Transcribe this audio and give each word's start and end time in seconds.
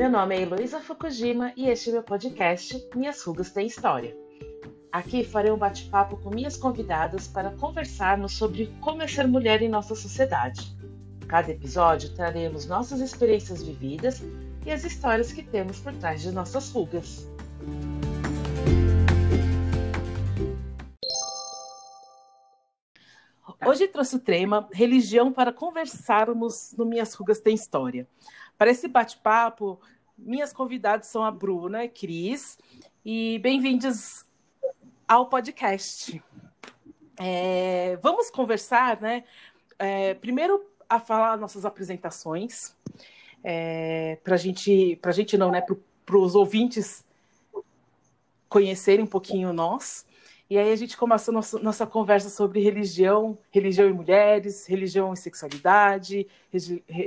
Meu 0.00 0.08
nome 0.08 0.34
é 0.34 0.40
Heloísa 0.40 0.80
Fukujima 0.80 1.52
e 1.54 1.68
este 1.68 1.90
é 1.90 1.92
meu 1.92 2.02
podcast 2.02 2.88
Minhas 2.96 3.22
Rugas 3.22 3.50
Têm 3.50 3.66
História. 3.66 4.16
Aqui 4.90 5.22
farei 5.22 5.52
um 5.52 5.58
bate-papo 5.58 6.16
com 6.16 6.30
minhas 6.30 6.56
convidadas 6.56 7.28
para 7.28 7.50
conversarmos 7.50 8.32
sobre 8.32 8.74
como 8.80 9.02
é 9.02 9.06
ser 9.06 9.28
mulher 9.28 9.60
em 9.60 9.68
nossa 9.68 9.94
sociedade. 9.94 10.74
Cada 11.28 11.50
episódio 11.50 12.14
traremos 12.14 12.64
nossas 12.64 13.00
experiências 13.00 13.62
vividas 13.62 14.22
e 14.64 14.70
as 14.70 14.84
histórias 14.84 15.34
que 15.34 15.42
temos 15.42 15.80
por 15.80 15.92
trás 15.92 16.22
de 16.22 16.32
nossas 16.32 16.70
rugas. 16.70 17.28
Hoje 23.66 23.86
trouxe 23.86 24.16
o 24.16 24.18
tema 24.18 24.66
religião 24.72 25.30
para 25.30 25.52
conversarmos 25.52 26.72
no 26.78 26.86
Minhas 26.86 27.12
Rugas 27.12 27.38
Tem 27.38 27.54
História. 27.54 28.08
Para 28.60 28.72
esse 28.72 28.86
bate-papo, 28.88 29.80
minhas 30.18 30.52
convidadas 30.52 31.06
são 31.06 31.24
a 31.24 31.30
Bruna 31.30 31.88
Cris, 31.88 32.58
e 33.02 33.38
bem-vindos 33.38 34.26
ao 35.08 35.30
podcast. 35.30 36.22
É, 37.18 37.98
vamos 38.02 38.30
conversar, 38.30 39.00
né? 39.00 39.24
É, 39.78 40.12
primeiro 40.12 40.62
a 40.86 41.00
falar 41.00 41.38
nossas 41.38 41.64
apresentações, 41.64 42.76
é, 43.42 44.18
para 44.22 44.36
gente, 44.36 45.00
a 45.02 45.12
gente 45.12 45.38
não, 45.38 45.50
né? 45.50 45.62
Para 46.04 46.18
os 46.18 46.34
ouvintes 46.34 47.02
conhecerem 48.46 49.06
um 49.06 49.08
pouquinho 49.08 49.54
nós. 49.54 50.04
E 50.50 50.58
aí 50.58 50.72
a 50.72 50.76
gente 50.76 50.96
começou 50.96 51.32
nossa, 51.32 51.60
nossa 51.60 51.86
conversa 51.86 52.28
sobre 52.28 52.60
religião, 52.60 53.38
religião 53.52 53.88
e 53.88 53.92
mulheres, 53.92 54.66
religião 54.66 55.14
e 55.14 55.16
sexualidade, 55.16 56.26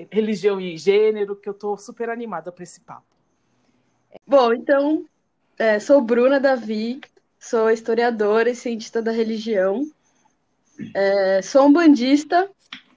religião 0.09 0.61
e 0.61 0.77
gênero, 0.77 1.35
que 1.35 1.49
eu 1.49 1.51
estou 1.51 1.77
super 1.77 2.09
animada 2.09 2.53
para 2.53 2.63
esse 2.63 2.79
papo. 2.79 3.03
Bom, 4.25 4.53
então, 4.53 5.05
é, 5.59 5.77
sou 5.77 5.99
Bruna 5.99 6.39
Davi, 6.39 7.01
sou 7.37 7.69
historiadora 7.69 8.49
e 8.49 8.55
cientista 8.55 9.01
da 9.01 9.11
religião. 9.11 9.85
É, 10.95 11.41
sou 11.41 11.67
um 11.67 11.73
bandista, 11.73 12.49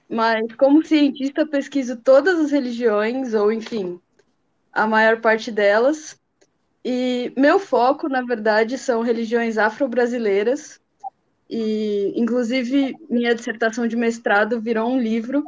mas 0.09 0.55
como 0.55 0.81
cientista 0.85 1.45
pesquiso 1.45 1.97
todas 1.97 2.39
as 2.39 2.51
religiões, 2.51 3.33
ou 3.33 3.51
enfim, 3.51 3.99
a 4.71 4.87
maior 4.87 5.19
parte 5.19 5.51
delas. 5.51 6.17
E 6.83 7.33
meu 7.35 7.59
foco, 7.59 8.07
na 8.07 8.21
verdade, 8.21 8.77
são 8.77 9.01
religiões 9.01 9.57
afro-brasileiras. 9.57 10.79
E, 11.49 12.13
inclusive, 12.15 12.95
minha 13.09 13.33
dissertação 13.33 13.87
de 13.87 13.95
mestrado 13.95 14.59
virou 14.59 14.89
um 14.89 14.99
livro 14.99 15.45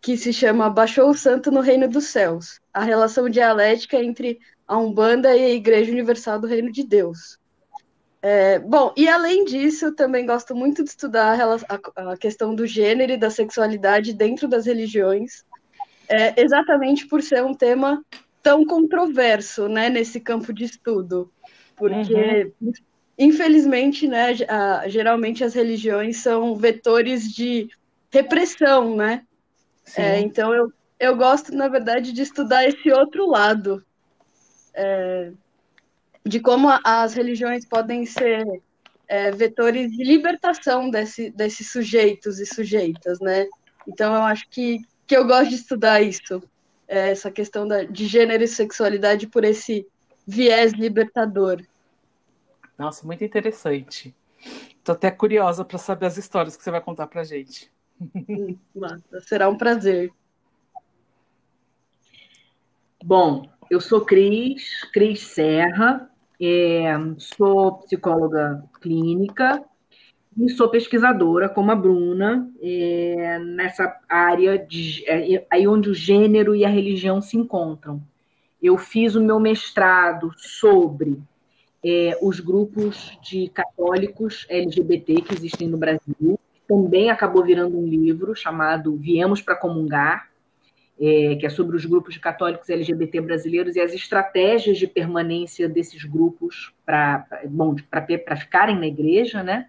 que 0.00 0.16
se 0.16 0.32
chama 0.32 0.70
Baixou 0.70 1.10
o 1.10 1.16
Santo 1.16 1.50
no 1.50 1.60
Reino 1.60 1.88
dos 1.88 2.04
Céus 2.04 2.60
a 2.72 2.84
relação 2.84 3.28
dialética 3.28 3.96
entre 3.96 4.38
a 4.68 4.76
Umbanda 4.76 5.34
e 5.34 5.44
a 5.44 5.50
Igreja 5.50 5.90
Universal 5.90 6.38
do 6.38 6.46
Reino 6.46 6.70
de 6.70 6.84
Deus. 6.84 7.38
É, 8.20 8.58
bom, 8.58 8.92
e 8.96 9.08
além 9.08 9.44
disso, 9.44 9.92
também 9.92 10.26
gosto 10.26 10.54
muito 10.54 10.82
de 10.82 10.90
estudar 10.90 11.38
a, 11.40 12.12
a, 12.12 12.16
questão 12.16 12.54
do 12.54 12.66
gênero 12.66 13.12
e 13.12 13.16
da 13.16 13.30
sexualidade 13.30 14.12
dentro 14.12 14.46
das 14.46 14.66
religiões, 14.66 15.44
é, 16.08 16.40
exatamente 16.40 17.06
por 17.06 17.22
ser 17.22 17.44
um 17.44 17.54
tema 17.54 18.04
tão 18.46 18.64
controverso, 18.64 19.68
né, 19.68 19.88
nesse 19.88 20.20
campo 20.20 20.52
de 20.52 20.62
estudo, 20.62 21.32
porque 21.74 22.52
uhum. 22.60 22.72
infelizmente, 23.18 24.06
né, 24.06 24.36
a, 24.48 24.88
geralmente 24.88 25.42
as 25.42 25.52
religiões 25.52 26.18
são 26.18 26.54
vetores 26.54 27.28
de 27.28 27.68
repressão, 28.08 28.94
né? 28.94 29.24
É, 29.96 30.20
então 30.20 30.54
eu, 30.54 30.72
eu 31.00 31.16
gosto, 31.16 31.52
na 31.52 31.66
verdade, 31.66 32.12
de 32.12 32.22
estudar 32.22 32.64
esse 32.64 32.88
outro 32.92 33.28
lado, 33.28 33.84
é, 34.72 35.32
de 36.24 36.38
como 36.38 36.68
as 36.84 37.14
religiões 37.14 37.64
podem 37.64 38.06
ser 38.06 38.46
é, 39.08 39.32
vetores 39.32 39.90
de 39.90 40.04
libertação 40.04 40.88
desse, 40.88 41.30
desses 41.30 41.72
sujeitos 41.72 42.38
e 42.38 42.46
sujeitas, 42.46 43.18
né? 43.18 43.48
Então 43.88 44.14
eu 44.14 44.22
acho 44.22 44.48
que, 44.48 44.78
que 45.04 45.16
eu 45.16 45.26
gosto 45.26 45.48
de 45.48 45.56
estudar 45.56 46.00
isso 46.00 46.40
é, 46.88 47.10
essa 47.10 47.30
questão 47.30 47.66
da, 47.66 47.84
de 47.84 48.06
gênero 48.06 48.42
e 48.42 48.48
sexualidade 48.48 49.26
por 49.26 49.44
esse 49.44 49.86
viés 50.26 50.72
libertador. 50.72 51.62
Nossa, 52.78 53.06
muito 53.06 53.24
interessante. 53.24 54.14
Estou 54.78 54.94
até 54.94 55.10
curiosa 55.10 55.64
para 55.64 55.78
saber 55.78 56.06
as 56.06 56.16
histórias 56.16 56.56
que 56.56 56.62
você 56.62 56.70
vai 56.70 56.80
contar 56.80 57.06
para 57.06 57.24
gente. 57.24 57.70
Será 59.22 59.48
um 59.48 59.56
prazer. 59.56 60.12
Bom, 63.02 63.48
eu 63.70 63.80
sou 63.80 64.04
Cris, 64.04 64.82
Cris 64.92 65.20
Serra, 65.20 66.10
é, 66.40 66.92
sou 67.18 67.78
psicóloga 67.78 68.62
clínica, 68.80 69.64
e 70.38 70.50
sou 70.50 70.68
pesquisadora, 70.68 71.48
como 71.48 71.72
a 71.72 71.74
Bruna, 71.74 72.50
é, 72.60 73.38
nessa 73.38 73.98
área 74.08 74.58
de, 74.58 75.02
é, 75.08 75.46
aí 75.50 75.66
onde 75.66 75.88
o 75.88 75.94
gênero 75.94 76.54
e 76.54 76.64
a 76.64 76.68
religião 76.68 77.22
se 77.22 77.38
encontram. 77.38 78.02
Eu 78.62 78.76
fiz 78.76 79.14
o 79.14 79.22
meu 79.22 79.40
mestrado 79.40 80.30
sobre 80.36 81.18
é, 81.82 82.18
os 82.20 82.38
grupos 82.38 83.18
de 83.22 83.48
católicos 83.48 84.44
LGBT 84.50 85.22
que 85.22 85.34
existem 85.34 85.68
no 85.68 85.78
Brasil. 85.78 86.38
Também 86.68 87.10
acabou 87.10 87.42
virando 87.42 87.78
um 87.78 87.86
livro 87.86 88.34
chamado 88.34 88.94
Viemos 88.96 89.40
para 89.40 89.56
Comungar, 89.56 90.28
é, 91.00 91.36
que 91.36 91.46
é 91.46 91.48
sobre 91.48 91.76
os 91.76 91.84
grupos 91.86 92.14
de 92.14 92.20
católicos 92.20 92.68
LGBT 92.68 93.20
brasileiros 93.20 93.76
e 93.76 93.80
as 93.80 93.94
estratégias 93.94 94.76
de 94.76 94.86
permanência 94.86 95.68
desses 95.68 96.04
grupos 96.04 96.74
para 96.84 97.26
ficarem 98.36 98.78
na 98.78 98.86
igreja, 98.86 99.42
né? 99.42 99.68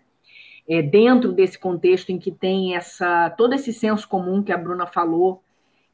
É, 0.70 0.82
dentro 0.82 1.32
desse 1.32 1.58
contexto 1.58 2.10
em 2.12 2.20
que 2.20 2.32
tem 2.32 2.76
essa 2.76 3.30
todo 3.32 3.54
esse 3.54 3.72
senso 3.72 4.08
comum 4.08 4.44
que 4.44 4.52
a 4.52 4.58
Bruna 4.58 4.86
falou, 4.86 5.42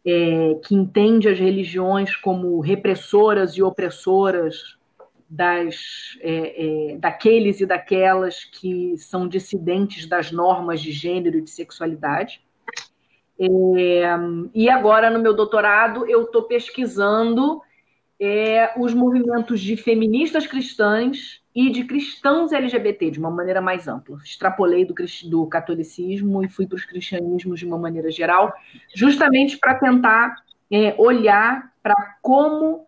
é, 0.06 0.60
que 0.66 0.74
entende 0.74 1.30
as 1.30 1.40
religiões 1.40 2.16
como 2.16 2.60
repressoras 2.60 3.54
e 3.54 3.64
opressoras 3.64 4.78
das, 5.30 6.18
é, 6.22 6.92
é, 6.94 6.98
daqueles 6.98 7.60
e 7.60 7.66
daquelas 7.66 8.44
que 8.44 8.98
são 8.98 9.28
dissidentes 9.28 10.06
das 10.06 10.32
normas 10.32 10.82
de 10.82 10.92
gênero 10.92 11.38
e 11.38 11.42
de 11.42 11.50
sexualidade. 11.50 12.42
É, 13.40 14.04
e 14.54 14.70
agora, 14.70 15.10
no 15.10 15.20
meu 15.20 15.34
doutorado, 15.34 16.06
eu 16.08 16.24
estou 16.24 16.44
pesquisando 16.44 17.62
é, 18.26 18.72
os 18.78 18.94
movimentos 18.94 19.60
de 19.60 19.76
feministas 19.76 20.48
cristãs 20.48 21.42
e 21.54 21.70
de 21.70 21.84
cristãos 21.84 22.54
LGBT 22.54 23.12
de 23.12 23.20
uma 23.20 23.30
maneira 23.30 23.60
mais 23.60 23.86
ampla. 23.86 24.18
Extrapolei 24.24 24.86
do, 24.86 24.96
do 25.26 25.46
catolicismo 25.48 26.42
e 26.42 26.48
fui 26.48 26.66
para 26.66 26.78
os 26.78 26.86
cristianismos 26.86 27.60
de 27.60 27.66
uma 27.66 27.78
maneira 27.78 28.10
geral, 28.10 28.54
justamente 28.96 29.58
para 29.58 29.76
tentar 29.76 30.36
é, 30.72 30.96
olhar 30.98 31.74
para 31.84 32.18
como 32.22 32.86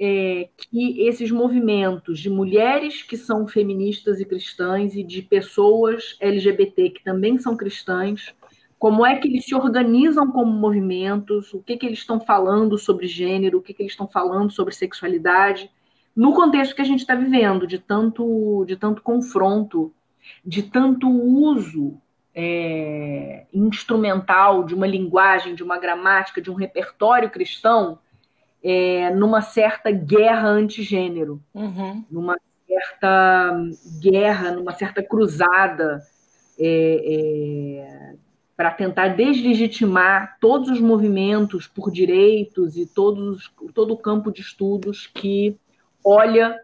é, 0.00 0.48
que 0.56 1.06
esses 1.06 1.30
movimentos 1.30 2.18
de 2.18 2.28
mulheres 2.28 3.04
que 3.04 3.16
são 3.16 3.46
feministas 3.46 4.18
e 4.18 4.24
cristãs 4.24 4.96
e 4.96 5.04
de 5.04 5.22
pessoas 5.22 6.16
LGBT 6.18 6.90
que 6.90 7.04
também 7.04 7.38
são 7.38 7.56
cristãs, 7.56 8.34
como 8.82 9.06
é 9.06 9.14
que 9.14 9.28
eles 9.28 9.44
se 9.44 9.54
organizam 9.54 10.32
como 10.32 10.50
movimentos, 10.50 11.54
o 11.54 11.62
que, 11.62 11.76
que 11.76 11.86
eles 11.86 12.00
estão 12.00 12.18
falando 12.18 12.76
sobre 12.76 13.06
gênero, 13.06 13.58
o 13.58 13.62
que, 13.62 13.72
que 13.72 13.80
eles 13.80 13.92
estão 13.92 14.08
falando 14.08 14.50
sobre 14.50 14.74
sexualidade 14.74 15.70
no 16.16 16.34
contexto 16.34 16.74
que 16.74 16.82
a 16.82 16.84
gente 16.84 16.98
está 16.98 17.14
vivendo, 17.14 17.64
de 17.64 17.78
tanto, 17.78 18.64
de 18.66 18.74
tanto 18.74 19.00
confronto, 19.00 19.94
de 20.44 20.64
tanto 20.64 21.08
uso 21.08 21.96
é, 22.34 23.46
instrumental 23.54 24.64
de 24.64 24.74
uma 24.74 24.88
linguagem, 24.88 25.54
de 25.54 25.62
uma 25.62 25.78
gramática, 25.78 26.42
de 26.42 26.50
um 26.50 26.54
repertório 26.54 27.30
cristão, 27.30 28.00
é, 28.64 29.14
numa 29.14 29.42
certa 29.42 29.92
guerra 29.92 30.48
antigênero, 30.48 31.40
uhum. 31.54 32.04
numa 32.10 32.36
certa 32.66 33.64
guerra, 34.00 34.50
numa 34.50 34.72
certa 34.72 35.04
cruzada 35.04 36.02
é, 36.58 38.08
é 38.08 38.11
para 38.62 38.70
tentar 38.70 39.08
deslegitimar 39.08 40.36
todos 40.40 40.68
os 40.68 40.78
movimentos 40.78 41.66
por 41.66 41.90
direitos 41.90 42.76
e 42.76 42.86
todos, 42.86 43.52
todo 43.74 43.92
o 43.92 43.96
campo 43.96 44.30
de 44.30 44.40
estudos 44.40 45.08
que 45.12 45.58
olha 46.04 46.60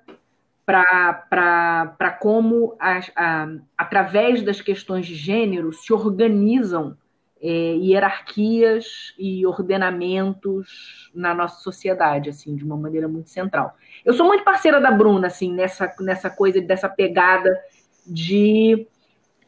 para 0.64 2.16
como, 2.20 2.76
a, 2.78 3.00
a, 3.16 3.48
através 3.76 4.44
das 4.44 4.60
questões 4.60 5.06
de 5.06 5.16
gênero, 5.16 5.72
se 5.72 5.92
organizam 5.92 6.96
é, 7.42 7.74
hierarquias 7.74 9.12
e 9.18 9.44
ordenamentos 9.44 11.10
na 11.12 11.34
nossa 11.34 11.60
sociedade, 11.62 12.30
assim, 12.30 12.54
de 12.54 12.62
uma 12.62 12.76
maneira 12.76 13.08
muito 13.08 13.28
central. 13.28 13.74
Eu 14.04 14.14
sou 14.14 14.24
muito 14.24 14.44
parceira 14.44 14.80
da 14.80 14.92
Bruna, 14.92 15.26
assim, 15.26 15.52
nessa, 15.52 15.92
nessa 15.98 16.30
coisa, 16.30 16.60
dessa 16.60 16.88
pegada 16.88 17.50
de 18.06 18.86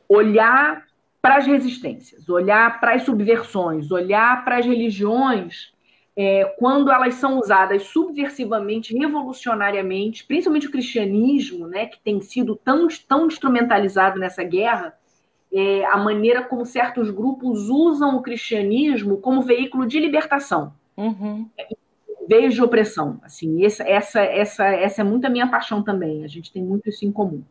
olhar 0.08 0.89
para 1.20 1.37
as 1.37 1.46
resistências, 1.46 2.28
olhar 2.28 2.81
para 2.81 2.94
as 2.94 3.02
subversões, 3.02 3.90
olhar 3.90 4.44
para 4.44 4.58
as 4.58 4.67
religiões 4.67 5.72
é, 6.17 6.44
quando 6.58 6.90
elas 6.90 7.14
são 7.14 7.38
usadas 7.38 7.84
subversivamente, 7.84 8.96
revolucionariamente, 8.96 10.25
principalmente 10.26 10.67
o 10.67 10.70
cristianismo, 10.70 11.67
né, 11.67 11.87
que 11.87 12.00
tem 12.00 12.20
sido 12.20 12.56
tão, 12.56 12.88
tão 13.08 13.26
instrumentalizado 13.26 14.19
nessa 14.19 14.43
guerra, 14.43 14.94
é, 15.52 15.84
a 15.87 15.96
maneira 15.96 16.43
como 16.43 16.64
certos 16.64 17.11
grupos 17.11 17.69
usam 17.69 18.16
o 18.16 18.23
cristianismo 18.23 19.19
como 19.19 19.43
veículo 19.43 19.87
de 19.87 19.99
libertação. 19.99 20.73
Uhum. 20.96 21.49
Veio 22.28 22.50
de 22.50 22.62
opressão. 22.62 23.19
Assim, 23.23 23.64
essa, 23.64 23.82
essa, 23.82 24.20
essa, 24.20 24.66
essa 24.66 25.00
é 25.00 25.05
muito 25.05 25.26
a 25.26 25.31
minha 25.31 25.49
paixão 25.49 25.82
também. 25.82 26.23
A 26.23 26.28
gente 26.28 26.52
tem 26.52 26.62
muito 26.62 26.88
isso 26.88 27.05
em 27.05 27.11
comum. 27.11 27.43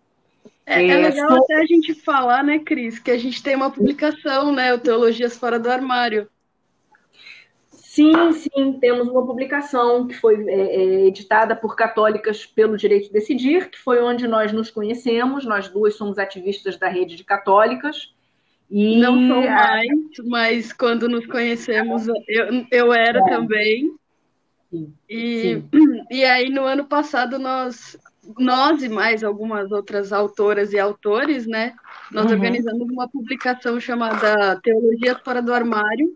É, 0.70 0.84
é, 0.84 0.88
é 0.88 0.98
legal 0.98 1.34
até 1.34 1.56
a 1.56 1.66
gente 1.66 1.96
falar, 1.96 2.44
né, 2.44 2.60
Cris, 2.60 3.00
que 3.00 3.10
a 3.10 3.18
gente 3.18 3.42
tem 3.42 3.56
uma 3.56 3.72
publicação, 3.72 4.54
né, 4.54 4.72
o 4.72 4.80
Teologias 4.80 5.36
Fora 5.36 5.60
do 5.60 5.68
Armário. 5.68 6.30
Sim, 7.72 8.32
sim, 8.34 8.78
temos 8.80 9.08
uma 9.08 9.26
publicação 9.26 10.08
que 10.08 10.14
foi 10.14 10.48
é, 10.48 10.76
é, 10.76 11.08
editada 11.08 11.56
por 11.56 11.76
católicas 11.76 12.46
pelo 12.46 12.78
Direito 12.78 13.08
de 13.08 13.14
Decidir, 13.14 13.72
que 13.72 13.80
foi 13.80 14.00
onde 14.00 14.28
nós 14.28 14.54
nos 14.54 14.70
conhecemos. 14.70 15.44
Nós 15.44 15.68
duas 15.68 15.96
somos 15.96 16.20
ativistas 16.20 16.78
da 16.78 16.88
rede 16.88 17.16
de 17.16 17.24
católicas. 17.24 18.14
E... 18.70 18.98
Não 18.98 19.28
sou 19.28 19.42
mais, 19.42 19.90
mas 20.28 20.72
quando 20.72 21.10
nos 21.10 21.26
conhecemos, 21.26 22.08
eu, 22.28 22.66
eu 22.72 22.94
era 22.94 23.20
é. 23.20 23.24
também. 23.24 23.92
Sim, 24.70 24.94
e, 25.10 25.42
sim. 25.42 25.70
e 26.12 26.24
aí, 26.24 26.50
no 26.50 26.64
ano 26.64 26.86
passado, 26.86 27.40
nós 27.40 27.98
nós 28.38 28.84
e 28.84 28.90
mais 28.90 29.24
algumas 29.24 29.72
outras 29.72 30.14
autoras 30.14 30.74
e 30.74 30.80
autores, 30.80 31.48
né? 31.48 31.74
Nós 32.12 32.26
uhum. 32.26 32.34
organizamos 32.34 32.88
uma 32.90 33.08
publicação 33.08 33.80
chamada 33.80 34.60
Teologia 34.62 35.20
Fora 35.24 35.42
do 35.42 35.54
Armário, 35.54 36.16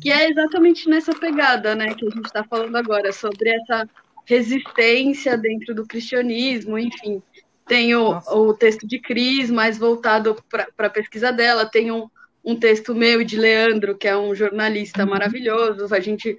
que 0.00 0.10
é 0.10 0.30
exatamente 0.30 0.88
nessa 0.88 1.14
pegada, 1.14 1.74
né, 1.74 1.94
que 1.94 2.06
a 2.06 2.10
gente 2.10 2.24
está 2.24 2.42
falando 2.42 2.74
agora, 2.76 3.12
sobre 3.12 3.50
essa 3.50 3.88
resistência 4.24 5.36
dentro 5.36 5.74
do 5.74 5.86
cristianismo, 5.86 6.78
enfim. 6.78 7.22
Tem 7.66 7.94
o, 7.94 8.18
o 8.28 8.54
texto 8.54 8.86
de 8.86 8.98
Cris, 8.98 9.50
mais 9.50 9.76
voltado 9.76 10.36
para 10.50 10.86
a 10.86 10.90
pesquisa 10.90 11.30
dela, 11.30 11.66
tem 11.66 11.90
um, 11.90 12.08
um 12.42 12.56
texto 12.56 12.94
meu 12.94 13.20
e 13.20 13.24
de 13.24 13.36
Leandro, 13.36 13.96
que 13.96 14.08
é 14.08 14.16
um 14.16 14.34
jornalista 14.34 15.04
uhum. 15.04 15.10
maravilhoso, 15.10 15.94
a 15.94 16.00
gente 16.00 16.38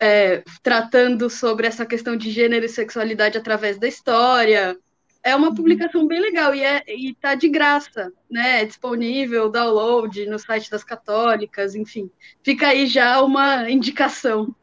é, 0.00 0.42
tratando 0.62 1.28
sobre 1.30 1.66
essa 1.66 1.86
questão 1.86 2.16
de 2.16 2.30
gênero 2.30 2.64
e 2.64 2.68
sexualidade 2.68 3.38
através 3.38 3.78
da 3.78 3.88
história. 3.88 4.78
É 5.22 5.34
uma 5.34 5.48
uhum. 5.48 5.54
publicação 5.54 6.06
bem 6.06 6.20
legal 6.20 6.54
e 6.54 6.62
é, 6.62 6.84
está 6.86 7.34
de 7.34 7.48
graça, 7.48 8.12
né? 8.30 8.62
É 8.62 8.64
disponível, 8.64 9.50
download 9.50 10.24
no 10.26 10.38
site 10.38 10.70
das 10.70 10.84
católicas, 10.84 11.74
enfim. 11.74 12.08
Fica 12.42 12.68
aí 12.68 12.86
já 12.86 13.20
uma 13.22 13.68
indicação. 13.68 14.54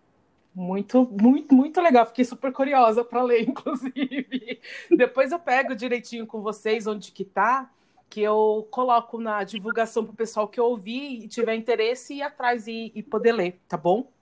Muito, 0.56 1.10
muito, 1.20 1.54
muito 1.54 1.82
legal. 1.82 2.06
Fiquei 2.06 2.24
super 2.24 2.54
curiosa 2.54 3.04
para 3.04 3.24
ler, 3.24 3.42
inclusive. 3.50 4.62
Depois 4.90 5.32
eu 5.32 5.40
pego 5.40 5.76
direitinho 5.76 6.28
com 6.28 6.42
vocês 6.42 6.86
onde 6.88 7.12
que 7.12 7.26
tá, 7.26 7.70
que 8.10 8.22
eu 8.22 8.68
coloco 8.70 9.20
na 9.20 9.44
divulgação 9.44 10.06
para 10.06 10.14
o 10.14 10.16
pessoal 10.16 10.48
que 10.48 10.62
ouvir 10.62 11.24
e 11.24 11.28
tiver 11.28 11.56
interesse 11.56 12.14
ir 12.16 12.22
atrás 12.22 12.68
e, 12.68 12.92
e 12.94 13.02
poder 13.02 13.32
ler, 13.34 13.60
tá 13.68 13.76
bom? 13.76 14.13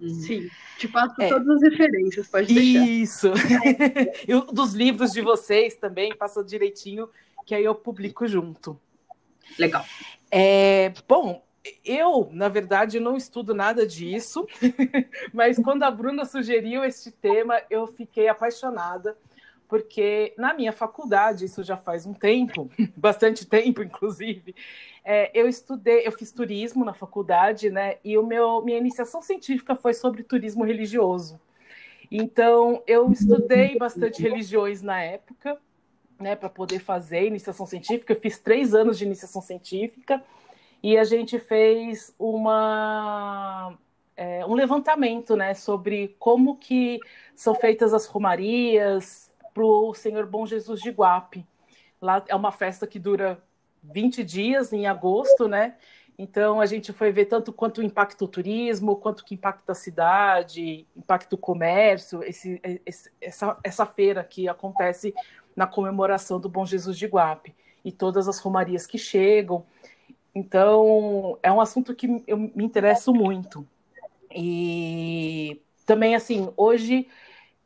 Uhum. 0.00 0.08
Sim, 0.08 0.50
te 0.78 0.88
passo 0.88 1.14
é. 1.20 1.28
todas 1.28 1.48
as 1.48 1.70
referências, 1.70 2.28
pode 2.28 2.52
deixar. 2.52 2.86
Isso. 2.86 3.32
e 4.28 4.52
dos 4.52 4.74
livros 4.74 5.12
de 5.12 5.22
vocês 5.22 5.74
também, 5.74 6.14
passa 6.14 6.44
direitinho, 6.44 7.08
que 7.46 7.54
aí 7.54 7.64
eu 7.64 7.74
publico 7.74 8.26
junto. 8.26 8.78
Legal. 9.58 9.84
É, 10.30 10.92
bom, 11.08 11.42
eu, 11.84 12.28
na 12.32 12.48
verdade, 12.48 13.00
não 13.00 13.16
estudo 13.16 13.54
nada 13.54 13.86
disso, 13.86 14.46
mas 15.32 15.58
quando 15.58 15.82
a 15.82 15.90
Bruna 15.90 16.24
sugeriu 16.24 16.84
este 16.84 17.10
tema, 17.10 17.60
eu 17.70 17.86
fiquei 17.86 18.28
apaixonada 18.28 19.16
porque 19.68 20.34
na 20.36 20.54
minha 20.54 20.72
faculdade, 20.72 21.44
isso 21.44 21.62
já 21.62 21.76
faz 21.76 22.06
um 22.06 22.14
tempo, 22.14 22.70
bastante 22.96 23.46
tempo, 23.46 23.82
inclusive, 23.82 24.54
é, 25.04 25.30
eu 25.34 25.48
estudei, 25.48 26.06
eu 26.06 26.12
fiz 26.12 26.32
turismo 26.32 26.84
na 26.84 26.92
faculdade, 26.92 27.70
né? 27.70 27.96
E 28.04 28.18
o 28.18 28.26
meu, 28.26 28.62
minha 28.62 28.78
iniciação 28.78 29.22
científica 29.22 29.76
foi 29.76 29.94
sobre 29.94 30.22
turismo 30.22 30.64
religioso. 30.64 31.40
Então, 32.10 32.82
eu 32.86 33.10
estudei 33.10 33.76
bastante 33.78 34.22
religiões 34.22 34.82
na 34.82 35.02
época, 35.02 35.58
né, 36.18 36.34
para 36.34 36.48
poder 36.48 36.78
fazer 36.78 37.26
iniciação 37.26 37.66
científica. 37.66 38.12
Eu 38.12 38.20
fiz 38.20 38.38
três 38.38 38.74
anos 38.74 38.98
de 38.98 39.04
iniciação 39.04 39.42
científica 39.42 40.22
e 40.82 40.96
a 40.96 41.04
gente 41.04 41.38
fez 41.38 42.14
uma 42.18 43.76
é, 44.16 44.44
um 44.46 44.54
levantamento, 44.54 45.36
né, 45.36 45.52
sobre 45.54 46.16
como 46.18 46.56
que 46.56 46.98
são 47.34 47.54
feitas 47.54 47.92
as 47.92 48.06
romarias, 48.06 49.25
para 49.56 49.64
o 49.64 49.94
Senhor 49.94 50.26
Bom 50.26 50.44
Jesus 50.44 50.82
de 50.82 50.90
Guape. 50.90 51.46
Lá 51.98 52.22
é 52.28 52.36
uma 52.36 52.52
festa 52.52 52.86
que 52.86 52.98
dura 52.98 53.42
20 53.82 54.22
dias 54.22 54.70
em 54.70 54.86
agosto, 54.86 55.48
né? 55.48 55.76
Então 56.18 56.60
a 56.60 56.66
gente 56.66 56.92
foi 56.92 57.10
ver 57.10 57.24
tanto 57.24 57.54
quanto 57.54 57.82
impacta 57.82 58.22
o 58.22 58.28
turismo, 58.28 58.96
quanto 58.96 59.24
que 59.24 59.34
impacta 59.34 59.72
a 59.72 59.74
cidade, 59.74 60.86
impacta 60.94 61.34
o 61.34 61.38
comércio, 61.38 62.22
esse, 62.22 62.60
esse, 62.84 63.10
essa, 63.18 63.56
essa 63.64 63.86
feira 63.86 64.22
que 64.22 64.46
acontece 64.46 65.14
na 65.54 65.66
comemoração 65.66 66.38
do 66.38 66.50
Bom 66.50 66.66
Jesus 66.66 66.98
de 66.98 67.06
Guape 67.06 67.54
e 67.82 67.90
todas 67.90 68.28
as 68.28 68.38
romarias 68.38 68.86
que 68.86 68.98
chegam. 68.98 69.64
Então 70.34 71.38
é 71.42 71.50
um 71.50 71.62
assunto 71.62 71.94
que 71.94 72.22
eu 72.26 72.36
me 72.36 72.62
interesso 72.62 73.10
muito. 73.10 73.66
E 74.30 75.62
também 75.86 76.14
assim, 76.14 76.52
hoje 76.58 77.08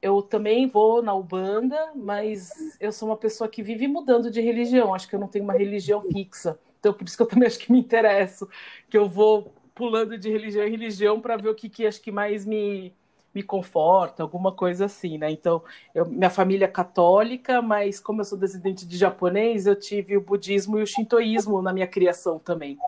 eu 0.02 0.22
também 0.22 0.66
vou 0.66 1.02
na 1.02 1.14
Ubanda, 1.14 1.92
mas 1.94 2.50
eu 2.80 2.90
sou 2.92 3.08
uma 3.08 3.16
pessoa 3.16 3.48
que 3.48 3.62
vive 3.62 3.86
mudando 3.86 4.30
de 4.30 4.40
religião. 4.40 4.94
Acho 4.94 5.08
que 5.08 5.14
eu 5.14 5.20
não 5.20 5.28
tenho 5.28 5.44
uma 5.44 5.52
religião 5.52 6.02
fixa. 6.02 6.58
Então, 6.78 6.92
por 6.92 7.06
isso 7.06 7.16
que 7.16 7.22
eu 7.22 7.26
também 7.26 7.46
acho 7.48 7.58
que 7.58 7.70
me 7.70 7.78
interesso, 7.78 8.48
que 8.88 8.96
eu 8.96 9.08
vou 9.08 9.52
pulando 9.74 10.16
de 10.18 10.30
religião 10.30 10.66
em 10.66 10.70
religião 10.70 11.20
para 11.20 11.36
ver 11.36 11.48
o 11.48 11.54
que, 11.54 11.68
que 11.68 11.86
acho 11.86 12.00
que 12.00 12.10
mais 12.10 12.44
me, 12.46 12.94
me 13.34 13.42
conforta, 13.42 14.22
alguma 14.22 14.52
coisa 14.52 14.86
assim, 14.86 15.18
né? 15.18 15.30
Então, 15.30 15.62
eu, 15.94 16.06
minha 16.06 16.30
família 16.30 16.64
é 16.64 16.68
católica, 16.68 17.62
mas 17.62 18.00
como 18.00 18.20
eu 18.20 18.24
sou 18.24 18.38
descendente 18.38 18.86
de 18.86 18.96
japonês, 18.96 19.66
eu 19.66 19.76
tive 19.76 20.16
o 20.16 20.20
budismo 20.20 20.78
e 20.78 20.82
o 20.82 20.86
shintoísmo 20.86 21.62
na 21.62 21.72
minha 21.72 21.86
criação 21.86 22.38
também. 22.38 22.78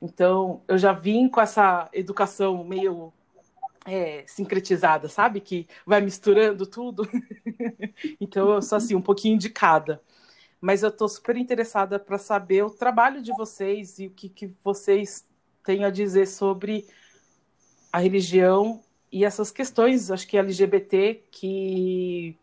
Então, 0.00 0.60
eu 0.68 0.78
já 0.78 0.92
vim 0.92 1.28
com 1.28 1.40
essa 1.40 1.88
educação 1.92 2.62
meio 2.64 3.12
é, 3.88 4.24
sincretizada, 4.26 5.08
sabe? 5.08 5.40
Que 5.40 5.66
vai 5.86 6.00
misturando 6.00 6.66
tudo. 6.66 7.08
então 8.20 8.54
eu 8.54 8.62
sou 8.62 8.76
assim, 8.76 8.94
um 8.94 9.02
pouquinho 9.02 9.38
de 9.38 9.48
cada. 9.50 10.02
Mas 10.60 10.82
eu 10.82 10.88
estou 10.88 11.08
super 11.08 11.36
interessada 11.36 11.98
para 11.98 12.18
saber 12.18 12.64
o 12.64 12.70
trabalho 12.70 13.22
de 13.22 13.32
vocês 13.32 13.98
e 13.98 14.06
o 14.06 14.10
que, 14.10 14.28
que 14.28 14.52
vocês 14.62 15.26
têm 15.64 15.84
a 15.84 15.90
dizer 15.90 16.26
sobre 16.26 16.86
a 17.92 17.98
religião 17.98 18.82
e 19.10 19.24
essas 19.24 19.50
questões, 19.50 20.10
acho 20.10 20.26
que 20.26 20.36
LGBT, 20.36 21.22
que, 21.30 22.36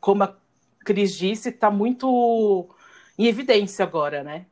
como 0.00 0.22
a 0.22 0.36
Cris 0.84 1.14
disse, 1.14 1.50
está 1.50 1.70
muito 1.70 2.68
em 3.18 3.26
evidência 3.26 3.84
agora, 3.84 4.22
né? 4.22 4.46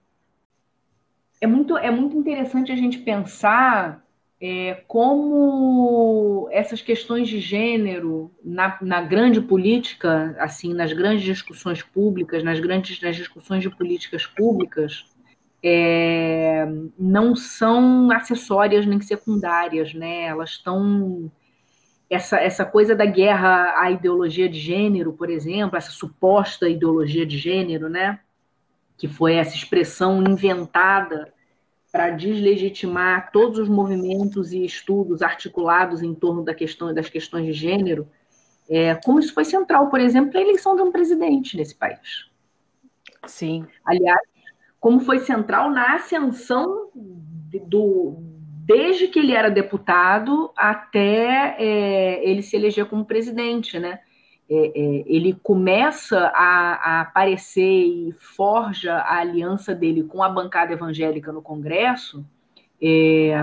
É 1.41 1.47
muito, 1.47 1.77
é 1.79 1.91
muito 1.91 2.17
interessante 2.17 2.71
a 2.71 2.77
gente 2.77 2.99
pensar 2.99 4.05
é, 4.41 4.83
como 4.87 6.49
essas 6.53 6.81
questões 6.81 7.29
de 7.29 7.41
gênero 7.41 8.31
na, 8.43 8.79
na, 8.81 9.03
grande 9.03 9.41
política, 9.41 10.37
assim, 10.39 10.73
nas 10.73 10.93
grandes 10.93 11.25
discussões 11.25 11.83
públicas, 11.83 12.45
nas 12.45 12.61
grandes 12.61 13.01
nas 13.03 13.17
discussões 13.17 13.63
de 13.63 13.71
políticas 13.71 14.27
públicas, 14.27 15.07
é, 15.63 16.67
não 16.97 17.35
são 17.35 18.13
acessórias 18.13 18.87
nem 18.87 19.01
secundárias, 19.01 19.93
né? 19.93 20.27
Elas 20.27 20.51
estão 20.51 21.31
essa, 22.09 22.39
essa 22.39 22.65
coisa 22.65 22.95
da 22.95 23.05
guerra 23.05 23.75
à 23.77 23.91
ideologia 23.91 24.49
de 24.49 24.59
gênero, 24.59 25.13
por 25.13 25.29
exemplo, 25.29 25.77
essa 25.77 25.91
suposta 25.91 26.69
ideologia 26.69 27.27
de 27.27 27.37
gênero, 27.37 27.89
né? 27.89 28.21
Que 28.97 29.09
foi 29.09 29.35
essa 29.35 29.57
expressão 29.57 30.23
inventada 30.23 31.33
para 31.99 32.11
deslegitimar 32.11 33.33
todos 33.33 33.59
os 33.59 33.69
movimentos 33.69 34.53
e 34.53 34.65
estudos 34.65 35.21
articulados 35.21 36.01
em 36.01 36.15
torno 36.15 36.45
da 36.45 36.55
questão, 36.55 36.95
das 36.95 37.09
questões 37.09 37.45
de 37.47 37.53
gênero, 37.53 38.07
é, 38.71 38.95
como 38.95 39.19
isso 39.19 39.35
foi 39.35 39.45
central, 39.45 39.91
por 39.91 39.99
exemplo, 39.99 40.31
para 40.31 40.39
a 40.39 40.45
eleição 40.45 40.77
de 40.77 40.83
um 40.83 40.93
presidente 40.93 41.57
nesse 41.57 41.75
país. 41.75 42.31
Sim. 43.27 43.67
Aliás, 43.85 44.21
como 44.79 45.01
foi 45.01 45.19
central 45.19 45.73
na 45.73 45.97
ascensão 45.97 46.89
do 46.95 48.17
desde 48.65 49.09
que 49.09 49.19
ele 49.19 49.33
era 49.33 49.51
deputado 49.51 50.53
até 50.57 51.57
é, 51.59 52.31
ele 52.31 52.43
se 52.43 52.55
eleger 52.55 52.87
como 52.87 53.05
presidente, 53.05 53.77
né? 53.77 53.99
É, 54.51 54.55
é, 54.55 55.05
ele 55.07 55.35
começa 55.43 56.33
a, 56.35 56.75
a, 56.75 57.01
aparecer 57.03 57.85
e 57.85 58.13
forja 58.19 58.95
a 58.95 59.19
aliança 59.19 59.75
dele 59.75 60.03
com 60.03 60.23
a 60.23 60.29
bancada 60.29 60.73
evangélica 60.73 61.31
no 61.31 61.43
Congresso 61.43 62.25
é, 62.81 63.35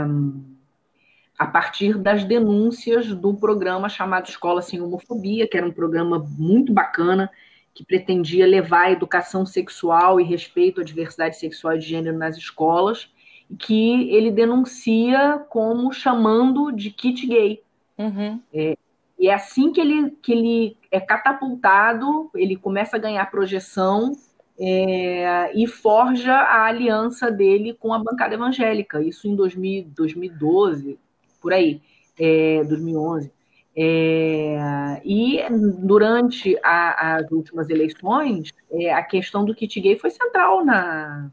a 1.38 1.46
partir 1.46 1.98
das 1.98 2.24
denúncias 2.24 3.14
do 3.14 3.36
programa 3.36 3.90
chamado 3.90 4.30
Escola 4.30 4.62
Sem 4.62 4.82
Homofobia, 4.82 5.48
que 5.48 5.58
era 5.58 5.68
um 5.68 5.72
programa 5.72 6.18
muito 6.18 6.74
bacana, 6.74 7.30
que 7.74 7.86
pretendia 7.86 8.48
levar 8.48 8.86
a 8.86 8.92
educação 8.92 9.46
sexual 9.46 10.20
e 10.20 10.24
respeito 10.24 10.80
à 10.80 10.84
diversidade 10.84 11.38
sexual 11.38 11.76
e 11.76 11.80
de 11.80 11.86
gênero 11.86 12.18
nas 12.18 12.38
escolas, 12.38 13.14
que 13.60 14.10
ele 14.10 14.32
denuncia 14.32 15.46
como 15.50 15.92
chamando 15.92 16.72
de 16.72 16.90
kit 16.90 17.28
gay. 17.28 17.62
Uhum. 17.98 18.42
É, 18.54 18.78
e 19.20 19.28
é 19.28 19.34
assim 19.34 19.72
que 19.72 19.82
ele, 19.82 20.12
que 20.22 20.32
ele 20.32 20.78
é 20.96 21.00
catapultado, 21.00 22.30
ele 22.36 22.56
começa 22.56 22.96
a 22.96 23.00
ganhar 23.00 23.30
projeção 23.30 24.14
é, 24.58 25.52
e 25.54 25.68
forja 25.68 26.34
a 26.34 26.66
aliança 26.66 27.30
dele 27.30 27.74
com 27.74 27.94
a 27.94 28.00
bancada 28.00 28.36
evangélica, 28.36 29.02
isso 29.02 29.28
em 29.28 29.36
2000, 29.36 29.88
2012, 29.96 30.98
por 31.42 31.54
aí, 31.54 31.82
é, 32.18 32.64
2011. 32.64 33.32
É, 33.78 35.02
e 35.04 35.42
durante 35.80 36.58
a, 36.64 37.18
as 37.18 37.30
últimas 37.30 37.70
eleições, 37.70 38.54
é, 38.72 38.94
a 38.94 39.04
questão 39.04 39.44
do 39.44 39.54
kit 39.54 39.82
gay 39.82 40.00
foi 40.00 40.10
central 40.10 40.64
na, 40.64 41.30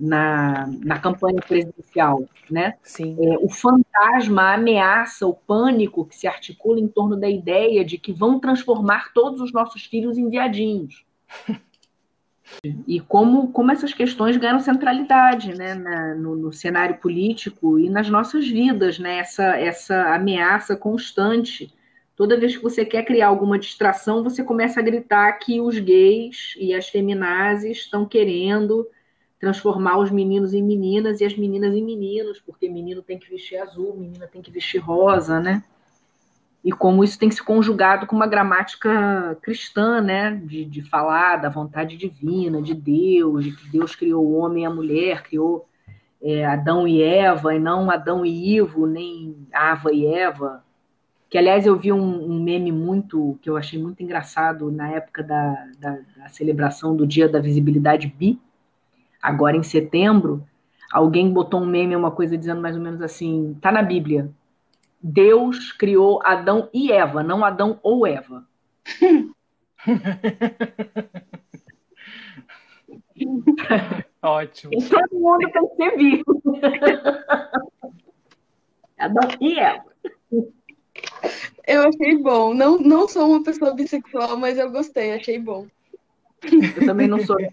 na, 0.00 0.66
na 0.82 0.98
campanha 0.98 1.40
presidencial, 1.46 2.26
né? 2.50 2.74
Sim. 2.82 3.16
É, 3.20 3.36
o 3.38 3.50
fantasma, 3.50 4.42
a 4.42 4.54
ameaça, 4.54 5.26
o 5.26 5.34
pânico 5.34 6.06
que 6.06 6.16
se 6.16 6.26
articula 6.26 6.80
em 6.80 6.88
torno 6.88 7.16
da 7.16 7.28
ideia 7.28 7.84
de 7.84 7.98
que 7.98 8.12
vão 8.12 8.40
transformar 8.40 9.12
todos 9.12 9.40
os 9.42 9.52
nossos 9.52 9.84
filhos 9.84 10.16
em 10.16 10.30
viadinhos. 10.30 11.04
e 12.88 12.98
como, 13.00 13.52
como 13.52 13.70
essas 13.70 13.92
questões 13.92 14.36
ganham 14.38 14.58
centralidade 14.58 15.56
né, 15.56 15.74
na, 15.74 16.14
no, 16.14 16.34
no, 16.34 16.52
cenário 16.52 16.96
político 16.96 17.78
e 17.78 17.90
nas 17.90 18.08
nossas 18.08 18.48
vidas, 18.48 18.98
né, 18.98 19.18
essa, 19.18 19.56
essa 19.56 20.14
ameaça 20.14 20.74
constante. 20.74 21.72
Toda 22.16 22.38
vez 22.38 22.56
que 22.56 22.62
você 22.62 22.84
quer 22.84 23.04
criar 23.04 23.28
alguma 23.28 23.58
distração, 23.58 24.22
você 24.22 24.42
começa 24.42 24.80
a 24.80 24.82
gritar 24.82 25.32
que 25.34 25.60
os 25.60 25.78
gays 25.78 26.54
e 26.58 26.74
as 26.74 26.88
feminazes 26.88 27.78
estão 27.78 28.04
querendo 28.04 28.86
transformar 29.40 29.98
os 29.98 30.10
meninos 30.10 30.54
em 30.54 30.62
meninas 30.62 31.20
e 31.20 31.24
as 31.24 31.36
meninas 31.36 31.74
em 31.74 31.82
meninos, 31.82 32.40
porque 32.40 32.68
menino 32.68 33.02
tem 33.02 33.18
que 33.18 33.28
vestir 33.28 33.56
azul, 33.56 33.96
menina 33.96 34.28
tem 34.28 34.42
que 34.42 34.50
vestir 34.50 34.78
rosa, 34.78 35.40
né? 35.40 35.64
e 36.62 36.70
como 36.70 37.02
isso 37.02 37.18
tem 37.18 37.30
se 37.30 37.42
conjugado 37.42 38.06
com 38.06 38.14
uma 38.14 38.26
gramática 38.26 39.36
cristã, 39.40 40.00
né? 40.00 40.30
De, 40.44 40.64
de 40.64 40.82
falar 40.82 41.36
da 41.36 41.48
vontade 41.48 41.96
divina, 41.96 42.60
de 42.60 42.74
Deus, 42.74 43.44
de 43.44 43.52
que 43.52 43.68
Deus 43.68 43.94
criou 43.94 44.24
o 44.26 44.36
homem 44.36 44.64
e 44.64 44.66
a 44.66 44.70
mulher, 44.70 45.22
criou 45.22 45.66
é, 46.22 46.44
Adão 46.44 46.86
e 46.86 47.02
Eva, 47.02 47.54
e 47.54 47.58
não 47.58 47.90
Adão 47.90 48.26
e 48.26 48.56
Ivo, 48.56 48.86
nem 48.86 49.46
Ava 49.52 49.92
e 49.92 50.06
Eva. 50.06 50.62
Que, 51.30 51.38
aliás, 51.38 51.64
eu 51.64 51.76
vi 51.76 51.92
um, 51.92 52.30
um 52.30 52.42
meme 52.42 52.72
muito, 52.72 53.38
que 53.40 53.48
eu 53.48 53.56
achei 53.56 53.80
muito 53.80 54.02
engraçado 54.02 54.70
na 54.70 54.90
época 54.90 55.22
da, 55.22 55.66
da, 55.78 55.98
da 56.16 56.28
celebração 56.28 56.94
do 56.94 57.06
Dia 57.06 57.28
da 57.28 57.40
Visibilidade 57.40 58.06
Bi, 58.08 58.38
agora 59.22 59.56
em 59.56 59.62
setembro. 59.62 60.44
Alguém 60.92 61.32
botou 61.32 61.60
um 61.60 61.66
meme, 61.66 61.94
uma 61.94 62.10
coisa 62.10 62.36
dizendo 62.36 62.60
mais 62.60 62.76
ou 62.76 62.82
menos 62.82 63.00
assim: 63.00 63.56
tá 63.60 63.70
na 63.70 63.82
Bíblia, 63.82 64.28
Deus 65.02 65.72
criou 65.72 66.20
Adão 66.24 66.68
e 66.72 66.92
Eva, 66.92 67.22
não 67.22 67.44
Adão 67.44 67.78
ou 67.82 68.06
Eva. 68.06 68.46
Ótimo. 74.22 74.72
E 74.74 74.88
todo 74.88 75.08
mundo 75.12 75.50
tem 75.50 75.68
que 75.68 75.76
ser 75.76 75.96
vivo. 75.96 76.42
Adão 78.98 79.28
e 79.40 79.58
Eva. 79.58 79.86
Eu 81.66 81.88
achei 81.88 82.18
bom. 82.18 82.52
Não, 82.52 82.78
não 82.78 83.08
sou 83.08 83.30
uma 83.30 83.42
pessoa 83.42 83.74
bissexual, 83.74 84.36
mas 84.36 84.58
eu 84.58 84.70
gostei, 84.70 85.12
achei 85.12 85.38
bom. 85.38 85.66
Eu 86.42 86.86
também 86.86 87.06
não 87.06 87.20
sou, 87.24 87.38
eu 87.40 87.52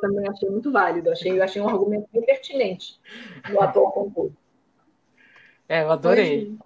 também 0.00 0.28
achei 0.28 0.48
muito 0.50 0.72
válido. 0.72 1.10
Achei, 1.10 1.40
achei 1.40 1.62
um 1.62 1.68
argumento 1.68 2.08
bem 2.12 2.22
pertinente 2.22 2.98
no 3.50 3.60
atual 3.60 3.92
concurso. 3.92 4.36
É, 5.68 5.82
eu 5.82 5.90
adorei. 5.90 6.56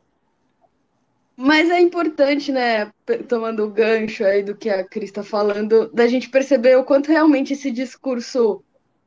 Mas 1.36 1.70
é 1.70 1.78
importante, 1.78 2.50
né, 2.50 2.92
tomando 3.28 3.64
o 3.64 3.70
gancho 3.70 4.24
aí 4.24 4.42
do 4.42 4.56
que 4.56 4.68
a 4.68 4.82
Cris 4.82 5.10
está 5.10 5.22
falando, 5.22 5.88
da 5.92 6.08
gente 6.08 6.28
perceber 6.28 6.76
o 6.76 6.84
quanto 6.84 7.12
realmente 7.12 7.52
esse 7.52 7.70
discurso 7.70 8.60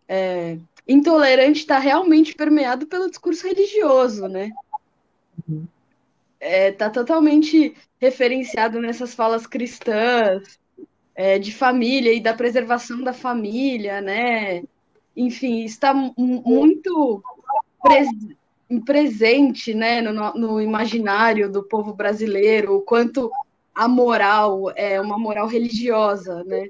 é, 0.08 0.58
intolerante 0.88 1.60
está 1.60 1.78
realmente 1.78 2.34
permeado 2.34 2.88
pelo 2.88 3.10
discurso 3.10 3.46
religioso, 3.46 4.30
né? 4.30 4.50
Uhum. 5.48 5.68
É, 6.40 6.72
tá 6.72 6.90
totalmente 6.90 7.76
referenciado 8.00 8.80
nessas 8.80 9.14
falas 9.14 9.46
cristãs 9.46 10.61
é, 11.22 11.38
de 11.38 11.54
família 11.54 12.12
e 12.12 12.20
da 12.20 12.34
preservação 12.34 13.04
da 13.04 13.14
família, 13.14 14.02
né? 14.02 14.64
Enfim, 15.16 15.64
está 15.64 15.94
muito 15.94 17.22
presente 17.84 18.38
presente 18.86 19.74
né, 19.74 20.00
no, 20.02 20.34
no 20.34 20.62
imaginário 20.62 21.52
do 21.52 21.62
povo 21.62 21.94
brasileiro, 21.94 22.78
o 22.78 22.82
quanto 22.82 23.30
a 23.76 23.86
moral 23.86 24.72
é 24.78 25.00
uma 25.00 25.20
moral 25.20 25.46
religiosa, 25.46 26.42
né? 26.46 26.70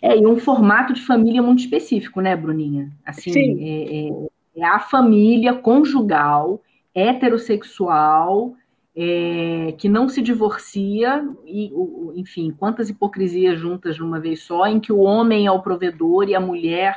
É, 0.00 0.16
e 0.16 0.26
um 0.26 0.38
formato 0.38 0.94
de 0.94 1.02
família 1.02 1.42
muito 1.42 1.60
específico, 1.60 2.22
né, 2.22 2.34
Bruninha? 2.34 2.90
Assim, 3.04 3.30
é, 3.62 4.08
é, 4.08 4.62
é, 4.62 4.64
a 4.64 4.80
família 4.80 5.52
conjugal, 5.52 6.62
heterossexual, 6.94 8.54
é, 8.96 9.74
que 9.76 9.90
não 9.90 10.08
se 10.08 10.22
divorcia, 10.22 11.28
e, 11.44 11.70
enfim, 12.14 12.50
quantas 12.50 12.88
hipocrisias 12.88 13.58
juntas 13.58 13.96
de 13.96 14.02
uma 14.02 14.18
vez 14.18 14.42
só, 14.42 14.66
em 14.66 14.80
que 14.80 14.90
o 14.90 15.00
homem 15.00 15.46
é 15.46 15.52
o 15.52 15.60
provedor 15.60 16.28
e 16.28 16.34
a 16.34 16.40
mulher 16.40 16.96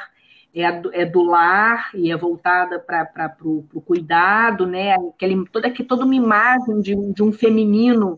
é, 0.56 0.64
é 0.94 1.06
do 1.06 1.22
lar 1.22 1.92
e 1.94 2.10
é 2.10 2.16
voltada 2.16 2.80
para 2.80 3.36
o 3.44 3.82
cuidado, 3.82 4.66
né? 4.66 4.96
Aquele, 4.96 5.46
toda, 5.50 5.70
toda 5.86 6.06
uma 6.06 6.16
imagem 6.16 6.80
de, 6.80 6.96
de 7.14 7.22
um 7.22 7.34
feminino 7.34 8.18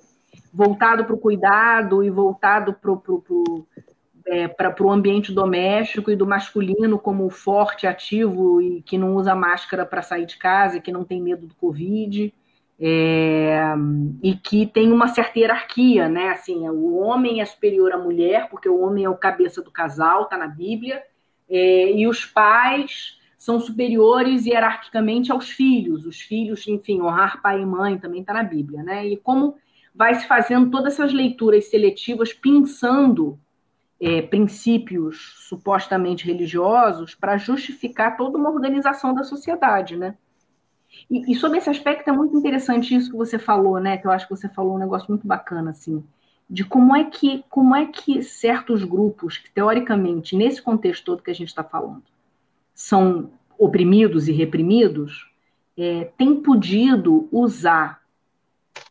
voltado 0.54 1.04
para 1.04 1.16
o 1.16 1.20
cuidado 1.20 2.04
e 2.04 2.10
voltado 2.12 2.74
para 2.74 2.92
o 2.92 3.66
é, 4.28 4.48
para 4.48 4.84
o 4.84 4.92
ambiente 4.92 5.32
doméstico 5.32 6.12
e 6.12 6.16
do 6.16 6.28
masculino 6.28 7.00
como 7.00 7.28
forte, 7.32 7.88
ativo 7.88 8.62
e 8.62 8.82
que 8.84 8.98
não 8.98 9.16
usa 9.16 9.34
máscara 9.34 9.86
para 9.86 10.04
sair 10.04 10.28
de 10.28 10.38
casa, 10.38 10.80
que 10.80 10.92
não 10.92 11.04
tem 11.04 11.20
medo 11.20 11.48
do 11.48 11.56
Covid. 11.56 12.32
É, 12.84 13.76
e 14.24 14.34
que 14.36 14.66
tem 14.66 14.92
uma 14.92 15.08
certa 15.08 15.38
hierarquia, 15.38 16.10
né? 16.10 16.30
Assim, 16.30 16.68
o 16.68 16.96
homem 16.96 17.40
é 17.40 17.46
superior 17.46 17.94
à 17.94 17.98
mulher, 17.98 18.50
porque 18.50 18.68
o 18.68 18.80
homem 18.80 19.06
é 19.06 19.10
o 19.10 19.16
cabeça 19.16 19.62
do 19.62 19.70
casal, 19.70 20.26
tá 20.26 20.36
na 20.36 20.48
Bíblia, 20.48 21.04
é, 21.48 21.92
e 21.92 22.08
os 22.08 22.26
pais 22.26 23.20
são 23.38 23.60
superiores 23.60 24.48
hierarquicamente 24.48 25.32
aos 25.32 25.50
filhos. 25.50 26.08
Os 26.08 26.22
filhos, 26.22 26.68
enfim, 26.68 27.02
honrar 27.02 27.42
pai 27.42 27.62
e 27.62 27.66
mãe 27.66 28.00
também 28.00 28.22
está 28.22 28.34
na 28.34 28.44
Bíblia, 28.44 28.82
né? 28.82 29.06
E 29.06 29.16
como 29.18 29.56
vai 29.94 30.16
se 30.16 30.28
fazendo 30.28 30.72
todas 30.72 30.94
essas 30.94 31.14
leituras 31.14 31.66
seletivas 31.66 32.34
pensando 32.34 33.40
é, 34.00 34.24
princípios 34.24 35.36
supostamente 35.48 36.26
religiosos 36.26 37.14
para 37.14 37.38
justificar 37.38 38.18
toda 38.18 38.40
uma 38.40 38.50
organização 38.50 39.14
da 39.14 39.24
sociedade, 39.24 39.96
né? 39.96 40.16
E, 41.12 41.32
e, 41.32 41.36
sobre 41.36 41.60
esse 41.60 41.70
aspecto 41.70 42.10
é 42.10 42.14
muito 42.14 42.36
interessante 42.36 42.96
isso 42.96 43.12
que 43.12 43.18
você 43.18 43.38
falou, 43.38 43.80
né? 43.80 43.98
Que 43.98 44.08
eu 44.08 44.12
acho 44.12 44.28
que 44.28 44.36
você 44.36 44.50
falou 44.50 44.76
um 44.76 44.80
negócio 44.80 45.10
muito 45.10 45.28
bacana, 45.28 45.72
assim 45.72 46.04
de 46.52 46.66
como 46.66 46.94
é 46.94 47.06
que 47.06 47.46
como 47.50 47.74
é 47.74 47.86
que 47.86 48.22
certos 48.22 48.84
grupos 48.84 49.38
que 49.38 49.50
teoricamente 49.50 50.36
nesse 50.36 50.62
contexto 50.62 51.06
todo 51.06 51.24
que 51.24 51.32
a 51.32 51.36
gente 51.36 51.48
está 51.48 51.64
falando 51.64 52.04
são 52.76 53.32
oprimidos 53.58 54.28
e 54.28 54.34
reprimidos 54.34 55.32
é, 55.78 56.12
têm 56.18 56.42
podido 56.42 57.30
usar 57.32 58.02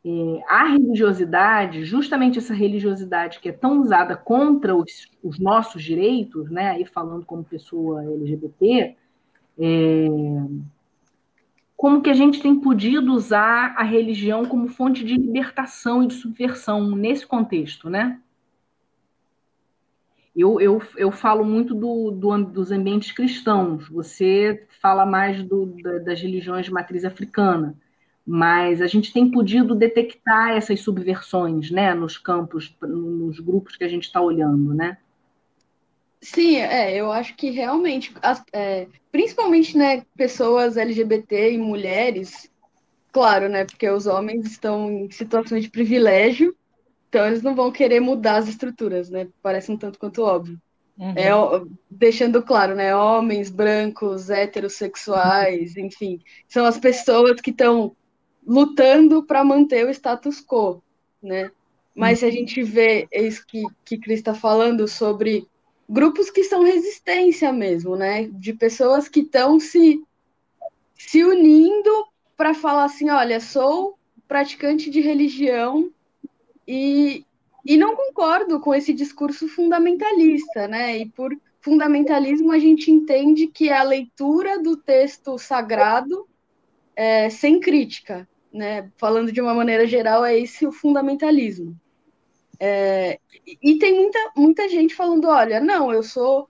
é, 0.02 0.42
a 0.48 0.64
religiosidade, 0.64 1.84
justamente 1.84 2.38
essa 2.38 2.54
religiosidade 2.54 3.38
que 3.38 3.50
é 3.50 3.52
tão 3.52 3.82
usada 3.82 4.16
contra 4.16 4.74
os, 4.74 5.10
os 5.22 5.38
nossos 5.38 5.82
direitos, 5.82 6.50
né? 6.50 6.70
Aí 6.70 6.86
falando 6.86 7.26
como 7.26 7.44
pessoa 7.44 8.02
LGBT, 8.02 8.96
é, 9.58 10.06
como 11.80 12.02
que 12.02 12.10
a 12.10 12.14
gente 12.14 12.42
tem 12.42 12.60
podido 12.60 13.10
usar 13.14 13.74
a 13.74 13.82
religião 13.82 14.44
como 14.44 14.68
fonte 14.68 15.02
de 15.02 15.14
libertação 15.14 16.02
e 16.02 16.08
de 16.08 16.12
subversão 16.12 16.94
nesse 16.94 17.26
contexto, 17.26 17.88
né? 17.88 18.20
Eu, 20.36 20.60
eu, 20.60 20.82
eu 20.98 21.10
falo 21.10 21.42
muito 21.42 21.74
do, 21.74 22.10
do 22.10 22.44
dos 22.44 22.70
ambientes 22.70 23.12
cristãos, 23.12 23.88
você 23.88 24.66
fala 24.82 25.06
mais 25.06 25.42
do, 25.42 25.74
das 26.04 26.20
religiões 26.20 26.66
de 26.66 26.70
matriz 26.70 27.02
africana, 27.02 27.74
mas 28.26 28.82
a 28.82 28.86
gente 28.86 29.10
tem 29.10 29.30
podido 29.30 29.74
detectar 29.74 30.50
essas 30.50 30.80
subversões 30.80 31.70
né, 31.70 31.94
nos 31.94 32.18
campos, 32.18 32.76
nos 32.82 33.40
grupos 33.40 33.74
que 33.74 33.84
a 33.84 33.88
gente 33.88 34.04
está 34.04 34.20
olhando, 34.20 34.74
né? 34.74 34.98
Sim, 36.22 36.56
é, 36.56 36.94
eu 36.94 37.10
acho 37.10 37.34
que 37.34 37.50
realmente, 37.50 38.14
as, 38.20 38.42
é, 38.52 38.86
principalmente, 39.10 39.76
né, 39.76 40.04
pessoas 40.14 40.76
LGBT 40.76 41.52
e 41.52 41.58
mulheres, 41.58 42.50
claro, 43.10 43.48
né, 43.48 43.64
porque 43.64 43.88
os 43.88 44.06
homens 44.06 44.44
estão 44.46 44.90
em 44.90 45.10
situações 45.10 45.64
de 45.64 45.70
privilégio, 45.70 46.54
então 47.08 47.26
eles 47.26 47.42
não 47.42 47.54
vão 47.54 47.72
querer 47.72 48.00
mudar 48.00 48.36
as 48.36 48.48
estruturas, 48.48 49.08
né, 49.08 49.28
parece 49.42 49.72
um 49.72 49.78
tanto 49.78 49.98
quanto 49.98 50.22
óbvio. 50.22 50.60
Uhum. 50.98 51.14
É, 51.16 51.30
deixando 51.90 52.42
claro, 52.42 52.74
né, 52.74 52.94
homens 52.94 53.50
brancos, 53.50 54.28
heterossexuais, 54.28 55.74
enfim, 55.78 56.20
são 56.46 56.66
as 56.66 56.78
pessoas 56.78 57.40
que 57.40 57.50
estão 57.50 57.96
lutando 58.46 59.22
para 59.22 59.42
manter 59.42 59.86
o 59.86 59.90
status 59.90 60.44
quo, 60.44 60.82
né? 61.22 61.50
Mas 61.94 62.20
se 62.20 62.26
a 62.26 62.30
gente 62.30 62.62
vê 62.62 63.08
isso 63.12 63.44
que, 63.46 63.62
que 63.84 63.98
Cris 63.98 64.20
está 64.20 64.34
falando 64.34 64.86
sobre 64.86 65.46
grupos 65.90 66.30
que 66.30 66.44
são 66.44 66.62
resistência 66.62 67.52
mesmo, 67.52 67.96
né? 67.96 68.28
De 68.28 68.52
pessoas 68.52 69.08
que 69.08 69.20
estão 69.20 69.58
se, 69.58 70.00
se 70.96 71.24
unindo 71.24 71.90
para 72.36 72.54
falar 72.54 72.84
assim, 72.84 73.10
olha, 73.10 73.40
sou 73.40 73.98
praticante 74.28 74.88
de 74.88 75.00
religião 75.00 75.90
e, 76.66 77.24
e 77.66 77.76
não 77.76 77.96
concordo 77.96 78.60
com 78.60 78.72
esse 78.72 78.92
discurso 78.92 79.48
fundamentalista, 79.48 80.68
né? 80.68 80.96
E 80.96 81.06
por 81.06 81.36
fundamentalismo 81.60 82.52
a 82.52 82.58
gente 82.60 82.92
entende 82.92 83.48
que 83.48 83.68
é 83.68 83.76
a 83.76 83.82
leitura 83.82 84.62
do 84.62 84.76
texto 84.76 85.36
sagrado 85.38 86.28
é, 86.94 87.28
sem 87.28 87.58
crítica, 87.58 88.28
né? 88.52 88.88
Falando 88.96 89.32
de 89.32 89.40
uma 89.40 89.54
maneira 89.54 89.88
geral, 89.88 90.24
é 90.24 90.38
esse 90.38 90.64
o 90.64 90.70
fundamentalismo. 90.70 91.76
É, 92.62 93.18
e 93.62 93.78
tem 93.78 93.94
muita, 93.94 94.18
muita 94.36 94.68
gente 94.68 94.94
falando: 94.94 95.26
olha, 95.28 95.58
não, 95.58 95.90
eu 95.90 96.02
sou 96.02 96.48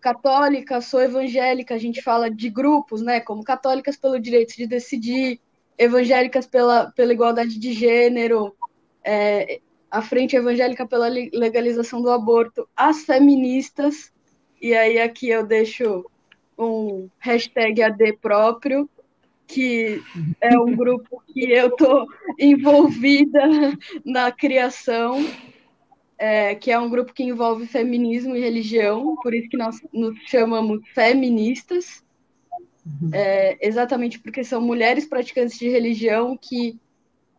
católica, 0.00 0.80
sou 0.80 1.00
evangélica, 1.00 1.74
a 1.74 1.78
gente 1.78 2.02
fala 2.02 2.30
de 2.30 2.50
grupos, 2.50 3.00
né? 3.02 3.20
Como 3.20 3.42
católicas 3.42 3.96
pelo 3.96 4.20
direito 4.20 4.54
de 4.54 4.66
decidir, 4.66 5.40
evangélicas 5.78 6.46
pela, 6.46 6.90
pela 6.92 7.12
igualdade 7.12 7.58
de 7.58 7.72
gênero, 7.72 8.54
é, 9.02 9.60
a 9.90 10.02
frente 10.02 10.36
evangélica 10.36 10.86
pela 10.86 11.08
legalização 11.08 12.02
do 12.02 12.10
aborto, 12.10 12.68
as 12.76 13.04
feministas, 13.04 14.12
e 14.60 14.74
aí 14.74 15.00
aqui 15.00 15.30
eu 15.30 15.44
deixo 15.44 16.04
um 16.58 17.08
hashtag 17.18 17.82
AD 17.82 18.18
próprio, 18.20 18.88
que 19.52 20.00
é 20.40 20.58
um 20.58 20.74
grupo 20.76 21.22
que 21.26 21.50
eu 21.50 21.68
estou 21.68 22.06
envolvida 22.38 23.40
na 24.04 24.30
criação, 24.30 25.24
é, 26.16 26.54
que 26.54 26.70
é 26.70 26.78
um 26.78 26.88
grupo 26.88 27.12
que 27.12 27.24
envolve 27.24 27.66
feminismo 27.66 28.36
e 28.36 28.40
religião, 28.40 29.16
por 29.22 29.34
isso 29.34 29.48
que 29.48 29.56
nós 29.56 29.80
nos 29.92 30.16
chamamos 30.26 30.80
feministas, 30.94 32.04
é, 33.12 33.58
exatamente 33.66 34.18
porque 34.18 34.44
são 34.44 34.60
mulheres 34.60 35.06
praticantes 35.06 35.58
de 35.58 35.68
religião 35.68 36.36
que 36.36 36.78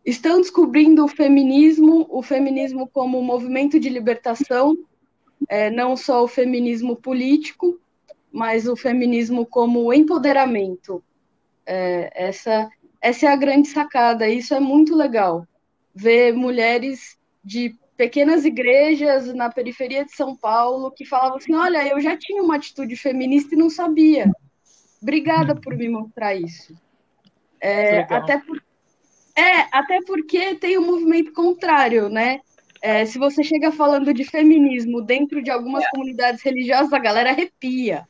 estão 0.04 0.40
descobrindo 0.40 1.04
o 1.04 1.08
feminismo, 1.08 2.06
o 2.10 2.22
feminismo 2.22 2.88
como 2.88 3.18
um 3.18 3.24
movimento 3.24 3.78
de 3.78 3.88
libertação, 3.88 4.76
é, 5.48 5.70
não 5.70 5.96
só 5.96 6.22
o 6.22 6.28
feminismo 6.28 6.96
político, 6.96 7.80
mas 8.30 8.66
o 8.66 8.76
feminismo 8.76 9.44
como 9.46 9.92
empoderamento, 9.92 11.02
é, 11.66 12.10
essa, 12.14 12.68
essa 13.00 13.26
é 13.26 13.28
a 13.28 13.36
grande 13.36 13.68
sacada, 13.68 14.28
isso 14.28 14.54
é 14.54 14.60
muito 14.60 14.94
legal. 14.94 15.46
Ver 15.94 16.32
mulheres 16.32 17.18
de 17.44 17.76
pequenas 17.96 18.44
igrejas 18.44 19.32
na 19.34 19.50
periferia 19.50 20.04
de 20.04 20.12
São 20.12 20.34
Paulo 20.34 20.90
que 20.90 21.04
falavam 21.04 21.36
assim: 21.36 21.54
olha, 21.54 21.86
eu 21.86 22.00
já 22.00 22.16
tinha 22.16 22.42
uma 22.42 22.56
atitude 22.56 22.96
feminista 22.96 23.54
e 23.54 23.58
não 23.58 23.70
sabia. 23.70 24.30
Obrigada 25.00 25.54
por 25.54 25.76
me 25.76 25.88
mostrar 25.88 26.34
isso. 26.34 26.74
É, 27.60 28.00
até, 28.00 28.38
por, 28.38 28.62
é, 29.36 29.68
até 29.72 30.00
porque 30.04 30.54
tem 30.56 30.78
um 30.78 30.86
movimento 30.86 31.32
contrário, 31.32 32.08
né? 32.08 32.40
É, 32.80 33.06
se 33.06 33.18
você 33.18 33.44
chega 33.44 33.70
falando 33.70 34.12
de 34.12 34.24
feminismo 34.24 35.00
dentro 35.00 35.40
de 35.40 35.50
algumas 35.50 35.88
comunidades 35.90 36.42
religiosas, 36.42 36.92
a 36.92 36.98
galera 36.98 37.30
arrepia. 37.30 38.06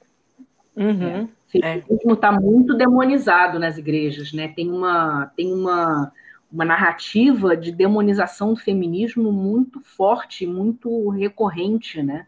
Uhum. 0.75 1.25
O 1.25 1.42
feminismo 1.61 2.15
está 2.15 2.33
muito 2.33 2.75
demonizado 2.75 3.59
nas 3.59 3.77
igrejas, 3.77 4.33
né? 4.33 4.49
Tem 4.49 4.71
uma, 4.71 5.27
tem 5.37 5.53
uma, 5.53 6.13
uma 6.51 6.65
narrativa 6.65 7.57
de 7.57 7.71
demonização 7.71 8.55
do 8.55 8.61
feminismo 8.61 9.31
muito 9.31 9.81
forte, 9.81 10.47
muito 10.47 11.11
recorrente, 11.11 12.03
né? 12.03 12.27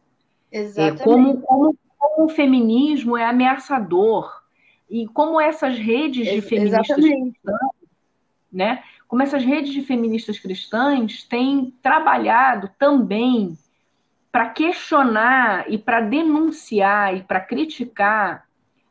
Exatamente. 0.52 1.00
É, 1.00 1.04
como, 1.04 1.40
como, 1.40 1.78
como 1.98 2.26
o 2.26 2.28
feminismo 2.28 3.16
é 3.16 3.24
ameaçador 3.24 4.42
e 4.88 5.06
como 5.08 5.40
essas 5.40 5.78
redes 5.78 6.30
de 6.30 6.40
feministas 6.42 6.98
Exatamente. 6.98 7.32
cristãs, 7.32 7.70
né? 8.52 8.82
Como 9.08 9.22
essas 9.22 9.44
redes 9.44 9.72
de 9.72 9.82
feministas 9.82 10.38
cristãs 10.38 11.24
têm 11.24 11.72
trabalhado 11.82 12.70
também 12.78 13.56
para 14.30 14.50
questionar 14.50 15.70
e 15.70 15.78
para 15.78 16.00
denunciar 16.00 17.16
e 17.16 17.22
para 17.22 17.40
criticar 17.40 18.44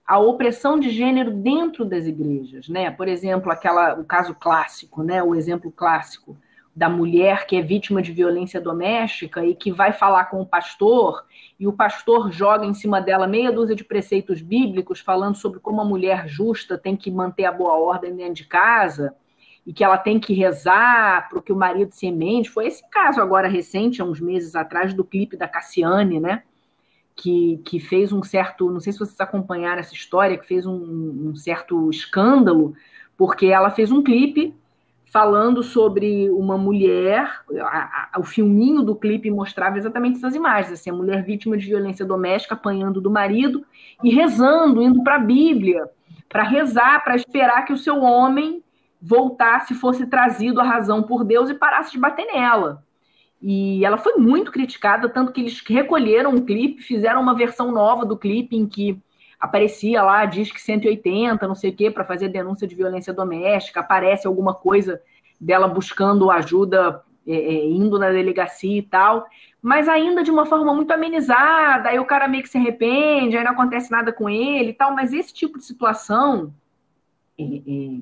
a 0.05 0.19
opressão 0.19 0.79
de 0.79 0.89
gênero 0.89 1.31
dentro 1.31 1.85
das 1.85 2.05
igrejas, 2.05 2.67
né? 2.67 2.91
Por 2.91 3.07
exemplo, 3.07 3.51
aquela 3.51 3.99
o 3.99 4.03
caso 4.03 4.35
clássico, 4.35 5.01
né? 5.03 5.23
O 5.23 5.33
exemplo 5.33 5.71
clássico 5.71 6.37
da 6.75 6.89
mulher 6.89 7.45
que 7.45 7.55
é 7.55 7.61
vítima 7.61 8.01
de 8.01 8.11
violência 8.11 8.59
doméstica 8.59 9.45
e 9.45 9.53
que 9.53 9.71
vai 9.71 9.93
falar 9.93 10.25
com 10.25 10.41
o 10.41 10.45
pastor 10.45 11.23
e 11.59 11.67
o 11.67 11.73
pastor 11.73 12.31
joga 12.31 12.65
em 12.65 12.73
cima 12.73 12.99
dela 12.99 13.27
meia 13.27 13.51
dúzia 13.51 13.75
de 13.75 13.83
preceitos 13.83 14.41
bíblicos 14.41 14.99
falando 14.99 15.35
sobre 15.35 15.59
como 15.59 15.81
a 15.81 15.85
mulher 15.85 16.27
justa 16.27 16.77
tem 16.77 16.97
que 16.97 17.11
manter 17.11 17.45
a 17.45 17.51
boa 17.51 17.73
ordem 17.73 18.15
dentro 18.15 18.33
de 18.33 18.45
casa 18.45 19.15
e 19.65 19.71
que 19.71 19.83
ela 19.83 19.97
tem 19.97 20.19
que 20.19 20.33
rezar 20.33 21.29
para 21.29 21.41
que 21.41 21.53
o 21.53 21.55
marido 21.55 21.91
se 21.93 22.07
emente. 22.07 22.49
Foi 22.49 22.67
esse 22.67 22.83
caso 22.89 23.21
agora 23.21 23.47
recente, 23.47 24.01
há 24.01 24.05
uns 24.05 24.19
meses 24.19 24.55
atrás, 24.55 24.93
do 24.93 25.05
clipe 25.05 25.37
da 25.37 25.47
Cassiane, 25.47 26.19
né? 26.19 26.43
Que, 27.15 27.61
que 27.65 27.79
fez 27.79 28.11
um 28.11 28.23
certo, 28.23 28.69
não 28.69 28.79
sei 28.79 28.93
se 28.93 28.99
vocês 28.99 29.19
acompanharam 29.19 29.79
essa 29.79 29.93
história, 29.93 30.37
que 30.37 30.47
fez 30.47 30.65
um, 30.65 31.29
um 31.29 31.35
certo 31.35 31.89
escândalo, 31.89 32.73
porque 33.17 33.47
ela 33.47 33.69
fez 33.69 33.91
um 33.91 34.01
clipe 34.01 34.55
falando 35.13 35.61
sobre 35.61 36.27
uma 36.31 36.57
mulher, 36.57 37.41
a, 37.61 38.09
a, 38.13 38.19
o 38.19 38.23
filminho 38.23 38.81
do 38.81 38.95
clipe 38.95 39.29
mostrava 39.29 39.77
exatamente 39.77 40.17
essas 40.17 40.33
imagens, 40.33 40.73
assim, 40.73 40.89
a 40.89 40.93
mulher 40.93 41.23
vítima 41.23 41.55
de 41.55 41.67
violência 41.67 42.03
doméstica 42.03 42.55
apanhando 42.55 42.99
do 42.99 43.11
marido 43.11 43.63
e 44.03 44.09
rezando, 44.09 44.81
indo 44.81 45.03
para 45.03 45.17
a 45.17 45.19
Bíblia, 45.19 45.87
para 46.27 46.41
rezar, 46.41 47.03
para 47.03 47.15
esperar 47.15 47.63
que 47.63 47.71
o 47.71 47.77
seu 47.77 48.01
homem 48.01 48.63
voltasse, 48.99 49.75
fosse 49.75 50.07
trazido 50.07 50.59
à 50.59 50.63
razão 50.63 51.03
por 51.03 51.23
Deus 51.23 51.47
e 51.47 51.53
parasse 51.53 51.91
de 51.91 51.99
bater 51.99 52.25
nela. 52.25 52.83
E 53.45 53.83
ela 53.83 53.97
foi 53.97 54.13
muito 54.13 54.53
criticada, 54.53 55.09
tanto 55.09 55.33
que 55.33 55.41
eles 55.41 55.61
recolheram 55.67 56.33
o 56.33 56.45
clipe, 56.45 56.81
fizeram 56.81 57.21
uma 57.21 57.35
versão 57.35 57.73
nova 57.73 58.05
do 58.05 58.17
clipe 58.17 58.55
em 58.55 58.65
que 58.65 58.97
aparecia 59.37 60.01
lá, 60.01 60.23
diz 60.23 60.49
que 60.49 60.61
180, 60.61 61.45
não 61.45 61.53
sei 61.53 61.71
o 61.71 61.75
quê, 61.75 61.91
para 61.91 62.05
fazer 62.05 62.29
denúncia 62.29 62.65
de 62.65 62.73
violência 62.73 63.13
doméstica, 63.13 63.81
aparece 63.81 64.25
alguma 64.25 64.53
coisa 64.53 65.01
dela 65.37 65.67
buscando 65.67 66.31
ajuda, 66.31 67.03
é, 67.27 67.35
é, 67.35 67.65
indo 67.67 67.99
na 67.99 68.11
delegacia 68.11 68.77
e 68.79 68.81
tal, 68.81 69.27
mas 69.61 69.89
ainda 69.89 70.23
de 70.23 70.31
uma 70.31 70.45
forma 70.45 70.73
muito 70.73 70.91
amenizada, 70.91 71.89
aí 71.89 71.99
o 71.99 72.05
cara 72.05 72.29
meio 72.29 72.43
que 72.43 72.49
se 72.49 72.57
arrepende, 72.57 73.35
aí 73.35 73.43
não 73.43 73.51
acontece 73.51 73.91
nada 73.91 74.13
com 74.13 74.29
ele 74.29 74.69
e 74.69 74.73
tal, 74.73 74.95
mas 74.95 75.11
esse 75.11 75.33
tipo 75.33 75.57
de 75.57 75.65
situação. 75.65 76.53
É, 77.37 77.43
é 77.43 77.99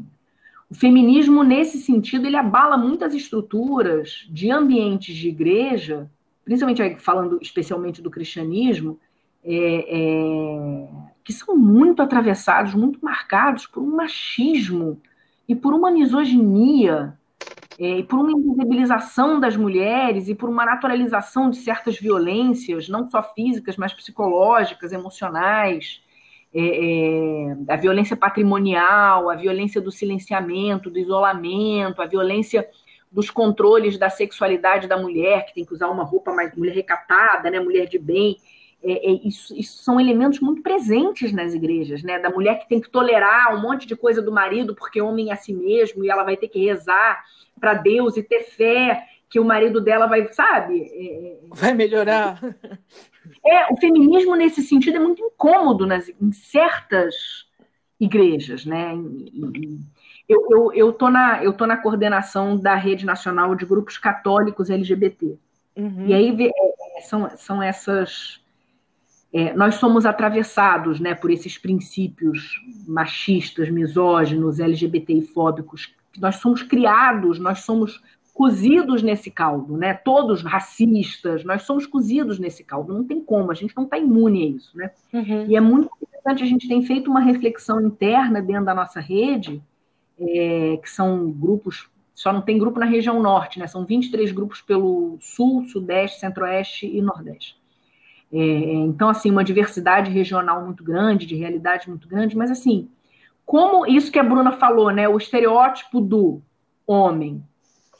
o 0.71 0.75
feminismo, 0.75 1.43
nesse 1.43 1.79
sentido, 1.79 2.25
ele 2.25 2.37
abala 2.37 2.77
muitas 2.77 3.13
estruturas 3.13 4.25
de 4.29 4.49
ambientes 4.49 5.13
de 5.13 5.27
igreja, 5.27 6.09
principalmente 6.45 6.95
falando 6.95 7.37
especialmente 7.41 8.01
do 8.01 8.09
cristianismo, 8.09 8.97
é, 9.43 9.53
é, 9.53 10.87
que 11.25 11.33
são 11.33 11.57
muito 11.57 12.01
atravessados, 12.01 12.73
muito 12.73 12.99
marcados 13.03 13.67
por 13.67 13.83
um 13.83 13.97
machismo 13.97 14.97
e 15.45 15.53
por 15.53 15.73
uma 15.73 15.91
misoginia, 15.91 17.19
é, 17.77 17.97
e 17.97 18.03
por 18.03 18.19
uma 18.19 18.31
invisibilização 18.31 19.41
das 19.41 19.57
mulheres 19.57 20.29
e 20.29 20.35
por 20.35 20.47
uma 20.47 20.63
naturalização 20.63 21.49
de 21.49 21.57
certas 21.57 21.99
violências, 21.99 22.87
não 22.87 23.09
só 23.09 23.21
físicas, 23.21 23.75
mas 23.75 23.93
psicológicas, 23.93 24.93
emocionais 24.93 26.01
é, 26.53 26.61
é, 26.61 27.57
a 27.67 27.77
violência 27.77 28.15
patrimonial, 28.15 29.29
a 29.29 29.35
violência 29.35 29.79
do 29.79 29.91
silenciamento, 29.91 30.89
do 30.89 30.99
isolamento, 30.99 32.01
a 32.01 32.05
violência 32.05 32.67
dos 33.11 33.29
controles 33.29 33.97
da 33.97 34.09
sexualidade 34.09 34.87
da 34.87 34.97
mulher, 34.97 35.45
que 35.45 35.53
tem 35.53 35.65
que 35.65 35.73
usar 35.73 35.87
uma 35.87 36.03
roupa 36.03 36.33
mais 36.33 36.55
mulher 36.55 36.73
recatada, 36.73 37.49
né, 37.49 37.59
mulher 37.59 37.87
de 37.87 37.97
bem. 37.97 38.37
É, 38.83 39.11
é, 39.11 39.27
isso, 39.27 39.55
isso, 39.55 39.83
são 39.83 39.99
elementos 39.99 40.39
muito 40.39 40.61
presentes 40.61 41.31
nas 41.31 41.53
igrejas, 41.53 42.01
né? 42.01 42.17
Da 42.17 42.31
mulher 42.31 42.57
que 42.59 42.67
tem 42.67 42.81
que 42.81 42.89
tolerar 42.89 43.55
um 43.55 43.61
monte 43.61 43.85
de 43.85 43.95
coisa 43.95 44.23
do 44.23 44.31
marido 44.31 44.73
porque 44.73 44.99
homem 44.99 45.29
é 45.29 45.33
a 45.33 45.35
si 45.35 45.53
mesmo 45.53 46.03
e 46.03 46.09
ela 46.09 46.23
vai 46.23 46.35
ter 46.35 46.47
que 46.47 46.65
rezar 46.65 47.23
para 47.59 47.75
Deus 47.75 48.17
e 48.17 48.23
ter 48.23 48.41
fé 48.41 49.05
que 49.31 49.39
o 49.39 49.45
marido 49.45 49.79
dela 49.79 50.07
vai, 50.07 50.31
sabe? 50.33 50.81
É, 50.93 51.39
vai 51.47 51.73
melhorar. 51.73 52.37
É, 53.45 53.71
o 53.71 53.77
feminismo 53.77 54.35
nesse 54.35 54.61
sentido 54.61 54.97
é 54.97 54.99
muito 54.99 55.23
incômodo 55.23 55.87
nas, 55.87 56.09
em 56.09 56.31
certas 56.33 57.15
igrejas, 57.97 58.65
né? 58.65 58.93
Eu, 60.27 60.47
eu, 60.49 60.73
eu, 60.73 60.93
tô 60.93 61.09
na, 61.09 61.41
eu 61.43 61.53
tô 61.53 61.65
na 61.65 61.77
coordenação 61.77 62.57
da 62.57 62.75
Rede 62.75 63.05
Nacional 63.05 63.55
de 63.55 63.65
Grupos 63.65 63.97
Católicos 63.97 64.69
LGBT. 64.69 65.37
Uhum. 65.77 66.07
E 66.07 66.13
aí 66.13 66.35
é, 66.47 67.01
são, 67.01 67.29
são 67.37 67.63
essas. 67.63 68.41
É, 69.31 69.53
nós 69.53 69.75
somos 69.75 70.05
atravessados 70.05 70.99
né, 70.99 71.15
por 71.15 71.31
esses 71.31 71.57
princípios 71.57 72.61
machistas, 72.85 73.69
misóginos, 73.69 74.59
LGBTI-fóbicos. 74.59 75.93
Nós 76.19 76.35
somos 76.35 76.61
criados, 76.61 77.39
nós 77.39 77.59
somos 77.61 78.01
cozidos 78.33 79.03
nesse 79.03 79.29
caldo, 79.29 79.77
né? 79.77 79.93
Todos 79.93 80.41
racistas, 80.41 81.43
nós 81.43 81.63
somos 81.63 81.85
cozidos 81.85 82.39
nesse 82.39 82.63
caldo, 82.63 82.93
não 82.93 83.03
tem 83.03 83.21
como, 83.21 83.51
a 83.51 83.53
gente 83.53 83.75
não 83.75 83.83
está 83.83 83.97
imune 83.97 84.43
a 84.43 84.49
isso, 84.57 84.77
né? 84.77 84.91
Uhum. 85.13 85.45
E 85.47 85.55
é 85.55 85.61
muito 85.61 85.89
interessante, 86.01 86.43
a 86.43 86.47
gente 86.47 86.67
tem 86.67 86.81
feito 86.81 87.09
uma 87.09 87.19
reflexão 87.19 87.81
interna 87.81 88.41
dentro 88.41 88.65
da 88.65 88.73
nossa 88.73 88.99
rede, 88.99 89.61
é, 90.19 90.79
que 90.81 90.89
são 90.89 91.29
grupos, 91.31 91.89
só 92.13 92.31
não 92.31 92.41
tem 92.41 92.57
grupo 92.57 92.79
na 92.79 92.85
região 92.85 93.21
norte, 93.21 93.59
né? 93.59 93.67
São 93.67 93.85
23 93.85 94.31
grupos 94.31 94.61
pelo 94.61 95.17
sul, 95.19 95.65
sudeste, 95.65 96.19
centro-oeste 96.19 96.85
e 96.85 97.01
nordeste. 97.01 97.59
É, 98.31 98.37
então, 98.37 99.09
assim, 99.09 99.29
uma 99.29 99.43
diversidade 99.43 100.09
regional 100.09 100.63
muito 100.63 100.83
grande, 100.83 101.25
de 101.25 101.35
realidade 101.35 101.89
muito 101.89 102.07
grande, 102.07 102.37
mas 102.37 102.49
assim, 102.49 102.89
como 103.45 103.85
isso 103.85 104.11
que 104.11 104.19
a 104.19 104.23
Bruna 104.23 104.53
falou, 104.53 104.89
né? 104.91 105.09
O 105.09 105.17
estereótipo 105.17 105.99
do 105.99 106.41
homem 106.87 107.43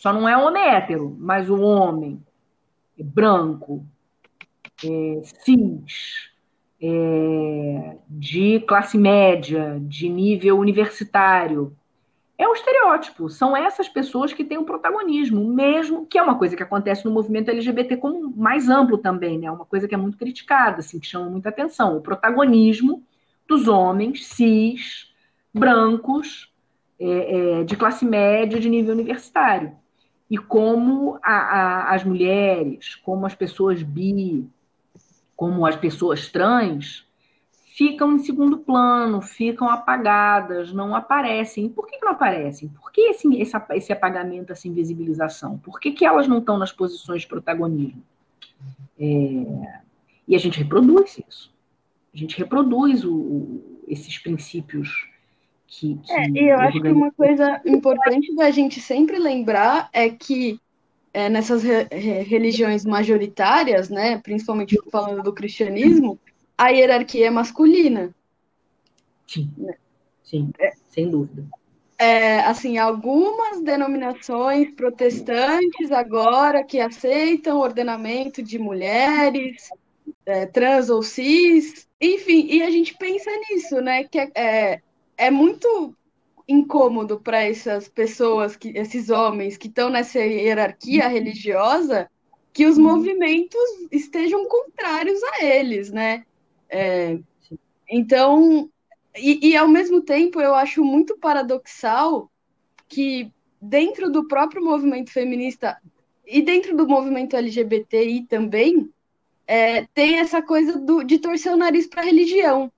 só 0.01 0.11
não 0.11 0.27
é 0.27 0.35
homem 0.35 0.63
hétero, 0.63 1.15
mas 1.19 1.47
o 1.47 1.61
homem 1.61 2.19
é 2.97 3.03
branco, 3.03 3.85
é, 4.83 5.21
cis, 5.23 6.31
é, 6.81 7.97
de 8.09 8.61
classe 8.61 8.97
média, 8.97 9.79
de 9.79 10.09
nível 10.09 10.57
universitário. 10.57 11.77
É 12.35 12.49
um 12.49 12.53
estereótipo. 12.53 13.29
São 13.29 13.55
essas 13.55 13.87
pessoas 13.87 14.33
que 14.33 14.43
têm 14.43 14.57
o 14.57 14.65
protagonismo, 14.65 15.45
mesmo 15.45 16.07
que 16.07 16.17
é 16.17 16.23
uma 16.23 16.35
coisa 16.35 16.55
que 16.55 16.63
acontece 16.63 17.05
no 17.05 17.11
movimento 17.11 17.51
LGBT 17.51 17.97
como 17.97 18.35
mais 18.35 18.69
amplo 18.69 18.97
também, 18.97 19.37
né? 19.37 19.51
Uma 19.51 19.65
coisa 19.65 19.87
que 19.87 19.93
é 19.93 19.97
muito 19.99 20.17
criticada, 20.17 20.79
assim, 20.79 20.99
que 20.99 21.05
chama 21.05 21.29
muita 21.29 21.49
atenção. 21.49 21.95
O 21.95 22.01
protagonismo 22.01 23.03
dos 23.47 23.67
homens 23.67 24.25
cis, 24.25 25.13
brancos, 25.53 26.51
é, 26.99 27.59
é, 27.59 27.63
de 27.63 27.75
classe 27.75 28.03
média, 28.03 28.59
de 28.59 28.67
nível 28.67 28.95
universitário 28.95 29.79
e 30.31 30.37
como 30.37 31.19
a, 31.21 31.33
a, 31.33 31.93
as 31.93 32.05
mulheres, 32.05 32.95
como 32.95 33.25
as 33.25 33.35
pessoas 33.35 33.83
bi, 33.83 34.47
como 35.35 35.65
as 35.65 35.75
pessoas 35.75 36.29
trans 36.29 37.05
ficam 37.75 38.13
em 38.13 38.19
segundo 38.19 38.59
plano, 38.59 39.21
ficam 39.21 39.69
apagadas, 39.69 40.71
não 40.71 40.95
aparecem. 40.95 41.67
Por 41.67 41.85
que, 41.85 41.97
não 41.97 42.11
aparecem? 42.13 42.69
Por 42.69 42.93
que 42.93 43.01
esse, 43.01 43.27
esse, 43.41 43.57
esse 43.71 43.91
apagamento, 43.91 44.53
essa 44.53 44.69
invisibilização? 44.69 45.57
Por 45.57 45.81
que, 45.81 45.91
que 45.91 46.05
elas 46.05 46.29
não 46.29 46.37
estão 46.37 46.57
nas 46.57 46.71
posições 46.71 47.23
de 47.23 47.27
protagonismo? 47.27 48.01
É, 48.97 49.81
e 50.25 50.33
a 50.33 50.39
gente 50.39 50.59
reproduz 50.59 51.19
isso. 51.27 51.53
A 52.13 52.17
gente 52.17 52.37
reproduz 52.37 53.03
o, 53.03 53.13
o, 53.13 53.83
esses 53.85 54.17
princípios 54.17 55.10
que, 55.71 55.95
que 55.95 56.11
é, 56.11 56.27
e 56.29 56.49
eu 56.49 56.59
acho 56.59 56.81
que 56.81 56.89
uma 56.89 57.11
coisa 57.13 57.61
importante 57.65 58.35
da 58.35 58.51
gente 58.51 58.81
sempre 58.81 59.17
lembrar 59.17 59.89
é 59.93 60.09
que 60.09 60.59
é, 61.13 61.29
nessas 61.29 61.63
re 61.63 61.87
religiões 62.23 62.83
majoritárias, 62.83 63.89
né, 63.89 64.19
principalmente 64.19 64.77
falando 64.91 65.23
do 65.23 65.33
cristianismo, 65.33 66.19
a 66.57 66.67
hierarquia 66.69 67.27
é 67.27 67.29
masculina. 67.29 68.13
Sim, 69.25 69.49
né? 69.57 69.75
sim, 70.21 70.51
é, 70.59 70.73
sem 70.89 71.09
dúvida. 71.09 71.45
É, 71.97 72.41
assim, 72.41 72.77
algumas 72.77 73.61
denominações 73.61 74.73
protestantes 74.73 75.89
agora 75.91 76.65
que 76.65 76.81
aceitam 76.81 77.59
ordenamento 77.59 78.43
de 78.43 78.59
mulheres, 78.59 79.69
é, 80.25 80.45
trans 80.45 80.89
ou 80.89 81.01
cis, 81.01 81.87
enfim, 81.99 82.47
e 82.49 82.61
a 82.61 82.69
gente 82.69 82.93
pensa 82.97 83.31
nisso, 83.49 83.79
né, 83.79 84.03
que 84.03 84.19
é, 84.35 84.81
é 85.17 85.29
muito 85.29 85.95
incômodo 86.47 87.19
para 87.19 87.43
essas 87.43 87.87
pessoas, 87.87 88.55
que, 88.55 88.69
esses 88.69 89.09
homens 89.09 89.57
que 89.57 89.67
estão 89.67 89.89
nessa 89.89 90.19
hierarquia 90.19 91.07
religiosa, 91.07 92.09
que 92.51 92.65
os 92.65 92.77
movimentos 92.77 93.61
estejam 93.91 94.45
contrários 94.47 95.21
a 95.23 95.45
eles, 95.45 95.91
né? 95.91 96.25
É, 96.69 97.19
então, 97.89 98.69
e, 99.15 99.49
e 99.49 99.57
ao 99.57 99.67
mesmo 99.67 100.01
tempo 100.01 100.41
eu 100.41 100.53
acho 100.55 100.83
muito 100.83 101.17
paradoxal 101.17 102.29
que 102.87 103.31
dentro 103.61 104.11
do 104.11 104.27
próprio 104.27 104.63
movimento 104.63 105.11
feminista 105.11 105.77
e 106.25 106.41
dentro 106.41 106.75
do 106.75 106.87
movimento 106.87 107.35
LGBTI 107.35 108.23
também, 108.23 108.89
é, 109.45 109.85
tem 109.93 110.17
essa 110.17 110.41
coisa 110.41 110.79
do, 110.79 111.03
de 111.03 111.19
torcer 111.19 111.51
o 111.51 111.57
nariz 111.57 111.85
para 111.87 112.01
a 112.01 112.05
religião. 112.05 112.71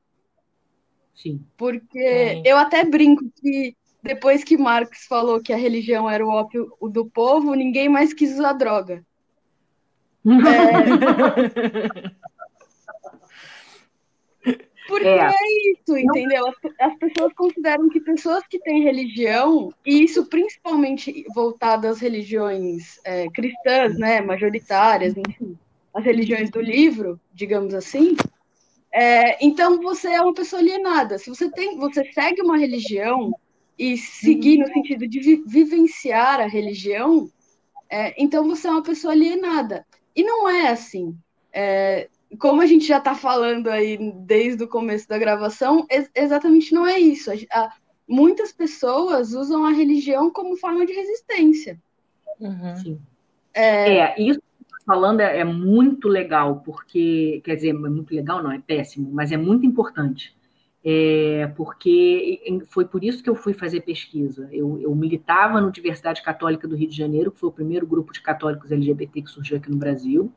Sim. 1.14 1.42
Porque 1.58 2.00
é. 2.00 2.42
eu 2.46 2.58
até 2.58 2.84
brinco 2.84 3.24
que 3.40 3.76
depois 4.02 4.44
que 4.44 4.58
Marx 4.58 5.06
falou 5.08 5.42
que 5.42 5.54
a 5.54 5.58
religião 5.58 6.10
era 6.10 6.26
o 6.26 6.30
ópio 6.30 6.76
do 6.82 7.06
povo, 7.06 7.54
ninguém 7.54 7.88
mais 7.88 8.14
quis 8.14 8.34
usar 8.34 8.54
droga. 8.54 9.04
É... 10.26 10.34
Porque 14.88 15.08
é. 15.08 15.28
é. 15.28 15.72
isso, 15.72 15.98
entendeu? 15.98 16.46
As, 16.48 16.56
as, 16.80 16.98
pessoas 16.98 17.34
consideram 17.34 17.90
que 17.90 18.02
pessoas 18.02 18.44
que 18.48 18.60
têm 18.60 18.84
religião, 18.84 19.74
e 19.86 20.04
isso 20.04 20.26
principalmente 20.26 21.24
voltado 21.34 21.88
às 21.88 22.00
religiões 22.00 23.00
é, 23.06 23.30
cristãs, 23.30 23.98
né, 23.98 24.20
majoritárias, 24.22 25.16
enfim, 25.16 25.58
as 25.94 26.04
religiões 26.04 26.50
do 26.50 26.60
livro, 26.60 27.20
digamos 27.34 27.74
assim, 27.74 28.16
é, 28.94 29.44
então 29.44 29.82
você 29.82 30.10
é 30.10 30.22
uma 30.22 30.36
pessoa 30.36 30.62
alienada. 30.62 31.18
Se 31.18 31.28
você 31.28 31.50
tem, 31.50 31.78
você 31.78 32.04
segue 32.14 32.44
uma 32.44 32.58
religião 32.58 33.34
e 33.78 33.98
seguir 33.98 34.58
no 34.58 34.68
sentido 34.68 35.08
de 35.08 35.20
vi 35.20 35.44
vivenciar 35.48 36.40
a 36.40 36.46
religião, 36.46 37.28
é, 37.90 38.14
então 38.22 38.48
você 38.48 38.68
é 38.68 38.72
uma 38.72 38.84
pessoa 38.84 39.14
alienada. 39.14 39.84
E 40.16 40.24
não 40.24 40.48
é 40.48 40.68
assim. 40.68 41.18
É, 41.52 42.08
como 42.38 42.62
a 42.62 42.68
gente 42.68 42.86
já 42.86 43.00
está 43.00 43.16
falando 43.16 43.68
aí 43.68 43.98
desde 43.98 44.64
o 44.64 44.68
começo 44.68 45.08
da 45.08 45.18
gravação, 45.18 45.88
ex 45.90 46.10
exatamente 46.14 46.72
não 46.72 46.86
é 46.86 47.00
isso. 47.00 47.32
A, 47.32 47.36
a, 47.52 47.74
muitas 48.08 48.52
pessoas 48.52 49.34
usam 49.34 49.66
a 49.66 49.72
religião 49.72 50.30
como 50.30 50.56
forma 50.56 50.86
de 50.86 50.94
resistência. 50.94 51.82
Uhum. 52.40 53.00
É, 53.56 53.98
é, 53.98 54.22
isso 54.22 54.42
falando 54.86 55.22
é, 55.22 55.40
é, 55.40 55.44
muito 55.44 56.08
legal, 56.08 56.62
porque, 56.62 57.42
quer 57.44 57.56
dizer, 57.56 57.70
é 57.70 57.74
muito 57.74 58.14
legal, 58.14 58.42
não, 58.44 58.52
é 58.52 58.60
péssimo, 58.60 59.10
mas 59.12 59.32
é 59.32 59.38
muito 59.38 59.66
importante. 59.66 60.36
É, 60.86 61.48
porque 61.56 62.42
foi 62.70 62.84
por 62.86 63.04
isso 63.04 63.24
que 63.24 63.30
eu 63.30 63.36
fui 63.36 63.54
fazer 63.54 63.82
pesquisa. 63.82 64.50
Eu, 64.52 64.78
eu, 64.82 64.94
militava 64.94 65.62
no 65.62 65.72
Diversidade 65.72 66.22
Católica 66.22 66.68
do 66.68 66.76
Rio 66.76 66.90
de 66.90 66.98
Janeiro, 66.98 67.32
que 67.32 67.40
foi 67.40 67.50
o 67.50 67.54
primeiro 67.54 67.88
grupo 67.88 68.12
de 68.12 68.22
católicos 68.22 68.70
LGBT 68.72 69.22
que 69.22 69.30
surgiu 69.30 69.58
aqui 69.58 69.72
no 69.72 69.78
Brasil. 69.78 70.32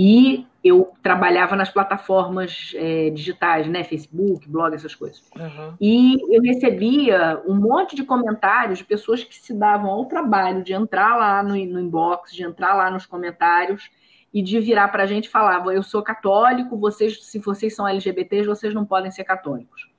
E 0.00 0.46
eu 0.62 0.92
trabalhava 1.02 1.56
nas 1.56 1.70
plataformas 1.70 2.72
é, 2.76 3.10
digitais, 3.10 3.66
né? 3.66 3.82
Facebook, 3.82 4.48
blog, 4.48 4.72
essas 4.72 4.94
coisas. 4.94 5.24
Uhum. 5.36 5.74
E 5.80 6.36
eu 6.36 6.40
recebia 6.40 7.42
um 7.44 7.56
monte 7.56 7.96
de 7.96 8.04
comentários 8.04 8.78
de 8.78 8.84
pessoas 8.84 9.24
que 9.24 9.34
se 9.34 9.52
davam 9.52 9.90
ao 9.90 10.04
trabalho 10.04 10.62
de 10.62 10.72
entrar 10.72 11.16
lá 11.16 11.42
no, 11.42 11.50
no 11.50 11.80
inbox, 11.80 12.32
de 12.32 12.44
entrar 12.44 12.74
lá 12.74 12.92
nos 12.92 13.06
comentários 13.06 13.90
e 14.32 14.40
de 14.40 14.60
virar 14.60 14.86
para 14.86 15.02
a 15.02 15.06
gente 15.06 15.24
e 15.24 15.30
falar: 15.30 15.66
eu 15.74 15.82
sou 15.82 16.00
católico, 16.00 16.78
vocês, 16.78 17.24
se 17.24 17.40
vocês 17.40 17.74
são 17.74 17.88
LGBTs, 17.88 18.46
vocês 18.46 18.72
não 18.72 18.84
podem 18.84 19.10
ser 19.10 19.24
católicos. 19.24 19.90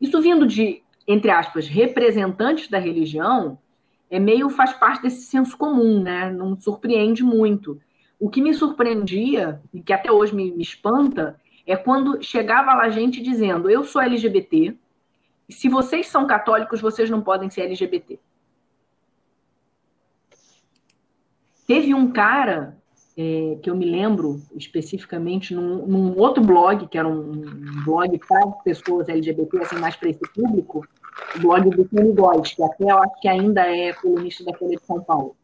Isso 0.00 0.18
vindo 0.22 0.46
de, 0.46 0.82
entre 1.06 1.30
aspas, 1.30 1.68
representantes 1.68 2.68
da 2.68 2.78
religião, 2.78 3.58
é 4.10 4.18
meio 4.18 4.48
faz 4.48 4.72
parte 4.72 5.02
desse 5.02 5.26
senso 5.26 5.58
comum, 5.58 6.02
né? 6.02 6.30
Não 6.30 6.58
surpreende 6.58 7.22
muito. 7.22 7.78
O 8.22 8.30
que 8.30 8.40
me 8.40 8.54
surpreendia, 8.54 9.60
e 9.74 9.82
que 9.82 9.92
até 9.92 10.12
hoje 10.12 10.32
me, 10.32 10.52
me 10.52 10.62
espanta, 10.62 11.40
é 11.66 11.74
quando 11.74 12.22
chegava 12.22 12.72
lá 12.72 12.88
gente 12.88 13.20
dizendo: 13.20 13.68
eu 13.68 13.82
sou 13.82 14.00
LGBT, 14.00 14.76
e 15.48 15.52
se 15.52 15.68
vocês 15.68 16.06
são 16.06 16.24
católicos, 16.24 16.80
vocês 16.80 17.10
não 17.10 17.20
podem 17.20 17.50
ser 17.50 17.62
LGBT. 17.62 18.20
Teve 21.66 21.92
um 21.94 22.12
cara 22.12 22.78
é, 23.16 23.58
que 23.60 23.68
eu 23.68 23.74
me 23.74 23.86
lembro 23.86 24.40
especificamente 24.54 25.52
num, 25.52 25.84
num, 25.84 26.16
outro 26.16 26.44
blog, 26.44 26.86
que 26.86 26.96
era 26.96 27.08
um 27.08 27.42
blog 27.84 28.16
para 28.20 28.46
pessoas 28.62 29.08
LGBT, 29.08 29.58
assim, 29.62 29.80
mais 29.80 29.96
para 29.96 30.10
esse 30.10 30.32
público, 30.32 30.86
o 31.34 31.40
blog 31.40 31.70
do 31.70 31.84
Tony 31.86 32.12
Góes, 32.12 32.54
que 32.54 32.62
até 32.62 32.84
eu 32.84 32.98
acho 32.98 33.20
que 33.20 33.26
ainda 33.26 33.62
é 33.62 33.92
colunista 33.94 34.44
da 34.44 34.56
Folha 34.56 34.76
de 34.76 34.86
São 34.86 35.02
Paulo. 35.02 35.34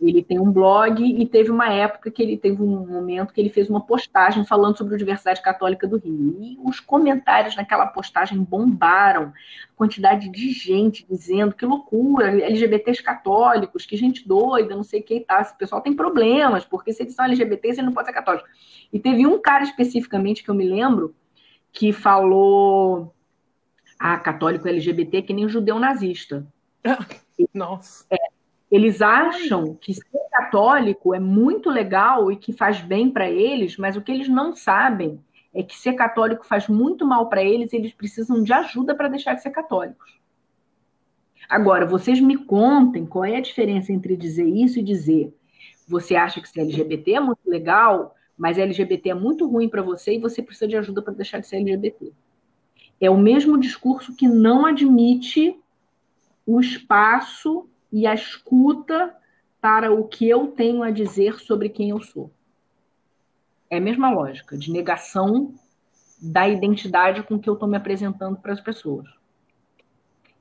Ele 0.00 0.22
tem 0.22 0.38
um 0.38 0.50
blog 0.50 1.02
e 1.02 1.26
teve 1.26 1.50
uma 1.50 1.70
época 1.70 2.10
que 2.10 2.22
ele 2.22 2.36
teve 2.36 2.62
um 2.62 2.86
momento 2.86 3.34
que 3.34 3.40
ele 3.40 3.50
fez 3.50 3.68
uma 3.68 3.80
postagem 3.80 4.46
falando 4.46 4.78
sobre 4.78 4.94
a 4.94 4.96
Universidade 4.96 5.42
Católica 5.42 5.86
do 5.86 5.98
Rio. 5.98 6.38
E 6.40 6.58
os 6.64 6.80
comentários 6.80 7.54
naquela 7.54 7.86
postagem 7.86 8.42
bombaram. 8.42 9.24
A 9.24 9.76
quantidade 9.76 10.30
de 10.30 10.50
gente 10.52 11.06
dizendo 11.08 11.54
que 11.54 11.66
loucura, 11.66 12.28
LGBTs 12.28 13.02
católicos, 13.02 13.84
que 13.84 13.96
gente 13.96 14.26
doida, 14.26 14.74
não 14.74 14.82
sei 14.82 15.00
o 15.00 15.04
que 15.04 15.16
e 15.16 15.20
tal. 15.20 15.40
Esse 15.40 15.56
pessoal 15.56 15.82
tem 15.82 15.94
problemas, 15.94 16.64
porque 16.64 16.92
se 16.92 17.02
eles 17.02 17.14
são 17.14 17.26
LGBTs, 17.26 17.78
ele 17.78 17.86
não 17.86 17.94
pode 17.94 18.06
ser 18.06 18.14
católico. 18.14 18.48
E 18.90 18.98
teve 18.98 19.26
um 19.26 19.38
cara 19.38 19.64
especificamente 19.64 20.42
que 20.42 20.50
eu 20.50 20.54
me 20.54 20.64
lembro 20.64 21.14
que 21.72 21.92
falou: 21.92 23.14
ah, 23.98 24.18
católico 24.18 24.66
LGBT 24.66 25.18
é 25.18 25.22
que 25.22 25.34
nem 25.34 25.46
judeu 25.46 25.78
nazista. 25.78 26.46
Nossa. 27.52 28.06
É, 28.10 28.16
eles 28.70 29.02
acham 29.02 29.74
que 29.74 29.92
ser 29.92 30.20
católico 30.30 31.14
é 31.14 31.18
muito 31.18 31.68
legal 31.68 32.30
e 32.30 32.36
que 32.36 32.52
faz 32.52 32.80
bem 32.80 33.10
para 33.10 33.28
eles, 33.28 33.76
mas 33.76 33.96
o 33.96 34.02
que 34.02 34.12
eles 34.12 34.28
não 34.28 34.54
sabem 34.54 35.20
é 35.52 35.62
que 35.62 35.76
ser 35.76 35.94
católico 35.94 36.46
faz 36.46 36.68
muito 36.68 37.04
mal 37.04 37.28
para 37.28 37.42
eles 37.42 37.72
e 37.72 37.76
eles 37.76 37.92
precisam 37.92 38.42
de 38.42 38.52
ajuda 38.52 38.94
para 38.94 39.08
deixar 39.08 39.34
de 39.34 39.42
ser 39.42 39.50
católicos. 39.50 40.20
Agora, 41.48 41.84
vocês 41.84 42.20
me 42.20 42.36
contem 42.36 43.04
qual 43.04 43.24
é 43.24 43.36
a 43.36 43.40
diferença 43.40 43.92
entre 43.92 44.16
dizer 44.16 44.46
isso 44.46 44.78
e 44.78 44.82
dizer 44.82 45.34
você 45.88 46.14
acha 46.14 46.40
que 46.40 46.48
ser 46.48 46.60
LGBT 46.60 47.14
é 47.14 47.20
muito 47.20 47.50
legal, 47.50 48.14
mas 48.38 48.56
LGBT 48.56 49.10
é 49.10 49.14
muito 49.14 49.48
ruim 49.48 49.68
para 49.68 49.82
você 49.82 50.14
e 50.14 50.20
você 50.20 50.40
precisa 50.40 50.68
de 50.68 50.76
ajuda 50.76 51.02
para 51.02 51.12
deixar 51.12 51.40
de 51.40 51.48
ser 51.48 51.56
LGBT. 51.56 52.12
É 53.00 53.10
o 53.10 53.18
mesmo 53.18 53.58
discurso 53.58 54.14
que 54.14 54.28
não 54.28 54.64
admite 54.64 55.58
o 56.46 56.60
espaço 56.60 57.68
e 57.92 58.06
a 58.06 58.14
escuta 58.14 59.14
para 59.60 59.92
o 59.92 60.06
que 60.08 60.28
eu 60.28 60.48
tenho 60.48 60.82
a 60.82 60.90
dizer 60.90 61.38
sobre 61.40 61.68
quem 61.68 61.90
eu 61.90 62.00
sou. 62.00 62.30
É 63.68 63.76
a 63.76 63.80
mesma 63.80 64.10
lógica 64.10 64.56
de 64.56 64.72
negação 64.72 65.54
da 66.20 66.48
identidade 66.48 67.22
com 67.22 67.38
que 67.38 67.48
eu 67.48 67.54
estou 67.54 67.68
me 67.68 67.76
apresentando 67.76 68.36
para 68.36 68.52
as 68.52 68.60
pessoas. 68.60 69.06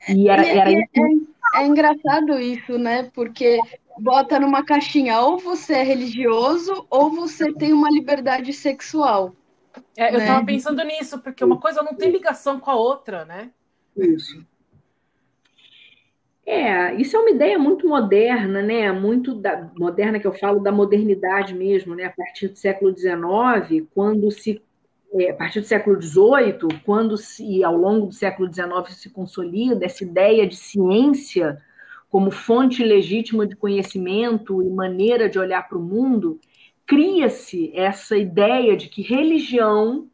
E 0.07 0.29
era, 0.29 0.45
era 0.45 0.71
é, 0.71 0.75
é, 0.75 1.61
é, 1.61 1.67
engraçado 1.67 2.39
isso, 2.39 2.77
né? 2.77 3.11
Porque 3.13 3.59
bota 3.99 4.39
numa 4.39 4.63
caixinha 4.63 5.19
ou 5.19 5.37
você 5.37 5.73
é 5.73 5.83
religioso 5.83 6.85
ou 6.89 7.09
você 7.11 7.53
tem 7.53 7.73
uma 7.73 7.89
liberdade 7.89 8.53
sexual. 8.53 9.35
É, 9.97 10.13
eu 10.13 10.19
estava 10.19 10.39
né? 10.39 10.45
pensando 10.45 10.83
nisso, 10.83 11.19
porque 11.19 11.43
uma 11.43 11.59
coisa 11.59 11.83
não 11.83 11.93
tem 11.93 12.09
ligação 12.09 12.59
com 12.59 12.71
a 12.71 12.75
outra, 12.75 13.25
né? 13.25 13.51
Isso. 13.95 14.45
É, 16.51 16.95
isso 16.95 17.15
é 17.15 17.19
uma 17.19 17.29
ideia 17.29 17.59
muito 17.59 17.87
moderna, 17.87 18.59
né? 18.59 18.91
Muito 18.91 19.35
da, 19.35 19.69
moderna 19.77 20.19
que 20.19 20.25
eu 20.25 20.33
falo 20.33 20.59
da 20.59 20.71
modernidade 20.71 21.53
mesmo, 21.53 21.93
né? 21.93 22.05
A 22.05 22.09
partir 22.09 22.47
do 22.47 22.57
século 22.57 22.91
XIX, 22.97 23.87
quando 23.93 24.31
se 24.31 24.59
é, 25.13 25.29
a 25.29 25.35
partir 25.35 25.59
do 25.59 25.67
século 25.67 26.01
XVIII, 26.01 26.81
quando 26.83 27.17
se 27.17 27.63
ao 27.63 27.77
longo 27.77 28.07
do 28.07 28.13
século 28.15 28.51
XIX 28.51 28.97
se 28.97 29.11
consolida 29.11 29.85
essa 29.85 30.03
ideia 30.03 30.47
de 30.47 30.55
ciência 30.55 31.61
como 32.09 32.31
fonte 32.31 32.83
legítima 32.83 33.45
de 33.45 33.55
conhecimento 33.55 34.63
e 34.63 34.69
maneira 34.71 35.29
de 35.29 35.37
olhar 35.37 35.69
para 35.69 35.77
o 35.77 35.81
mundo, 35.81 36.39
cria-se 36.83 37.71
essa 37.75 38.17
ideia 38.17 38.75
de 38.75 38.89
que 38.89 39.03
religião 39.03 40.07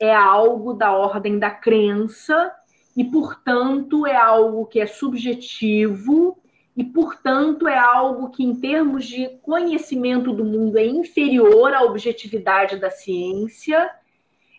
é 0.00 0.12
algo 0.12 0.74
da 0.74 0.92
ordem 0.92 1.38
da 1.38 1.52
crença 1.52 2.52
e, 2.96 3.04
portanto, 3.04 4.06
é 4.06 4.16
algo 4.16 4.64
que 4.64 4.80
é 4.80 4.86
subjetivo 4.86 6.38
e, 6.74 6.82
portanto, 6.82 7.68
é 7.68 7.76
algo 7.76 8.30
que, 8.30 8.42
em 8.42 8.54
termos 8.54 9.04
de 9.04 9.28
conhecimento 9.42 10.32
do 10.32 10.44
mundo, 10.44 10.78
é 10.78 10.86
inferior 10.86 11.74
à 11.74 11.82
objetividade 11.82 12.76
da 12.78 12.90
ciência. 12.90 13.90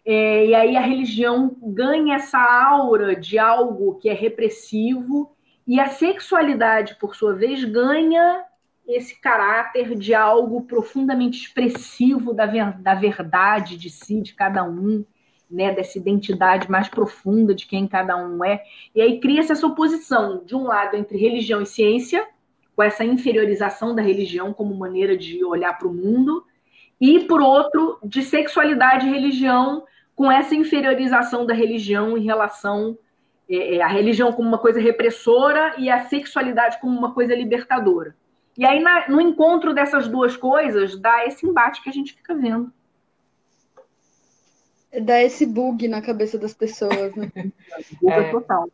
É, 0.05 0.45
e 0.45 0.55
aí 0.55 0.77
a 0.77 0.81
religião 0.81 1.55
ganha 1.61 2.15
essa 2.15 2.39
aura 2.39 3.15
de 3.15 3.39
algo 3.39 3.95
que 3.95 4.07
é 4.07 4.13
repressivo, 4.13 5.35
e 5.67 5.81
a 5.81 5.87
sexualidade, 5.89 6.95
por 6.95 7.13
sua 7.13 7.33
vez, 7.33 7.63
ganha 7.65 8.45
esse 8.87 9.19
caráter 9.19 9.95
de 9.95 10.13
algo 10.13 10.61
profundamente 10.61 11.39
expressivo 11.39 12.33
da, 12.33 12.45
ver, 12.45 12.71
da 12.79 12.95
verdade 12.95 13.75
de 13.75 13.89
si, 13.89 14.21
de 14.21 14.33
cada 14.33 14.63
um 14.63 15.03
né, 15.49 15.73
dessa 15.73 15.97
identidade 15.97 16.69
mais 16.69 16.87
profunda 16.87 17.53
de 17.53 17.65
quem 17.65 17.87
cada 17.87 18.17
um 18.17 18.43
é. 18.43 18.63
E 18.93 19.01
aí 19.01 19.19
cria-se 19.19 19.51
essa 19.51 19.65
oposição, 19.65 20.43
de 20.45 20.55
um 20.55 20.63
lado, 20.63 20.95
entre 20.95 21.17
religião 21.17 21.61
e 21.61 21.65
ciência, 21.65 22.25
com 22.75 22.83
essa 22.83 23.03
inferiorização 23.03 23.95
da 23.95 24.01
religião 24.01 24.53
como 24.53 24.75
maneira 24.75 25.17
de 25.17 25.43
olhar 25.43 25.77
para 25.77 25.87
o 25.87 25.93
mundo, 25.93 26.45
e, 26.99 27.21
por 27.21 27.41
outro, 27.41 27.97
de 28.03 28.21
sexualidade 28.23 29.07
e 29.07 29.11
religião, 29.11 29.83
com 30.15 30.31
essa 30.31 30.55
inferiorização 30.55 31.45
da 31.45 31.53
religião 31.53 32.17
em 32.17 32.23
relação 32.23 32.97
é, 33.49 33.75
é, 33.75 33.81
a 33.81 33.87
religião 33.87 34.33
como 34.33 34.47
uma 34.47 34.57
coisa 34.57 34.79
repressora 34.79 35.75
e 35.77 35.89
a 35.89 36.01
sexualidade 36.05 36.79
como 36.81 36.97
uma 36.97 37.13
coisa 37.13 37.35
libertadora. 37.35 38.15
E 38.57 38.65
aí, 38.65 38.81
na, 38.81 39.07
no 39.07 39.21
encontro 39.21 39.73
dessas 39.73 40.07
duas 40.07 40.35
coisas, 40.35 40.99
dá 40.99 41.25
esse 41.25 41.45
embate 41.45 41.81
que 41.83 41.89
a 41.89 41.93
gente 41.93 42.13
fica 42.13 42.33
vendo 42.33 42.73
dá 45.01 45.21
esse 45.21 45.45
bug 45.45 45.87
na 45.87 46.01
cabeça 46.01 46.37
das 46.37 46.53
pessoas, 46.53 47.15
né? 47.15 47.31
bug 48.01 48.13
é. 48.13 48.31
total. 48.31 48.69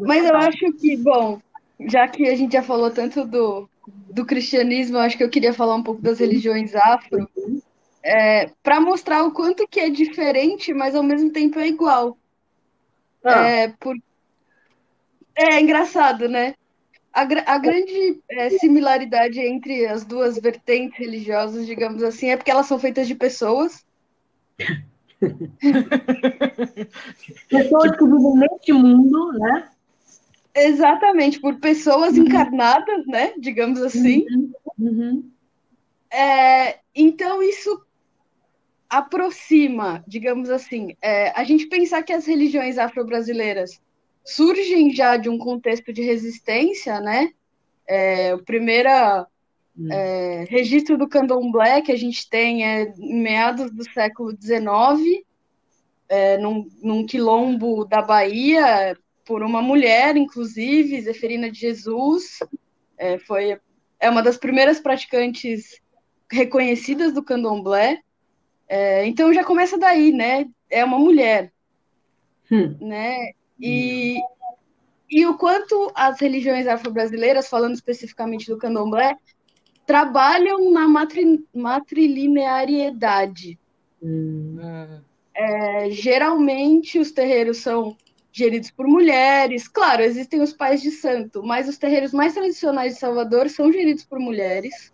Mas 0.00 0.26
eu 0.26 0.36
acho 0.36 0.72
que, 0.74 0.96
bom, 0.96 1.40
já 1.86 2.06
que 2.08 2.28
a 2.28 2.36
gente 2.36 2.52
já 2.52 2.62
falou 2.62 2.90
tanto 2.90 3.24
do, 3.24 3.68
do 4.10 4.26
cristianismo, 4.26 4.96
eu 4.96 5.00
acho 5.00 5.16
que 5.16 5.24
eu 5.24 5.30
queria 5.30 5.52
falar 5.52 5.76
um 5.76 5.82
pouco 5.82 6.02
das 6.02 6.18
religiões 6.18 6.74
afro, 6.74 7.28
é, 8.02 8.50
para 8.62 8.80
mostrar 8.80 9.24
o 9.24 9.32
quanto 9.32 9.66
que 9.66 9.80
é 9.80 9.90
diferente, 9.90 10.72
mas 10.72 10.94
ao 10.94 11.02
mesmo 11.02 11.30
tempo 11.30 11.58
é 11.58 11.68
igual. 11.68 12.16
Ah. 13.24 13.46
É, 13.46 13.68
por... 13.68 13.96
é 15.34 15.60
engraçado, 15.60 16.28
né? 16.28 16.54
A, 17.12 17.22
a 17.22 17.58
grande 17.58 18.20
é, 18.30 18.50
similaridade 18.50 19.40
entre 19.40 19.86
as 19.86 20.04
duas 20.04 20.38
vertentes 20.38 20.98
religiosas, 20.98 21.66
digamos 21.66 22.02
assim, 22.02 22.30
é 22.30 22.36
porque 22.36 22.50
elas 22.50 22.66
são 22.66 22.78
feitas 22.78 23.08
de 23.08 23.14
pessoas 23.14 23.84
pessoas 27.48 27.96
que 27.96 28.04
vivem 28.04 28.34
neste 28.36 28.72
mundo, 28.72 29.32
né? 29.32 29.70
Exatamente, 30.54 31.40
por 31.40 31.56
pessoas 31.56 32.16
uhum. 32.16 32.24
encarnadas, 32.24 33.06
né? 33.06 33.32
Digamos 33.38 33.80
assim. 33.82 34.26
Uhum. 34.30 34.52
Uhum. 34.78 35.30
É, 36.10 36.78
então, 36.94 37.42
isso 37.42 37.82
aproxima, 38.88 40.02
digamos 40.06 40.48
assim, 40.48 40.96
é, 41.02 41.30
a 41.38 41.44
gente 41.44 41.66
pensar 41.66 42.02
que 42.02 42.12
as 42.12 42.26
religiões 42.26 42.78
afro-brasileiras 42.78 43.80
surgem 44.24 44.90
já 44.94 45.16
de 45.16 45.28
um 45.28 45.36
contexto 45.36 45.92
de 45.92 46.02
resistência, 46.02 46.98
né? 47.00 47.32
É, 47.86 48.30
a 48.30 48.38
primeira 48.38 49.26
Hum. 49.78 49.92
É, 49.92 50.44
registro 50.48 50.98
do 50.98 51.08
candomblé 51.08 51.80
que 51.80 51.92
a 51.92 51.96
gente 51.96 52.28
tem 52.28 52.66
é 52.66 52.92
em 52.98 53.22
meados 53.22 53.70
do 53.70 53.84
século 53.92 54.32
XIX, 54.32 55.24
é, 56.08 56.36
num, 56.38 56.68
num 56.82 57.06
quilombo 57.06 57.84
da 57.84 58.02
Bahia, 58.02 58.96
por 59.24 59.42
uma 59.42 59.62
mulher, 59.62 60.16
inclusive, 60.16 61.00
Zeferina 61.02 61.50
de 61.50 61.60
Jesus, 61.60 62.38
é, 62.96 63.18
foi 63.18 63.58
é 64.00 64.08
uma 64.08 64.22
das 64.22 64.36
primeiras 64.36 64.80
praticantes 64.80 65.80
reconhecidas 66.30 67.12
do 67.12 67.22
candomblé. 67.22 68.00
É, 68.68 69.06
então 69.06 69.32
já 69.32 69.44
começa 69.44 69.78
daí, 69.78 70.12
né? 70.12 70.46
É 70.70 70.84
uma 70.84 70.98
mulher, 70.98 71.52
hum. 72.50 72.76
né? 72.80 73.32
E, 73.58 74.18
e 75.10 75.26
o 75.26 75.36
quanto 75.36 75.90
as 75.94 76.20
religiões 76.20 76.66
afro-brasileiras, 76.66 77.48
falando 77.48 77.74
especificamente 77.74 78.46
do 78.46 78.58
candomblé, 78.58 79.16
trabalham 79.88 80.70
na 80.70 80.86
matri, 80.86 81.42
matrilineariedade. 81.54 83.58
Hum. 84.02 84.58
É, 85.34 85.90
geralmente 85.90 86.98
os 86.98 87.10
terreiros 87.10 87.56
são 87.56 87.96
geridos 88.30 88.70
por 88.70 88.86
mulheres. 88.86 89.66
Claro, 89.66 90.02
existem 90.02 90.42
os 90.42 90.52
pais 90.52 90.82
de 90.82 90.90
santo, 90.90 91.42
mas 91.42 91.70
os 91.70 91.78
terreiros 91.78 92.12
mais 92.12 92.34
tradicionais 92.34 92.94
de 92.94 93.00
Salvador 93.00 93.48
são 93.48 93.72
geridos 93.72 94.04
por 94.04 94.20
mulheres. 94.20 94.92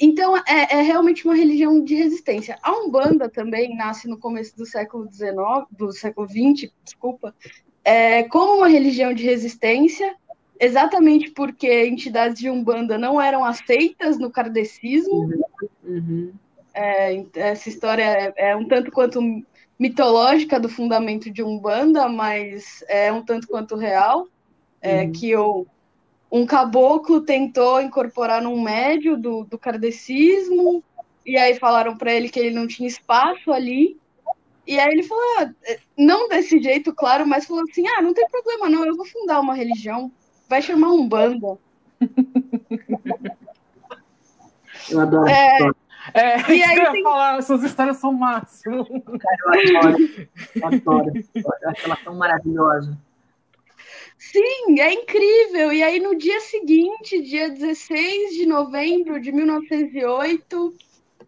Então, 0.00 0.36
é, 0.36 0.78
é, 0.78 0.82
realmente 0.82 1.24
uma 1.24 1.34
religião 1.34 1.82
de 1.82 1.96
resistência. 1.96 2.56
A 2.62 2.70
Umbanda 2.70 3.28
também 3.28 3.76
nasce 3.76 4.06
no 4.06 4.16
começo 4.16 4.56
do 4.56 4.64
século 4.64 5.10
XIX, 5.10 5.66
do 5.72 5.90
século 5.90 6.28
XX, 6.28 6.70
desculpa, 6.84 7.34
é, 7.82 8.22
como 8.22 8.58
uma 8.58 8.68
religião 8.68 9.12
de 9.12 9.24
resistência, 9.24 10.14
exatamente 10.60 11.30
porque 11.30 11.86
entidades 11.86 12.38
de 12.38 12.50
Umbanda 12.50 12.98
não 12.98 13.20
eram 13.20 13.44
aceitas 13.44 14.18
no 14.18 14.30
kardecismo. 14.30 15.14
Uhum. 15.14 15.42
Uhum. 15.84 16.32
É, 16.74 17.24
essa 17.34 17.68
história 17.68 18.02
é, 18.02 18.50
é, 18.50 18.56
um 18.56 18.66
tanto 18.66 18.90
quanto 18.90 19.20
mitológica 19.78 20.58
do 20.58 20.68
fundamento 20.68 21.30
de 21.30 21.42
Umbanda, 21.42 22.08
mas 22.08 22.84
é 22.88 23.12
um 23.12 23.22
tanto 23.22 23.46
quanto 23.46 23.76
real, 23.76 24.28
é, 24.80 25.02
uhum. 25.02 25.12
que 25.12 25.36
o, 25.36 25.66
um 26.30 26.44
caboclo 26.44 27.20
tentou 27.20 27.80
incorporar 27.80 28.42
num 28.42 28.60
médio 28.60 29.16
do, 29.16 29.44
do 29.44 29.58
kardecismo, 29.58 30.82
e 31.24 31.36
aí 31.36 31.54
falaram 31.54 31.96
para 31.96 32.12
ele 32.12 32.28
que 32.28 32.38
ele 32.38 32.54
não 32.54 32.66
tinha 32.66 32.88
espaço 32.88 33.52
ali. 33.52 33.98
E 34.66 34.78
aí 34.78 34.92
ele 34.92 35.02
falou, 35.02 35.24
ah, 35.38 35.50
não 35.96 36.28
desse 36.28 36.60
jeito, 36.60 36.94
claro, 36.94 37.26
mas 37.26 37.46
falou 37.46 37.64
assim: 37.70 37.86
ah, 37.88 38.02
não 38.02 38.12
tem 38.12 38.28
problema, 38.28 38.68
não, 38.68 38.84
eu 38.84 38.96
vou 38.96 39.06
fundar 39.06 39.40
uma 39.40 39.54
religião, 39.54 40.12
vai 40.48 40.62
chamar 40.62 40.92
um 40.92 41.08
banda. 41.08 41.58
Eu 44.90 45.00
adoro. 45.00 45.28
É, 45.28 45.58
é, 46.14 46.52
e 46.54 46.62
aí 46.62 46.92
tem... 46.92 47.02
falar, 47.02 47.38
essas 47.38 47.62
histórias 47.62 47.98
são 47.98 48.12
máximas. 48.12 48.86
Cara, 48.88 49.36
eu 49.44 49.78
adoro, 49.78 50.28
eu 50.54 50.66
adoro. 50.66 51.12
Eu 51.34 51.70
acho 51.70 51.84
elas 51.84 52.02
tão 52.02 52.14
maravilhosas. 52.14 52.96
Sim, 54.16 54.80
é 54.80 54.92
incrível. 54.92 55.72
E 55.72 55.82
aí, 55.82 56.00
no 56.00 56.16
dia 56.16 56.40
seguinte, 56.40 57.22
dia 57.22 57.50
16 57.50 58.34
de 58.34 58.46
novembro 58.46 59.20
de 59.20 59.30
1908, 59.30 60.74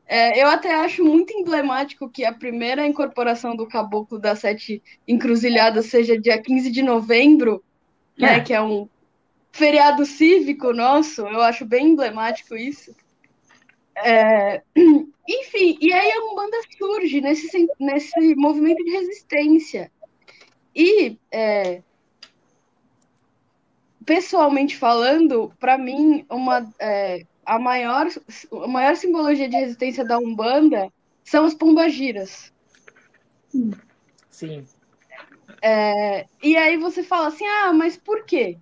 é, 0.07 0.43
eu 0.43 0.49
até 0.49 0.75
acho 0.75 1.05
muito 1.05 1.33
emblemático 1.33 2.09
que 2.09 2.25
a 2.25 2.33
primeira 2.33 2.87
incorporação 2.87 3.55
do 3.55 3.67
Caboclo 3.69 4.19
das 4.19 4.41
Sete 4.41 4.83
Encruzilhadas 5.07 5.87
seja 5.87 6.19
dia 6.19 6.41
15 6.41 6.71
de 6.71 6.83
novembro, 6.83 7.63
né, 8.19 8.29
é. 8.29 8.37
né, 8.39 8.41
que 8.41 8.53
é 8.53 8.61
um 8.61 8.89
feriado 9.53 10.05
cívico 10.07 10.73
nosso. 10.73 11.23
Eu 11.23 11.41
acho 11.43 11.65
bem 11.65 11.89
emblemático 11.89 12.57
isso. 12.57 12.95
É, 13.97 14.63
enfim, 15.29 15.79
e 15.81 15.93
aí 15.93 16.11
a 16.13 16.25
Umbanda 16.25 16.57
surge 16.79 17.21
nesse, 17.21 17.69
nesse 17.79 18.35
movimento 18.35 18.83
de 18.85 18.91
resistência. 18.91 19.91
E 20.75 21.19
é, 21.31 21.83
pessoalmente 24.05 24.77
falando, 24.77 25.53
para 25.61 25.77
mim, 25.77 26.25
uma, 26.31 26.69
é, 26.79 27.25
a, 27.45 27.59
maior, 27.59 28.07
a 28.53 28.69
maior 28.69 28.97
simbologia 28.97 29.49
de 29.49 29.57
resistência 29.57 30.05
da 30.05 30.19
Umbanda 30.19 30.93
são 31.25 31.45
as 31.45 31.55
pombagiras. 31.55 32.53
Sim. 34.31 34.67
É, 35.63 36.27
e 36.43 36.57
aí 36.57 36.77
você 36.77 37.03
fala 37.03 37.29
assim, 37.29 37.47
ah, 37.47 37.73
mas 37.73 37.97
por 37.97 38.25
quê? 38.25 38.57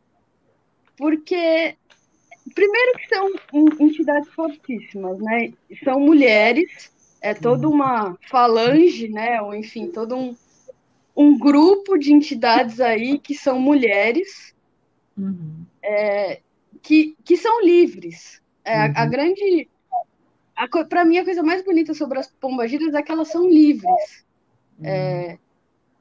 Porque, 0.98 1.76
primeiro 2.54 2.98
que 2.98 3.08
são 3.08 3.32
entidades 3.78 4.28
fortíssimas, 4.30 5.18
né? 5.20 5.52
São 5.84 6.00
mulheres, 6.00 6.92
é 7.20 7.32
toda 7.32 7.68
uhum. 7.68 7.74
uma 7.74 8.18
falange, 8.28 9.08
né? 9.08 9.40
Ou 9.40 9.54
enfim, 9.54 9.87
todo 9.87 10.16
um, 10.16 10.37
um 11.16 11.38
grupo 11.38 11.96
de 11.96 12.12
entidades 12.12 12.80
aí 12.80 13.18
que 13.18 13.34
são 13.34 13.61
mulheres 13.61 14.54
uhum. 15.16 15.64
é, 15.82 16.40
que, 16.82 17.16
que 17.24 17.37
são 17.37 17.62
livres. 17.62 18.42
É, 18.64 18.76
uhum. 18.76 18.92
a, 18.96 19.00
a, 19.00 19.04
uhum. 19.04 19.11
grande. 19.11 19.68
Para 20.88 21.04
mim, 21.04 21.18
a 21.18 21.24
coisa 21.24 21.42
mais 21.44 21.64
bonita 21.64 21.94
sobre 21.94 22.18
as 22.18 22.26
pombagiras 22.26 22.92
é 22.92 23.02
que 23.02 23.12
elas 23.12 23.28
são 23.28 23.48
livres. 23.48 24.24
Uhum. 24.80 24.87
É, 24.87 25.38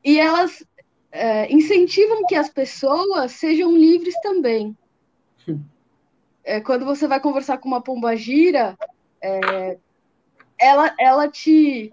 e 0.04 0.20
elas 0.20 0.66
é, 1.12 1.52
incentivam 1.52 2.26
que 2.26 2.36
as 2.36 2.50
pessoas 2.50 3.32
sejam 3.34 3.76
livres 3.76 4.16
também. 4.22 4.76
É, 6.44 6.62
quando 6.62 6.86
você 6.86 7.08
vai 7.08 7.20
conversar 7.20 7.58
com 7.58 7.68
uma 7.68 7.82
pombagira, 7.82 8.78
é, 9.22 9.78
ela, 10.60 10.96
ela 11.00 11.28
te, 11.28 11.92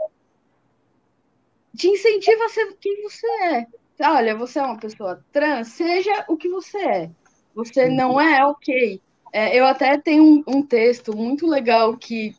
te 1.77 1.89
incentiva 1.89 2.45
a 2.45 2.49
ser 2.49 2.77
quem 2.81 3.03
você 3.03 3.27
é. 3.43 3.67
Olha, 4.01 4.37
você 4.37 4.59
é 4.59 4.63
uma 4.63 4.79
pessoa 4.79 5.25
trans, 5.33 5.69
seja 5.69 6.25
o 6.29 6.37
que 6.37 6.49
você 6.49 6.79
é. 6.79 7.11
Você 7.55 7.89
não 7.89 8.21
é 8.21 8.45
ok. 8.45 9.01
É, 9.33 9.59
eu 9.59 9.65
até 9.67 9.99
tenho 9.99 10.25
um, 10.25 10.45
um, 10.47 10.63
texto 10.63 11.17
muito 11.17 11.47
legal 11.47 11.97
que 11.97 12.35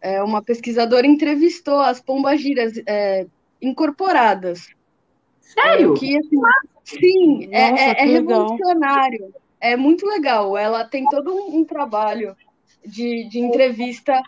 é, 0.00 0.22
uma 0.22 0.42
pesquisadora 0.42 1.06
entrevistou 1.06 1.80
as 1.80 2.00
pombagiras 2.00 2.74
é, 2.86 3.26
incorporadas. 3.60 4.68
Sério? 5.40 5.94
Que, 5.94 6.16
assim, 6.16 6.40
sim, 6.84 7.48
é, 7.50 7.70
Nossa, 7.70 7.82
é, 7.82 7.90
é 7.90 8.04
revolucionário. 8.04 9.34
É 9.64 9.76
muito 9.76 10.06
legal. 10.06 10.58
Ela 10.58 10.84
tem 10.84 11.06
todo 11.06 11.34
um, 11.34 11.60
um 11.60 11.64
trabalho 11.64 12.36
de, 12.84 13.26
de 13.30 13.38
entrevista 13.38 14.22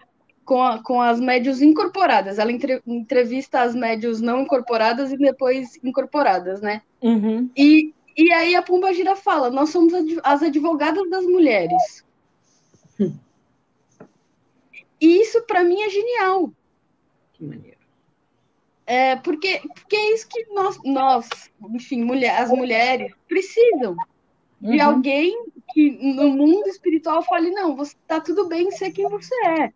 com, 0.47 0.63
a, 0.63 0.83
com 0.83 0.99
as 0.99 1.21
médios 1.21 1.61
incorporadas. 1.61 2.39
Ela 2.39 2.51
entre, 2.51 2.81
entrevista 2.87 3.61
as 3.61 3.75
médios 3.75 4.23
não 4.23 4.41
incorporadas 4.41 5.13
e 5.13 5.19
depois 5.19 5.79
incorporadas, 5.85 6.63
né? 6.63 6.81
Uhum. 7.03 7.51
E, 7.55 7.93
e 8.17 8.33
aí 8.33 8.57
a 8.57 8.63
Pumba 8.63 8.95
Gira 8.95 9.15
fala: 9.15 9.51
nós 9.51 9.69
somos 9.69 9.93
as 10.25 10.43
advogadas 10.43 11.11
das 11.11 11.27
mulheres. 11.27 12.03
Hum. 12.99 13.15
E 14.99 15.21
isso 15.21 15.43
para 15.43 15.63
mim 15.63 15.83
é 15.83 15.91
genial. 15.91 16.51
Que 17.35 17.45
maneiro. 17.45 17.77
É, 18.87 19.17
porque, 19.17 19.61
porque 19.75 19.97
é 19.97 20.15
isso 20.15 20.27
que 20.29 20.47
nós, 20.55 20.79
nós 20.83 21.29
enfim, 21.75 22.05
mulher, 22.05 22.41
as 22.41 22.49
mulheres 22.49 23.13
precisam 23.29 23.95
de 24.61 24.79
uhum. 24.79 24.85
alguém 24.85 25.47
que 25.73 25.91
no 25.91 26.31
mundo 26.31 26.69
espiritual 26.69 27.23
fale: 27.23 27.51
não, 27.51 27.77
você 27.77 27.95
tá 28.07 28.21
tudo 28.21 28.47
bem 28.47 28.71
ser 28.71 28.91
quem 28.91 29.09
você 29.09 29.35
é 29.47 29.73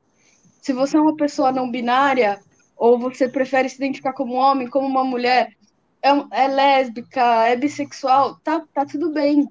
se 0.61 0.73
você 0.73 0.97
é 0.97 1.01
uma 1.01 1.17
pessoa 1.17 1.51
não 1.51 1.71
binária, 1.71 2.41
ou 2.77 2.99
você 2.99 3.29
prefere 3.29 3.69
se 3.69 3.77
identificar 3.77 4.13
como 4.13 4.35
homem, 4.35 4.69
como 4.69 4.87
uma 4.87 5.05
mulher, 5.05 5.57
é, 6.03 6.11
é 6.31 6.49
lésbica, 6.49 7.47
é 7.47 7.57
bissexual, 7.57 8.37
tá, 8.43 8.65
tá 8.73 8.85
tudo 8.85 9.11
bem. 9.11 9.49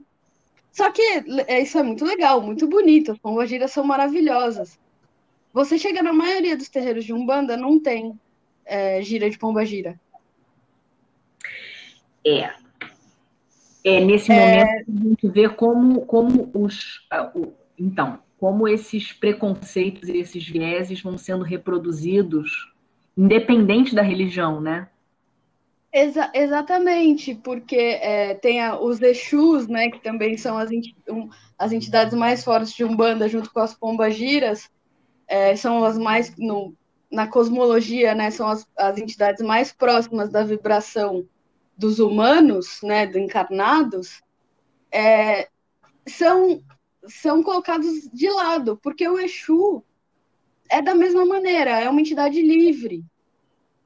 Só 0.72 0.92
que 0.92 1.02
é, 1.48 1.62
isso 1.62 1.78
é 1.78 1.84
muito 1.84 2.06
legal, 2.06 2.42
muito 2.42 2.68
bonito, 2.68 3.12
as 3.12 3.18
pombagiras 3.18 3.72
são 3.72 3.84
maravilhosas. 3.84 4.80
Você 5.52 5.78
chega 5.80 6.04
na 6.04 6.14
maioria 6.14 6.56
dos 6.56 6.70
terreiros 6.70 7.06
de 7.06 7.14
Umbanda, 7.14 7.58
não 7.58 7.80
tem 7.80 8.18
é, 8.66 9.02
gira 9.02 9.30
de 9.30 9.38
pombagira. 9.38 10.00
É. 12.26 12.54
É, 13.90 14.06
nesse 14.06 14.32
é... 14.32 14.36
momento 14.36 14.90
a 14.90 15.10
gente 15.10 15.28
vê 15.30 15.50
como, 15.50 16.06
como 16.06 16.50
os. 16.54 17.08
Então, 17.78 18.20
como 18.40 18.68
esses 18.68 19.12
preconceitos 19.12 20.08
e 20.08 20.18
esses 20.18 20.48
vieses 20.48 21.02
vão 21.02 21.18
sendo 21.18 21.44
reproduzidos, 21.44 22.72
independente 23.18 23.96
da 23.96 24.02
religião, 24.02 24.62
né? 24.62 24.88
Exa 25.92 26.32
exatamente, 26.36 27.34
porque 27.34 27.76
é, 27.76 28.36
tem 28.36 28.62
a, 28.62 28.80
os 28.80 29.02
Exus, 29.02 29.68
né, 29.68 29.90
que 29.90 30.00
também 30.00 30.38
são 30.38 30.56
as, 30.56 30.70
um, 31.10 31.30
as 31.58 31.72
entidades 31.72 32.14
mais 32.14 32.44
fortes 32.44 32.74
de 32.74 32.84
Umbanda, 32.84 33.28
junto 33.28 33.52
com 33.52 33.60
as 33.60 33.74
pombagiras, 33.74 34.70
é, 35.28 35.56
são 35.56 35.84
as 35.84 35.98
mais, 35.98 36.36
no, 36.38 36.76
na 37.12 37.26
cosmologia, 37.26 38.14
né, 38.14 38.30
são 38.30 38.48
as, 38.48 38.68
as 38.78 39.00
entidades 39.00 39.44
mais 39.44 39.74
próximas 39.74 40.30
da 40.30 40.44
vibração 40.44 41.26
dos 41.80 41.98
humanos, 41.98 42.82
né, 42.84 43.08
do 43.08 43.18
encarnados, 43.18 44.22
é, 44.92 45.48
são 46.06 46.62
são 47.08 47.42
colocados 47.42 48.10
de 48.12 48.30
lado, 48.30 48.78
porque 48.84 49.08
o 49.08 49.18
Exu 49.18 49.82
é 50.70 50.82
da 50.82 50.94
mesma 50.94 51.26
maneira, 51.26 51.80
é 51.80 51.90
uma 51.90 52.02
entidade 52.02 52.42
livre. 52.42 53.04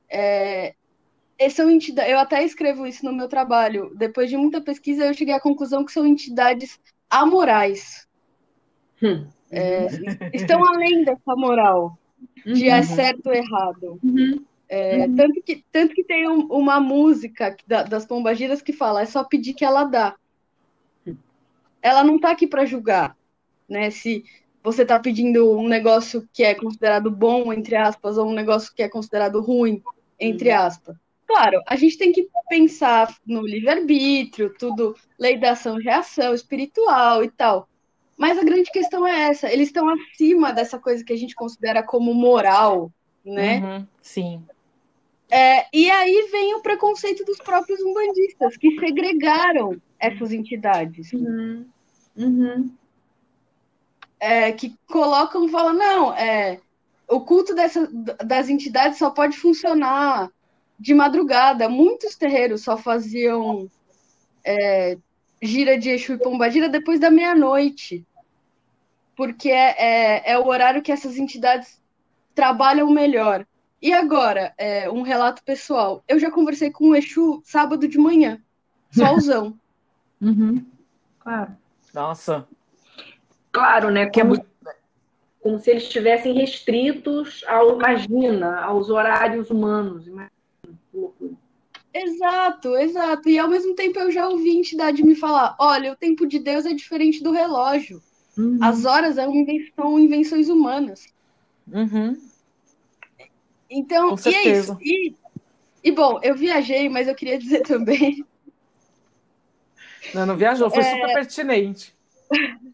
É, 0.10 0.74
são 1.52 1.70
entidades, 1.70 2.12
eu 2.12 2.18
até 2.18 2.44
escrevo 2.44 2.88
isso 2.88 3.06
no 3.06 3.14
meu 3.14 3.28
trabalho. 3.28 3.94
Depois 3.96 4.30
de 4.30 4.36
muita 4.36 4.60
pesquisa, 4.60 5.06
eu 5.06 5.14
cheguei 5.14 5.36
à 5.36 5.40
conclusão 5.40 5.86
que 5.86 5.92
são 5.92 6.06
entidades 6.08 6.80
amorais. 7.10 8.08
Hum. 9.02 9.28
É, 9.52 9.88
estão 10.34 10.66
além 10.66 11.04
dessa 11.04 11.36
moral 11.36 11.98
de 12.44 12.68
é 12.68 12.74
uhum. 12.74 12.80
é 12.80 12.84
certo 12.84 13.28
ou 13.28 13.34
errado. 13.34 14.00
Uhum. 14.04 14.44
É, 14.70 15.06
uhum. 15.06 15.16
Tanto, 15.16 15.42
que, 15.44 15.64
tanto 15.72 15.94
que 15.94 16.04
tem 16.04 16.28
um, 16.28 16.48
uma 16.48 16.80
música 16.80 17.56
da, 17.68 17.84
das 17.84 18.06
pombagiras 18.06 18.62
que 18.62 18.74
fala: 18.74 19.02
é 19.02 19.06
só 19.06 19.24
pedir 19.24 19.54
que 19.54 19.66
ela 19.66 19.84
dá 19.84 20.16
ela 21.84 22.04
não 22.04 22.16
está 22.16 22.32
aqui 22.32 22.48
para 22.48 22.66
julgar, 22.66 23.16
né? 23.68 23.92
Se 23.92 24.24
você 24.64 24.84
está 24.84 24.98
pedindo 24.98 25.52
um 25.60 25.68
negócio 25.68 26.28
que 26.32 26.42
é 26.42 26.56
considerado 26.56 27.12
bom, 27.12 27.52
entre 27.52 27.76
aspas, 27.76 28.18
ou 28.18 28.30
um 28.30 28.34
negócio 28.34 28.74
que 28.74 28.82
é 28.82 28.88
considerado 28.88 29.42
ruim, 29.42 29.84
entre 30.18 30.50
uhum. 30.50 30.58
aspas. 30.58 30.96
Claro, 31.28 31.62
a 31.68 31.76
gente 31.76 31.98
tem 31.98 32.14
que 32.14 32.30
pensar 32.48 33.14
no 33.26 33.46
livre-arbítrio, 33.46 34.54
tudo, 34.58 34.96
lei 35.20 35.38
da 35.38 35.52
ação 35.52 35.80
e 35.80 35.84
reação, 35.84 36.34
espiritual 36.34 37.24
e 37.24 37.30
tal. 37.30 37.68
Mas 38.18 38.38
a 38.38 38.44
grande 38.44 38.72
questão 38.72 39.06
é 39.06 39.24
essa: 39.24 39.52
eles 39.52 39.68
estão 39.68 39.90
acima 39.90 40.54
dessa 40.54 40.80
coisa 40.80 41.04
que 41.04 41.12
a 41.12 41.18
gente 41.18 41.36
considera 41.36 41.84
como 41.84 42.14
moral, 42.14 42.90
né? 43.26 43.60
Uhum, 43.60 43.88
sim. 44.02 44.44
É, 45.36 45.66
e 45.74 45.90
aí 45.90 46.30
vem 46.32 46.54
o 46.54 46.62
preconceito 46.62 47.26
dos 47.26 47.40
próprios 47.40 47.82
umbandistas, 47.82 48.56
que 48.56 48.80
segregaram 48.80 49.82
essas 50.00 50.32
entidades. 50.32 51.12
Uhum. 51.12 51.66
Uhum. 52.16 52.72
É, 54.20 54.52
que 54.52 54.78
colocam, 54.86 55.50
falam, 55.50 55.74
não, 55.74 56.14
é, 56.14 56.60
o 57.10 57.20
culto 57.22 57.56
dessa, 57.56 57.90
das 58.24 58.48
entidades 58.48 59.00
só 59.00 59.10
pode 59.10 59.36
funcionar 59.36 60.30
de 60.80 60.94
madrugada. 60.94 61.68
Muitos 61.68 62.16
terreiros 62.16 62.62
só 62.62 62.78
faziam 62.78 63.68
é, 64.46 65.00
gira 65.42 65.80
de 65.80 65.90
Exu 65.90 66.14
e 66.14 66.20
Pombagira 66.20 66.70
depois 66.70 67.00
da 67.00 67.10
meia-noite. 67.10 68.06
porque 69.16 69.50
é, 69.50 69.76
é, 69.80 70.32
é 70.34 70.38
o 70.38 70.46
horário 70.46 70.84
que 70.84 70.92
essas 70.92 71.18
entidades 71.18 71.82
trabalham 72.36 72.92
melhor. 72.92 73.48
E 73.84 73.92
agora, 73.92 74.54
é, 74.58 74.90
um 74.90 75.02
relato 75.02 75.44
pessoal. 75.44 76.02
Eu 76.08 76.18
já 76.18 76.32
conversei 76.32 76.72
com 76.72 76.92
o 76.92 76.96
Exu 76.96 77.42
sábado 77.44 77.86
de 77.86 77.98
manhã, 77.98 78.42
solzão. 78.90 79.60
uhum. 80.24 80.66
Claro. 81.20 81.52
Nossa. 81.94 82.48
Claro, 83.52 83.92
né? 83.92 84.06
Que 84.06 84.22
é 84.22 84.24
como, 84.24 84.36
é 84.36 84.38
muito... 84.38 84.50
como 85.42 85.60
se 85.60 85.70
eles 85.70 85.84
estivessem 85.84 86.34
restritos 86.34 87.44
ao, 87.46 87.76
imagina, 87.76 88.62
aos 88.62 88.90
horários 88.90 89.50
humanos. 89.50 90.06
Exato, 91.94 92.78
exato. 92.78 93.28
E 93.28 93.38
ao 93.38 93.50
mesmo 93.50 93.76
tempo 93.76 94.00
eu 94.00 94.10
já 94.14 94.30
ouvi 94.30 94.58
entidade 94.58 95.04
me 95.04 95.14
falar: 95.14 95.58
olha, 95.60 95.92
o 95.92 95.98
tempo 95.98 96.26
de 96.26 96.40
Deus 96.40 96.66
é 96.66 96.74
diferente 96.74 97.22
do 97.22 97.34
relógio. 97.34 98.02
Uhum. 98.38 98.60
As 98.62 98.86
horas 98.86 99.16
são 99.76 100.00
invenções 100.00 100.48
humanas. 100.48 101.06
Uhum. 101.68 102.18
Então, 103.74 104.16
e 104.26 104.36
é 104.36 104.50
isso. 104.50 104.78
E, 104.80 105.16
e, 105.84 105.92
bom, 105.92 106.20
eu 106.22 106.36
viajei, 106.36 106.88
mas 106.88 107.08
eu 107.08 107.16
queria 107.16 107.40
dizer 107.40 107.62
também. 107.68 108.24
Não, 110.14 110.26
não 110.26 110.38
viajou, 110.38 110.70
foi 110.70 110.84
é... 110.84 110.92
super 110.92 111.14
pertinente. 111.14 111.94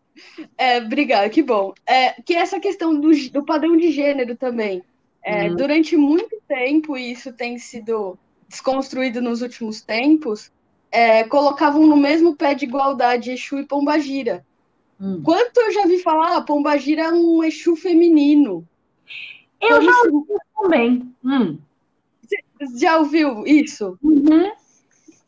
É, 0.57 0.79
obrigada, 0.79 1.29
que 1.29 1.41
bom. 1.41 1.73
É, 1.87 2.21
que 2.21 2.33
essa 2.33 2.59
questão 2.59 2.99
do, 2.99 3.09
do 3.29 3.45
padrão 3.45 3.77
de 3.77 3.89
gênero 3.89 4.35
também. 4.35 4.83
É, 5.23 5.47
uhum. 5.47 5.55
Durante 5.55 5.95
muito 5.95 6.41
tempo, 6.45 6.97
e 6.97 7.13
isso 7.13 7.31
tem 7.31 7.57
sido 7.57 8.19
desconstruído 8.49 9.21
nos 9.21 9.41
últimos 9.41 9.81
tempos, 9.81 10.51
é, 10.91 11.23
colocavam 11.23 11.87
no 11.87 11.95
mesmo 11.95 12.35
pé 12.35 12.53
de 12.53 12.65
igualdade 12.65 13.31
Exu 13.31 13.59
e 13.59 13.65
Pombagira. 13.65 14.45
Hum. 14.99 15.21
Quanto 15.23 15.57
eu 15.57 15.71
já 15.71 15.85
vi 15.85 15.99
falar, 15.99 16.35
ah, 16.35 16.41
Pombagira 16.41 17.03
é 17.03 17.11
um 17.11 17.41
Exu 17.43 17.75
feminino. 17.75 18.67
Eu 19.61 19.81
já 19.81 19.91
ouvi 20.11 20.33
também. 20.59 21.15
Hum. 21.23 21.57
Já 22.75 22.97
ouviu 22.97 23.45
isso? 23.45 23.97
Uhum. 24.01 24.51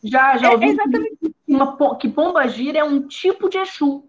Já, 0.03 0.37
já 0.37 0.49
é, 0.49 0.51
ouvi. 0.51 0.65
É 0.65 0.69
exatamente. 0.69 1.35
Uma, 1.47 1.97
que 1.97 2.09
Pombagira 2.09 2.79
é 2.79 2.83
um 2.83 3.07
tipo 3.07 3.49
de 3.49 3.57
Exu. 3.57 4.03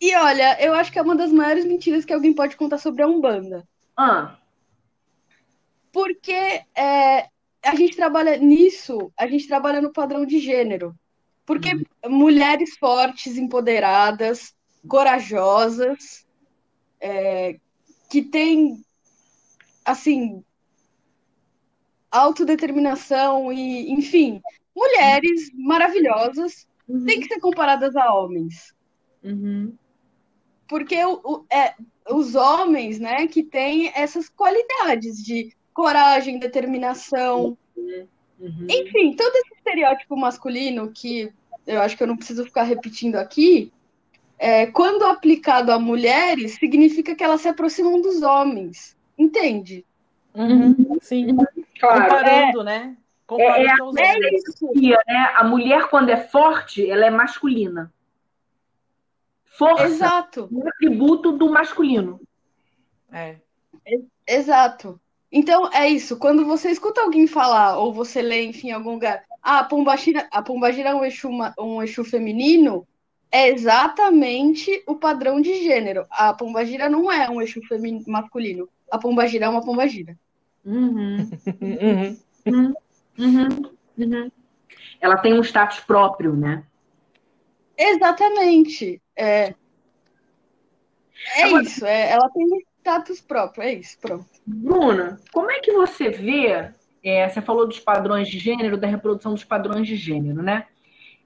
E 0.00 0.14
olha, 0.14 0.62
eu 0.62 0.74
acho 0.74 0.92
que 0.92 0.98
é 0.98 1.02
uma 1.02 1.16
das 1.16 1.32
maiores 1.32 1.64
mentiras 1.64 2.04
que 2.04 2.12
alguém 2.12 2.32
pode 2.32 2.56
contar 2.56 2.78
sobre 2.78 3.02
a 3.02 3.06
Umbanda. 3.06 3.66
Ah. 3.96 4.36
Porque 5.90 6.62
é, 6.74 7.28
a 7.62 7.74
gente 7.74 7.96
trabalha 7.96 8.36
nisso, 8.36 9.10
a 9.16 9.26
gente 9.26 9.48
trabalha 9.48 9.80
no 9.80 9.92
padrão 9.92 10.26
de 10.26 10.38
gênero. 10.38 10.94
Porque 11.46 11.74
uhum. 11.74 12.10
mulheres 12.10 12.76
fortes, 12.76 13.38
empoderadas, 13.38 14.54
corajosas, 14.86 16.25
é, 17.00 17.58
que 18.10 18.22
têm, 18.22 18.84
assim, 19.84 20.42
autodeterminação 22.10 23.52
e, 23.52 23.90
enfim, 23.90 24.40
mulheres 24.74 25.50
maravilhosas 25.54 26.66
uhum. 26.88 27.04
têm 27.04 27.20
que 27.20 27.28
ser 27.28 27.40
comparadas 27.40 27.96
a 27.96 28.12
homens. 28.12 28.74
Uhum. 29.22 29.74
Porque 30.68 31.02
o, 31.04 31.20
o, 31.24 31.44
é, 31.52 31.74
os 32.10 32.34
homens, 32.34 32.98
né, 32.98 33.26
que 33.26 33.42
têm 33.42 33.92
essas 33.94 34.28
qualidades 34.28 35.22
de 35.22 35.52
coragem, 35.72 36.38
determinação, 36.38 37.56
uhum. 37.76 38.66
enfim, 38.68 39.14
todo 39.14 39.34
esse 39.36 39.54
estereótipo 39.54 40.16
masculino 40.16 40.90
que 40.90 41.32
eu 41.66 41.82
acho 41.82 41.96
que 41.96 42.02
eu 42.02 42.06
não 42.06 42.16
preciso 42.16 42.44
ficar 42.44 42.62
repetindo 42.62 43.16
aqui, 43.16 43.72
é, 44.38 44.66
quando 44.66 45.04
aplicado 45.04 45.72
a 45.72 45.78
mulheres, 45.78 46.54
significa 46.54 47.14
que 47.14 47.24
elas 47.24 47.40
se 47.40 47.48
aproximam 47.48 48.00
dos 48.00 48.22
homens. 48.22 48.96
Entende? 49.18 49.84
Uhum, 50.34 50.98
sim. 51.00 51.34
Claro. 51.80 52.02
Comparando, 52.02 52.60
é, 52.60 52.64
né? 52.64 52.96
Comparando 53.26 53.98
é, 53.98 54.02
é, 54.02 54.34
isso. 54.34 54.70
Né? 54.74 55.32
A 55.34 55.44
mulher, 55.44 55.88
quando 55.88 56.10
é 56.10 56.16
forte, 56.16 56.88
ela 56.88 57.06
é 57.06 57.10
masculina. 57.10 57.92
Força 59.44 59.84
Exato. 59.84 60.50
é 60.52 60.54
um 60.54 60.68
atributo 60.68 61.32
do 61.32 61.50
masculino. 61.50 62.20
É. 63.10 63.36
Exato. 64.26 65.00
Então, 65.32 65.70
é 65.72 65.88
isso. 65.88 66.18
Quando 66.18 66.44
você 66.44 66.70
escuta 66.70 67.00
alguém 67.00 67.26
falar, 67.26 67.78
ou 67.78 67.92
você 67.92 68.20
lê, 68.20 68.44
enfim, 68.44 68.68
em 68.68 68.72
algum 68.72 68.92
lugar, 68.92 69.24
ah, 69.42 69.60
a 69.60 69.64
Pombagira, 69.64 70.28
a 70.30 70.42
Pombagira 70.42 70.90
é 70.90 70.94
um 70.94 71.04
Exu, 71.04 71.30
um 71.58 71.82
Exu 71.82 72.04
feminino, 72.04 72.86
é 73.36 73.50
exatamente 73.50 74.82
o 74.86 74.94
padrão 74.94 75.42
de 75.42 75.62
gênero. 75.62 76.06
A 76.10 76.32
Pombagira 76.32 76.88
não 76.88 77.12
é 77.12 77.28
um 77.28 77.42
Exu 77.42 77.60
feminino, 77.66 78.02
masculino. 78.06 78.66
A 78.90 78.98
Pombagira 78.98 79.44
é 79.44 79.48
uma 79.48 79.62
Pombagira. 79.62 80.18
Uhum. 80.64 81.28
uhum. 81.60 82.18
Uhum. 82.46 82.74
Uhum. 83.18 83.70
Uhum. 83.98 84.30
Ela 85.00 85.18
tem 85.18 85.34
um 85.34 85.42
status 85.42 85.80
próprio, 85.80 86.34
né? 86.34 86.64
Exatamente. 87.76 89.02
É, 89.14 89.54
é 91.36 91.42
Agora... 91.42 91.62
isso. 91.62 91.84
É, 91.84 92.12
ela 92.12 92.30
tem 92.30 92.42
um 92.42 92.60
status 92.80 93.20
próprio. 93.20 93.64
É 93.64 93.74
isso, 93.74 93.98
pronto. 93.98 94.26
Bruna, 94.46 95.20
como 95.30 95.50
é 95.50 95.60
que 95.60 95.72
você 95.72 96.08
vê? 96.08 96.70
É, 97.04 97.28
você 97.28 97.42
falou 97.42 97.66
dos 97.66 97.80
padrões 97.80 98.28
de 98.28 98.38
gênero, 98.38 98.78
da 98.78 98.86
reprodução 98.86 99.34
dos 99.34 99.44
padrões 99.44 99.86
de 99.86 99.94
gênero, 99.94 100.42
né? 100.42 100.66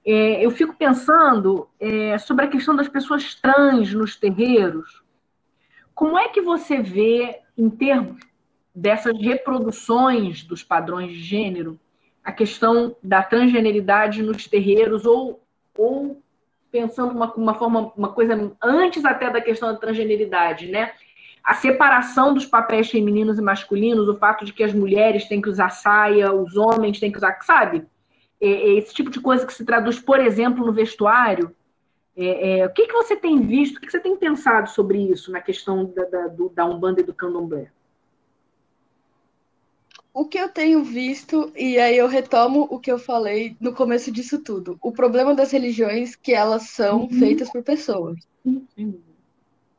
É, 0.05 0.43
eu 0.45 0.51
fico 0.51 0.75
pensando 0.75 1.67
é, 1.79 2.17
sobre 2.17 2.45
a 2.45 2.47
questão 2.47 2.75
das 2.75 2.87
pessoas 2.87 3.35
trans 3.35 3.93
nos 3.93 4.15
terreiros. 4.15 5.03
Como 5.93 6.17
é 6.17 6.29
que 6.29 6.41
você 6.41 6.81
vê, 6.81 7.39
em 7.57 7.69
termos 7.69 8.19
dessas 8.73 9.19
reproduções 9.21 10.43
dos 10.43 10.63
padrões 10.63 11.11
de 11.11 11.19
gênero, 11.19 11.79
a 12.23 12.31
questão 12.31 12.95
da 13.03 13.21
transgeneridade 13.21 14.23
nos 14.23 14.47
terreiros, 14.47 15.05
ou, 15.05 15.43
ou 15.77 16.21
pensando 16.71 17.13
uma, 17.13 17.31
uma 17.33 17.53
forma, 17.53 17.91
uma 17.95 18.09
coisa 18.09 18.51
antes 18.61 19.05
até 19.05 19.29
da 19.29 19.41
questão 19.41 19.71
da 19.71 19.77
transgeneridade, 19.77 20.67
né? 20.67 20.93
a 21.43 21.53
separação 21.53 22.33
dos 22.33 22.45
papéis 22.45 22.89
femininos 22.89 23.39
e 23.39 23.41
masculinos, 23.41 24.07
o 24.07 24.17
fato 24.17 24.45
de 24.45 24.53
que 24.53 24.63
as 24.63 24.73
mulheres 24.73 25.27
têm 25.27 25.41
que 25.41 25.49
usar 25.49 25.69
saia, 25.69 26.31
os 26.31 26.55
homens 26.55 26.99
têm 26.99 27.11
que 27.11 27.17
usar, 27.17 27.37
sabe? 27.41 27.85
É, 28.41 28.47
é 28.47 28.73
esse 28.79 28.93
tipo 28.93 29.11
de 29.11 29.21
coisa 29.21 29.45
que 29.45 29.53
se 29.53 29.63
traduz, 29.63 29.99
por 29.99 30.19
exemplo, 30.19 30.65
no 30.65 30.73
vestuário. 30.73 31.55
É, 32.15 32.59
é, 32.59 32.65
o 32.65 32.73
que, 32.73 32.87
que 32.87 32.93
você 32.93 33.15
tem 33.15 33.39
visto, 33.39 33.77
o 33.77 33.79
que, 33.79 33.85
que 33.85 33.91
você 33.91 33.99
tem 33.99 34.17
pensado 34.17 34.69
sobre 34.69 34.99
isso 34.99 35.31
na 35.31 35.39
questão 35.39 35.85
da, 35.85 36.03
da, 36.05 36.27
do, 36.27 36.49
da 36.49 36.65
Umbanda 36.65 37.01
e 37.01 37.05
do 37.05 37.13
Candomblé? 37.13 37.71
O 40.13 40.25
que 40.25 40.37
eu 40.37 40.49
tenho 40.49 40.83
visto, 40.83 41.53
e 41.55 41.79
aí 41.79 41.97
eu 41.97 42.07
retomo 42.07 42.67
o 42.69 42.79
que 42.79 42.91
eu 42.91 42.99
falei 42.99 43.55
no 43.61 43.73
começo 43.73 44.11
disso 44.11 44.39
tudo, 44.39 44.77
o 44.81 44.91
problema 44.91 45.33
das 45.33 45.51
religiões 45.51 46.15
que 46.17 46.33
elas 46.33 46.63
são 46.63 47.03
uhum. 47.03 47.09
feitas 47.09 47.49
por 47.49 47.63
pessoas. 47.63 48.19
Uhum. 48.43 48.99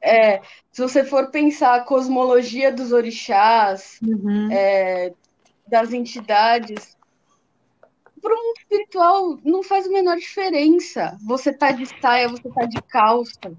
É, 0.01 0.41
se 0.71 0.81
você 0.81 1.05
for 1.05 1.31
pensar 1.31 1.75
a 1.75 1.85
cosmologia 1.85 2.73
dos 2.73 2.93
orixás, 2.93 4.01
uhum. 4.03 4.51
é, 4.51 5.13
das 5.69 5.93
entidades, 5.93 6.92
para 8.23 8.33
o 8.33 8.37
mundo 8.37 8.57
espiritual 8.59 9.39
não 9.45 9.63
faz 9.63 9.87
a 9.87 9.91
menor 9.91 10.17
diferença. 10.17 11.19
Você 11.27 11.53
tá 11.53 11.73
de 11.73 11.85
saia, 12.01 12.29
você 12.29 12.49
tá 12.49 12.65
de 12.65 12.81
calça. 12.83 13.53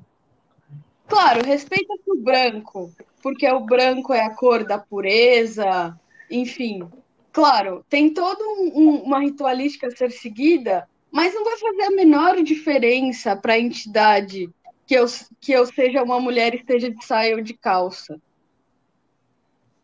Claro, 1.05 1.45
respeita 1.45 1.93
o 2.07 2.15
branco, 2.15 2.91
porque 3.21 3.47
o 3.47 3.59
branco 3.59 4.13
é 4.13 4.21
a 4.21 4.33
cor 4.33 4.65
da 4.65 4.79
pureza, 4.79 5.99
enfim. 6.31 6.87
Claro, 7.31 7.85
tem 7.89 8.13
toda 8.13 8.41
um, 8.43 9.03
uma 9.03 9.19
ritualística 9.19 9.87
a 9.87 9.91
ser 9.91 10.11
seguida, 10.11 10.87
mas 11.11 11.33
não 11.33 11.43
vai 11.43 11.57
fazer 11.57 11.83
a 11.83 11.91
menor 11.91 12.41
diferença 12.41 13.35
para 13.35 13.53
a 13.53 13.59
entidade 13.59 14.49
que 14.87 14.95
eu, 14.95 15.05
que 15.41 15.51
eu 15.51 15.65
seja 15.65 16.01
uma 16.01 16.19
mulher 16.19 16.53
e 16.53 16.57
esteja 16.57 16.89
de 16.89 17.05
saia 17.05 17.35
ou 17.35 17.41
de 17.41 17.53
calça. 17.53 18.19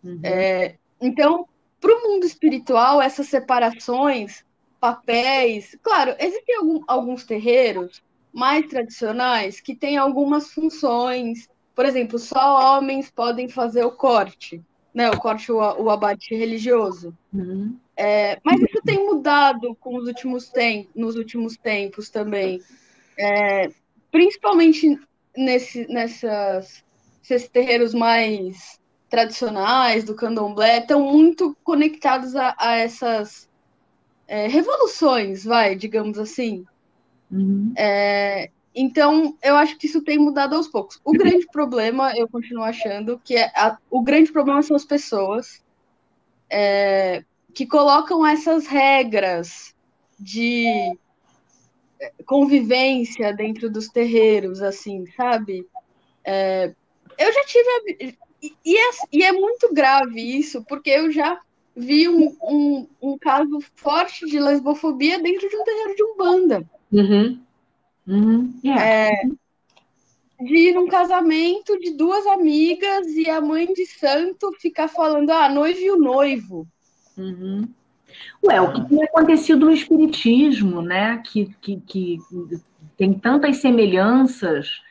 Uhum. 0.03 0.19
É, 0.23 0.75
então, 1.01 1.47
para 1.81 1.93
o 1.93 2.01
mundo 2.03 2.25
espiritual, 2.25 3.01
essas 3.01 3.27
separações, 3.27 4.43
papéis. 4.79 5.77
Claro, 5.81 6.15
existem 6.19 6.57
algum, 6.57 6.83
alguns 6.87 7.25
terreiros 7.25 8.01
mais 8.33 8.67
tradicionais 8.67 9.59
que 9.59 9.75
têm 9.75 9.97
algumas 9.97 10.51
funções. 10.51 11.47
Por 11.75 11.85
exemplo, 11.85 12.19
só 12.19 12.77
homens 12.77 13.11
podem 13.11 13.47
fazer 13.47 13.83
o 13.83 13.91
corte, 13.91 14.61
né? 14.93 15.09
O 15.09 15.19
corte, 15.19 15.51
o, 15.51 15.57
o 15.57 15.89
abate 15.89 16.35
religioso. 16.35 17.15
Uhum. 17.33 17.77
É, 17.95 18.39
mas 18.43 18.61
isso 18.61 18.81
tem 18.85 19.05
mudado 19.05 19.75
com 19.75 19.97
os 19.97 20.07
últimos 20.07 20.49
tempos, 20.49 20.91
nos 20.95 21.15
últimos 21.15 21.57
tempos 21.57 22.09
também. 22.09 22.61
É, 23.17 23.69
principalmente 24.09 24.97
nesse, 25.35 25.85
nessas, 25.87 26.83
nesses 27.29 27.49
terreiros 27.49 27.93
mais 27.93 28.79
tradicionais 29.09 30.03
do 30.03 30.15
candomblé, 30.15 30.77
estão 30.77 31.01
muito 31.01 31.57
conectados 31.63 32.35
a, 32.35 32.55
a 32.57 32.75
essas 32.77 33.48
é, 34.29 34.47
revoluções, 34.47 35.43
vai, 35.43 35.75
digamos 35.75 36.19
assim. 36.19 36.63
Uhum. 37.31 37.73
É, 37.75 38.51
então, 38.75 39.35
eu 39.41 39.55
acho 39.55 39.75
que 39.77 39.87
isso 39.87 40.03
tem 40.03 40.19
mudado 40.19 40.55
aos 40.55 40.67
poucos. 40.67 41.01
O 41.03 41.11
grande 41.11 41.47
problema, 41.51 42.15
eu 42.15 42.29
continuo 42.29 42.63
achando, 42.63 43.19
que 43.25 43.35
é 43.35 43.51
a, 43.55 43.77
o 43.89 44.03
grande 44.03 44.31
problema 44.31 44.61
são 44.61 44.75
as 44.75 44.85
pessoas 44.85 45.63
é, 46.47 47.23
que 47.55 47.65
colocam 47.65 48.25
essas 48.25 48.67
regras 48.67 49.73
de 50.19 50.95
convivência 52.25 53.33
dentro 53.33 53.67
dos 53.67 53.87
terreiros, 53.87 54.61
assim, 54.61 55.05
sabe? 55.17 55.67
É, 56.23 56.73
eu 57.17 57.33
já 57.33 57.43
tive. 57.45 58.15
E 58.41 58.77
é, 58.77 58.91
e 59.11 59.23
é, 59.23 59.31
muito 59.31 59.73
grave 59.73 60.21
isso, 60.21 60.63
porque 60.65 60.91
eu 60.91 61.11
já 61.11 61.39
vi 61.75 62.07
um, 62.07 62.35
um, 62.43 62.87
um, 63.01 63.17
caso 63.17 63.59
forte 63.75 64.25
de 64.25 64.39
lesbofobia 64.39 65.19
dentro 65.19 65.49
de 65.49 65.55
um 65.55 65.63
terreiro 65.63 65.95
de 65.95 66.03
Umbanda. 66.03 66.69
Uhum. 66.91 67.39
Uhum. 68.07 68.53
Yeah. 68.63 68.83
É, 68.83 69.11
de 70.41 70.55
ir 70.55 70.73
num 70.73 70.87
casamento 70.87 71.77
de 71.79 71.91
duas 71.91 72.25
amigas 72.27 73.07
e 73.07 73.29
a 73.29 73.41
mãe 73.41 73.67
de 73.73 73.85
santo 73.85 74.51
ficar 74.59 74.87
falando, 74.87 75.29
ah, 75.29 75.49
noivo 75.49 75.79
e 75.79 75.91
o 75.91 75.97
noivo. 75.97 76.67
Uhum. 77.17 77.67
Ué, 78.43 78.61
o 78.61 78.73
que 78.73 78.89
tem 78.89 79.03
acontecido 79.03 79.65
no 79.65 79.71
Espiritismo, 79.71 80.81
né? 80.81 81.21
Que, 81.25 81.53
que, 81.61 81.77
que 81.81 82.17
tem 82.97 83.13
tantas 83.13 83.57
semelhanças 83.57 84.81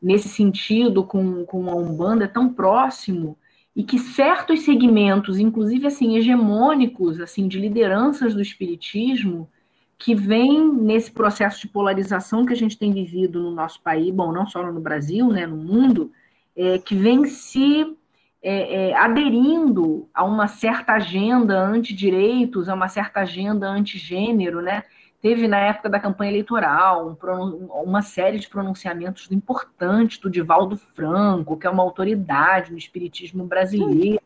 nesse 0.00 0.28
sentido 0.28 1.02
com, 1.02 1.44
com 1.44 1.70
a 1.70 1.74
Umbanda, 1.74 2.24
é 2.24 2.28
tão 2.28 2.52
próximo, 2.52 3.36
e 3.78 3.84
que 3.84 3.96
certos 3.96 4.62
segmentos, 4.62 5.38
inclusive 5.38 5.86
assim, 5.86 6.16
hegemônicos, 6.16 7.20
assim, 7.20 7.46
de 7.46 7.60
lideranças 7.60 8.34
do 8.34 8.42
Espiritismo, 8.42 9.48
que 9.96 10.16
vem 10.16 10.68
nesse 10.74 11.12
processo 11.12 11.60
de 11.60 11.68
polarização 11.68 12.44
que 12.44 12.52
a 12.52 12.56
gente 12.56 12.76
tem 12.76 12.92
vivido 12.92 13.40
no 13.40 13.52
nosso 13.52 13.80
país, 13.80 14.12
bom, 14.12 14.32
não 14.32 14.48
só 14.48 14.64
no 14.72 14.80
Brasil, 14.80 15.28
né, 15.28 15.46
no 15.46 15.56
mundo, 15.56 16.10
é, 16.56 16.78
que 16.78 16.96
vem 16.96 17.24
se 17.26 17.96
é, 18.42 18.90
é, 18.90 18.96
aderindo 18.96 20.08
a 20.12 20.24
uma 20.24 20.48
certa 20.48 20.94
agenda 20.94 21.56
anti-direitos, 21.56 22.68
a 22.68 22.74
uma 22.74 22.88
certa 22.88 23.20
agenda 23.20 23.68
anti-gênero, 23.68 24.60
né? 24.60 24.82
Teve 25.20 25.48
na 25.48 25.58
época 25.58 25.88
da 25.88 25.98
campanha 25.98 26.30
eleitoral 26.30 27.18
um, 27.22 27.66
uma 27.82 28.02
série 28.02 28.38
de 28.38 28.48
pronunciamentos 28.48 29.30
importantes 29.32 30.18
do 30.18 30.30
Divaldo 30.30 30.76
Franco, 30.76 31.56
que 31.56 31.66
é 31.66 31.70
uma 31.70 31.82
autoridade 31.82 32.70
no 32.70 32.78
espiritismo 32.78 33.44
brasileiro, 33.44 34.22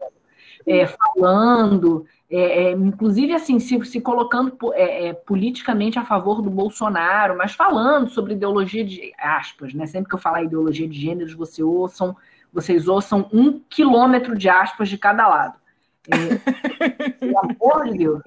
é, 0.67 0.87
falando, 0.87 2.07
é, 2.31 2.65
é, 2.65 2.73
inclusive 2.73 3.33
assim, 3.33 3.59
se, 3.59 3.83
se 3.85 4.01
colocando 4.01 4.57
é, 4.75 5.09
é, 5.09 5.13
politicamente 5.13 5.99
a 5.99 6.05
favor 6.05 6.43
do 6.43 6.51
Bolsonaro, 6.51 7.37
mas 7.37 7.55
falando 7.55 8.11
sobre 8.11 8.35
ideologia 8.35 8.85
de 8.85 9.13
aspas, 9.19 9.73
né? 9.73 9.87
Sempre 9.87 10.11
que 10.11 10.15
eu 10.15 10.21
falar 10.21 10.43
ideologia 10.43 10.87
de 10.87 11.01
gêneros, 11.01 11.33
você 11.33 11.63
ouçam 11.63 12.17
vocês 12.53 12.87
ouçam 12.87 13.29
um 13.33 13.59
quilômetro 13.61 14.37
de 14.37 14.49
aspas 14.49 14.89
de 14.89 14.99
cada 14.99 15.27
lado. 15.27 15.55
É, 16.07 17.09
pelo 17.19 17.39
amor 17.39 17.85
de 17.91 17.99
Deus. 17.99 18.23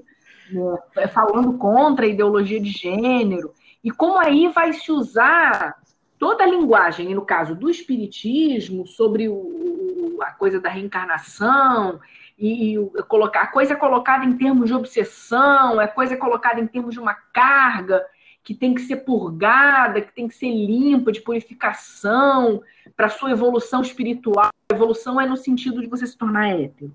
É, 0.98 1.04
é, 1.04 1.08
falando 1.08 1.58
contra 1.58 2.06
a 2.06 2.10
ideologia 2.10 2.60
de 2.60 2.70
gênero. 2.70 3.54
E 3.84 3.92
como 3.92 4.20
aí 4.20 4.48
vai 4.50 4.74
se 4.74 4.92
usar 4.92 5.76
toda 6.20 6.44
a 6.44 6.48
linguagem, 6.48 7.14
no 7.14 7.26
caso 7.26 7.56
do 7.56 7.70
espiritismo, 7.70 8.86
sobre 8.86 9.28
o, 9.28 10.18
a 10.22 10.32
coisa 10.32 10.60
da 10.60 10.70
reencarnação, 10.70 12.00
e, 12.38 12.76
e 12.76 13.04
colocar 13.08 13.42
a 13.42 13.48
coisa 13.48 13.74
é 13.74 13.78
colocada 13.78 14.26
em 14.26 14.38
termos 14.38 14.68
de 14.68 14.74
obsessão, 14.74 15.80
é 15.82 15.88
coisa 15.88 16.18
colocada 16.18 16.60
em 16.60 16.68
termos 16.68 16.94
de 16.94 17.00
uma 17.00 17.14
carga 17.14 18.06
que 18.44 18.54
tem 18.54 18.76
que 18.76 18.82
ser 18.82 18.98
purgada, 18.98 20.02
que 20.02 20.14
tem 20.14 20.28
que 20.28 20.36
ser 20.36 20.52
limpa, 20.52 21.12
de 21.12 21.22
purificação, 21.22 22.62
para 22.96 23.10
sua 23.10 23.32
evolução 23.32 23.82
espiritual. 23.82 24.50
A 24.72 24.76
evolução 24.76 25.20
é 25.20 25.26
no 25.26 25.36
sentido 25.36 25.82
de 25.82 25.88
você 25.88 26.06
se 26.06 26.16
tornar 26.16 26.50
hétero, 26.50 26.94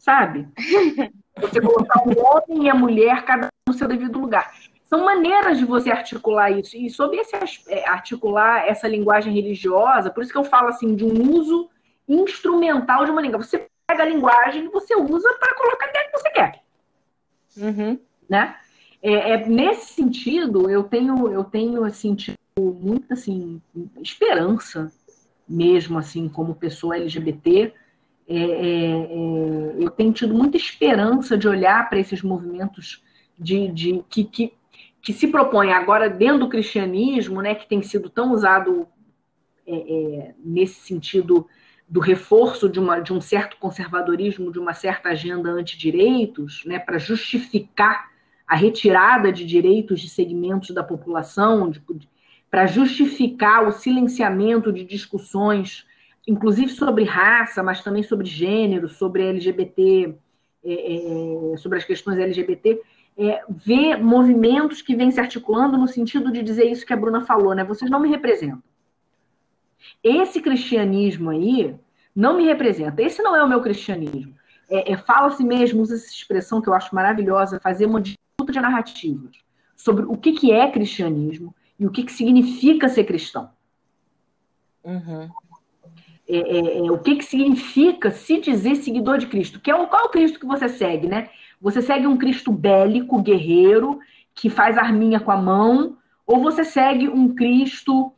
sabe? 0.00 0.48
Você 1.38 1.60
colocar 1.60 2.02
o 2.04 2.18
homem 2.18 2.66
e 2.66 2.70
a 2.70 2.74
mulher, 2.74 3.24
cada 3.24 3.46
um 3.46 3.70
no 3.70 3.74
seu 3.74 3.86
devido 3.86 4.18
lugar. 4.18 4.52
São 4.86 5.04
maneiras 5.04 5.58
de 5.58 5.64
você 5.64 5.90
articular 5.90 6.50
isso. 6.50 6.76
E 6.76 6.90
sobre 6.90 7.18
esse 7.18 7.36
é, 7.68 7.88
articular 7.88 8.66
essa 8.66 8.88
linguagem 8.88 9.32
religiosa, 9.32 10.10
por 10.10 10.22
isso 10.22 10.32
que 10.32 10.38
eu 10.38 10.44
falo 10.44 10.68
assim 10.68 10.96
de 10.96 11.04
um 11.04 11.32
uso 11.32 11.70
instrumental 12.08 13.04
de 13.04 13.10
uma 13.12 13.20
língua. 13.20 13.40
Você 13.40 13.68
pega 13.86 14.02
a 14.02 14.06
linguagem 14.06 14.64
e 14.64 14.68
você 14.68 14.96
usa 14.96 15.32
para 15.38 15.54
colocar 15.54 15.86
a 15.86 15.90
ideia 15.90 16.06
que 16.06 16.18
você 16.18 16.30
quer. 16.30 16.62
Uhum. 17.58 17.98
Né? 18.28 18.56
É, 19.02 19.32
é, 19.32 19.46
nesse 19.46 19.92
sentido, 19.92 20.68
eu 20.68 20.82
tenho, 20.82 21.28
eu 21.28 21.44
tenho 21.44 21.84
assim, 21.84 22.16
muita 22.58 23.14
assim, 23.14 23.62
esperança 24.02 24.90
mesmo 25.48 25.98
assim 25.98 26.28
como 26.28 26.54
pessoa 26.54 26.96
LGBT. 26.96 27.72
É, 28.32 28.36
é, 28.36 28.36
é, 28.36 29.84
eu 29.84 29.90
tenho 29.90 30.12
tido 30.12 30.32
muita 30.32 30.56
esperança 30.56 31.36
de 31.36 31.48
olhar 31.48 31.88
para 31.88 31.98
esses 31.98 32.22
movimentos 32.22 33.02
de, 33.36 33.66
de 33.66 34.04
que, 34.08 34.22
que, 34.22 34.54
que, 35.02 35.12
se 35.12 35.26
propõem 35.26 35.72
agora 35.72 36.08
dentro 36.08 36.38
do 36.38 36.48
cristianismo, 36.48 37.42
né, 37.42 37.56
que 37.56 37.68
tem 37.68 37.82
sido 37.82 38.08
tão 38.08 38.32
usado 38.32 38.86
é, 39.66 39.74
é, 39.74 40.34
nesse 40.44 40.78
sentido 40.80 41.48
do 41.88 41.98
reforço 41.98 42.68
de, 42.68 42.78
uma, 42.78 43.00
de 43.00 43.12
um 43.12 43.20
certo 43.20 43.56
conservadorismo, 43.56 44.52
de 44.52 44.60
uma 44.60 44.74
certa 44.74 45.08
agenda 45.08 45.50
antidireitos, 45.50 46.62
né, 46.64 46.78
para 46.78 46.98
justificar 46.98 48.12
a 48.46 48.54
retirada 48.54 49.32
de 49.32 49.44
direitos 49.44 50.00
de 50.00 50.08
segmentos 50.08 50.70
da 50.70 50.84
população, 50.84 51.72
para 52.48 52.64
justificar 52.66 53.66
o 53.66 53.72
silenciamento 53.72 54.72
de 54.72 54.84
discussões, 54.84 55.84
inclusive 56.26 56.70
sobre 56.70 57.04
raça, 57.04 57.62
mas 57.62 57.82
também 57.82 58.02
sobre 58.02 58.26
gênero, 58.26 58.88
sobre 58.88 59.26
LGBT, 59.26 60.14
é, 60.64 61.52
é, 61.52 61.56
sobre 61.56 61.78
as 61.78 61.84
questões 61.84 62.18
LGBT, 62.18 62.80
é, 63.18 63.42
ver 63.48 63.96
movimentos 63.96 64.82
que 64.82 64.94
vêm 64.94 65.10
se 65.10 65.20
articulando 65.20 65.76
no 65.76 65.88
sentido 65.88 66.32
de 66.32 66.42
dizer 66.42 66.70
isso 66.70 66.86
que 66.86 66.92
a 66.92 66.96
Bruna 66.96 67.24
falou, 67.24 67.54
né? 67.54 67.64
Vocês 67.64 67.90
não 67.90 68.00
me 68.00 68.08
representam. 68.08 68.62
Esse 70.02 70.40
cristianismo 70.40 71.30
aí 71.30 71.74
não 72.14 72.36
me 72.36 72.44
representa. 72.44 73.02
Esse 73.02 73.22
não 73.22 73.34
é 73.34 73.42
o 73.42 73.48
meu 73.48 73.60
cristianismo. 73.60 74.34
É, 74.68 74.92
é 74.92 74.96
Fala-se 74.96 75.42
mesmo, 75.42 75.82
usa 75.82 75.94
essa 75.94 76.08
expressão 76.08 76.60
que 76.60 76.68
eu 76.68 76.74
acho 76.74 76.94
maravilhosa, 76.94 77.60
fazer 77.60 77.86
uma 77.86 78.00
de 78.00 78.16
narrativas 78.54 79.36
sobre 79.76 80.04
o 80.04 80.16
que, 80.16 80.32
que 80.32 80.52
é 80.52 80.70
cristianismo 80.70 81.54
e 81.78 81.86
o 81.86 81.90
que, 81.90 82.02
que 82.02 82.12
significa 82.12 82.88
ser 82.88 83.04
cristão. 83.04 83.50
Uhum. 84.84 85.30
É, 86.32 86.36
é, 86.36 86.86
é, 86.86 86.92
o 86.92 86.98
que, 86.98 87.16
que 87.16 87.24
significa 87.24 88.12
se 88.12 88.40
dizer 88.40 88.76
seguidor 88.76 89.18
de 89.18 89.26
Cristo? 89.26 89.58
Que 89.58 89.70
é 89.70 89.74
o, 89.74 89.88
qual 89.88 90.06
o 90.06 90.10
Cristo 90.10 90.38
que 90.38 90.46
você 90.46 90.68
segue, 90.68 91.08
né? 91.08 91.28
Você 91.60 91.82
segue 91.82 92.06
um 92.06 92.16
Cristo 92.16 92.52
bélico, 92.52 93.20
guerreiro, 93.20 93.98
que 94.32 94.48
faz 94.48 94.78
arminha 94.78 95.18
com 95.18 95.32
a 95.32 95.36
mão, 95.36 95.98
ou 96.24 96.40
você 96.40 96.64
segue 96.64 97.08
um 97.08 97.34
Cristo 97.34 98.12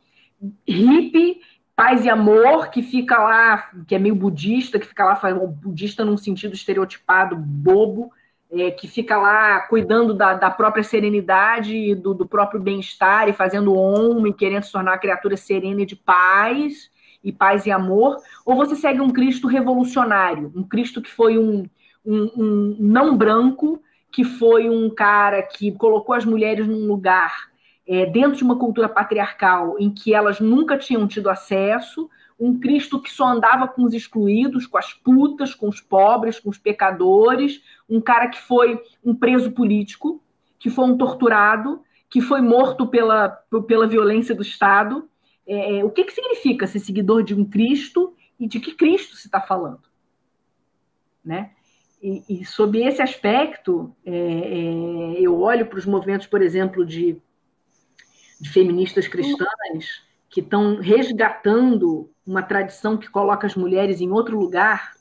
hippie, 0.67 1.41
paz 1.75 2.05
e 2.05 2.09
amor, 2.09 2.69
que 2.69 2.83
fica 2.83 3.17
lá, 3.17 3.71
que 3.87 3.95
é 3.95 3.99
meio 3.99 4.13
budista, 4.13 4.77
que 4.77 4.85
fica 4.85 5.05
lá, 5.05 5.19
budista 5.63 6.05
num 6.05 6.17
sentido 6.17 6.53
estereotipado, 6.53 7.35
bobo, 7.35 8.11
é, 8.51 8.69
que 8.69 8.87
fica 8.87 9.17
lá 9.17 9.61
cuidando 9.61 10.13
da, 10.13 10.35
da 10.35 10.51
própria 10.51 10.83
serenidade 10.83 11.95
do, 11.95 12.13
do 12.13 12.27
próprio 12.27 12.61
bem-estar 12.61 13.27
e 13.27 13.33
fazendo 13.33 13.73
homem, 13.73 14.31
querendo 14.31 14.63
se 14.63 14.71
tornar 14.71 14.91
uma 14.91 14.97
criatura 14.99 15.35
serena 15.35 15.81
e 15.81 15.85
de 15.87 15.95
paz, 15.95 16.91
e 17.23 17.31
paz 17.31 17.65
e 17.65 17.71
amor, 17.71 18.17
ou 18.45 18.55
você 18.55 18.75
segue 18.75 18.99
um 18.99 19.09
Cristo 19.09 19.47
revolucionário, 19.47 20.51
um 20.55 20.63
Cristo 20.63 21.01
que 21.01 21.09
foi 21.09 21.37
um, 21.37 21.65
um, 22.05 22.31
um 22.35 22.75
não 22.79 23.15
branco, 23.15 23.81
que 24.11 24.23
foi 24.23 24.69
um 24.69 24.89
cara 24.89 25.41
que 25.41 25.71
colocou 25.71 26.13
as 26.13 26.25
mulheres 26.25 26.67
num 26.67 26.85
lugar 26.87 27.51
é, 27.87 28.05
dentro 28.05 28.37
de 28.37 28.43
uma 28.43 28.57
cultura 28.57 28.87
patriarcal 28.87 29.75
em 29.79 29.89
que 29.89 30.13
elas 30.13 30.39
nunca 30.39 30.77
tinham 30.77 31.07
tido 31.07 31.29
acesso, 31.29 32.09
um 32.39 32.59
Cristo 32.59 32.99
que 32.99 33.11
só 33.11 33.25
andava 33.27 33.67
com 33.67 33.83
os 33.83 33.93
excluídos, 33.93 34.67
com 34.67 34.77
as 34.77 34.93
putas, 34.93 35.53
com 35.53 35.69
os 35.69 35.79
pobres, 35.79 36.39
com 36.39 36.49
os 36.49 36.57
pecadores, 36.57 37.61
um 37.89 38.01
cara 38.01 38.27
que 38.27 38.41
foi 38.41 38.81
um 39.03 39.15
preso 39.15 39.51
político, 39.51 40.21
que 40.59 40.69
foi 40.69 40.85
um 40.85 40.97
torturado, 40.97 41.81
que 42.09 42.21
foi 42.21 42.41
morto 42.41 42.87
pela, 42.87 43.29
pela 43.67 43.87
violência 43.87 44.35
do 44.35 44.41
Estado. 44.41 45.07
É, 45.47 45.77
é, 45.77 45.83
o 45.83 45.89
que, 45.89 46.03
que 46.03 46.13
significa 46.13 46.67
ser 46.67 46.79
seguidor 46.79 47.23
de 47.23 47.33
um 47.35 47.43
Cristo 47.45 48.15
e 48.39 48.47
de 48.47 48.59
que 48.59 48.73
Cristo 48.73 49.15
se 49.15 49.27
está 49.27 49.41
falando? 49.41 49.83
Né? 51.23 51.51
E, 52.01 52.23
e, 52.29 52.45
sob 52.45 52.81
esse 52.81 53.01
aspecto, 53.01 53.95
é, 54.05 54.11
é, 54.11 55.21
eu 55.21 55.39
olho 55.39 55.65
para 55.65 55.79
os 55.79 55.85
movimentos, 55.85 56.27
por 56.27 56.41
exemplo, 56.41 56.85
de, 56.85 57.17
de 58.39 58.49
feministas 58.49 59.07
cristãs 59.07 60.03
que 60.29 60.41
estão 60.41 60.77
resgatando 60.81 62.09
uma 62.25 62.41
tradição 62.41 62.97
que 62.97 63.09
coloca 63.09 63.47
as 63.47 63.55
mulheres 63.55 64.01
em 64.01 64.09
outro 64.09 64.37
lugar, 64.37 64.95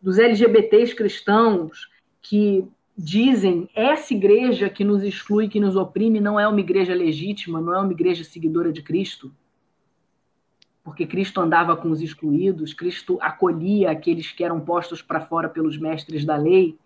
dos 0.00 0.18
LGBTs 0.18 0.94
cristãos 0.94 1.88
que 2.20 2.68
dizem 2.96 3.68
essa 3.74 4.14
igreja 4.14 4.68
que 4.68 4.84
nos 4.84 5.02
exclui, 5.02 5.48
que 5.48 5.58
nos 5.58 5.76
oprime, 5.76 6.20
não 6.20 6.38
é 6.38 6.46
uma 6.46 6.60
igreja 6.60 6.94
legítima, 6.94 7.60
não 7.60 7.74
é 7.74 7.80
uma 7.80 7.92
igreja 7.92 8.22
seguidora 8.22 8.70
de 8.70 8.82
Cristo. 8.82 9.34
Porque 10.84 11.06
Cristo 11.06 11.40
andava 11.40 11.74
com 11.74 11.90
os 11.90 12.02
excluídos, 12.02 12.74
Cristo 12.74 13.18
acolhia 13.22 13.90
aqueles 13.90 14.30
que 14.30 14.44
eram 14.44 14.60
postos 14.60 15.00
para 15.00 15.22
fora 15.22 15.48
pelos 15.48 15.78
mestres 15.78 16.26
da 16.26 16.36
lei, 16.36 16.78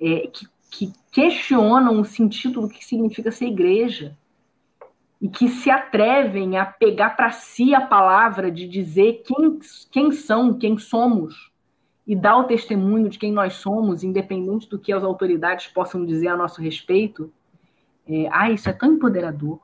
é, 0.00 0.28
que, 0.28 0.46
que 0.70 0.92
questionam 1.10 2.00
o 2.00 2.04
sentido 2.04 2.60
do 2.60 2.68
que 2.68 2.84
significa 2.84 3.32
ser 3.32 3.46
igreja 3.46 4.16
e 5.20 5.28
que 5.28 5.48
se 5.48 5.68
atrevem 5.68 6.56
a 6.56 6.64
pegar 6.64 7.10
para 7.16 7.32
si 7.32 7.74
a 7.74 7.80
palavra 7.80 8.52
de 8.52 8.68
dizer 8.68 9.24
quem, 9.26 9.58
quem 9.90 10.12
são, 10.12 10.56
quem 10.56 10.78
somos, 10.78 11.52
e 12.06 12.14
dar 12.14 12.36
o 12.36 12.44
testemunho 12.44 13.08
de 13.08 13.18
quem 13.18 13.32
nós 13.32 13.54
somos, 13.54 14.04
independente 14.04 14.68
do 14.68 14.78
que 14.78 14.92
as 14.92 15.02
autoridades 15.02 15.66
possam 15.68 16.04
dizer 16.04 16.28
a 16.28 16.36
nosso 16.36 16.60
respeito. 16.60 17.32
É, 18.06 18.28
ah, 18.30 18.50
isso 18.50 18.68
é 18.68 18.72
tão 18.72 18.92
empoderador. 18.92 19.58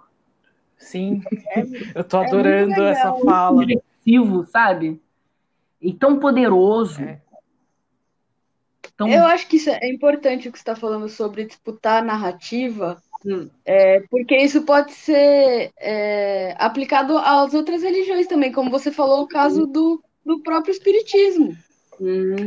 Sim, 0.81 1.23
é, 1.49 1.63
eu 1.95 2.03
tô 2.03 2.17
adorando 2.17 2.83
é 2.83 2.91
essa 2.91 3.13
fala. 3.25 3.65
Diretiva, 3.65 4.47
sabe? 4.47 5.01
E 5.81 5.93
tão 5.93 6.19
poderoso. 6.19 7.01
É. 7.03 7.21
Tão... 8.97 9.09
Eu 9.09 9.25
acho 9.25 9.47
que 9.47 9.57
isso 9.57 9.71
é 9.71 9.89
importante 9.89 10.49
o 10.49 10.53
que 10.53 10.59
você 10.59 10.63
está 10.63 10.75
falando 10.75 11.09
sobre 11.09 11.45
disputar 11.45 12.03
a 12.03 12.05
narrativa, 12.05 13.01
hum. 13.25 13.49
é, 13.65 14.01
porque 14.11 14.37
isso 14.37 14.63
pode 14.63 14.93
ser 14.93 15.71
é, 15.79 16.55
aplicado 16.59 17.17
às 17.17 17.55
outras 17.55 17.83
religiões 17.83 18.27
também, 18.27 18.51
como 18.51 18.71
você 18.71 18.91
falou, 18.91 19.23
o 19.23 19.29
caso 19.29 19.67
do, 19.67 20.03
do 20.25 20.43
próprio 20.43 20.73
Espiritismo. 20.73 21.57
Hum. 22.01 22.47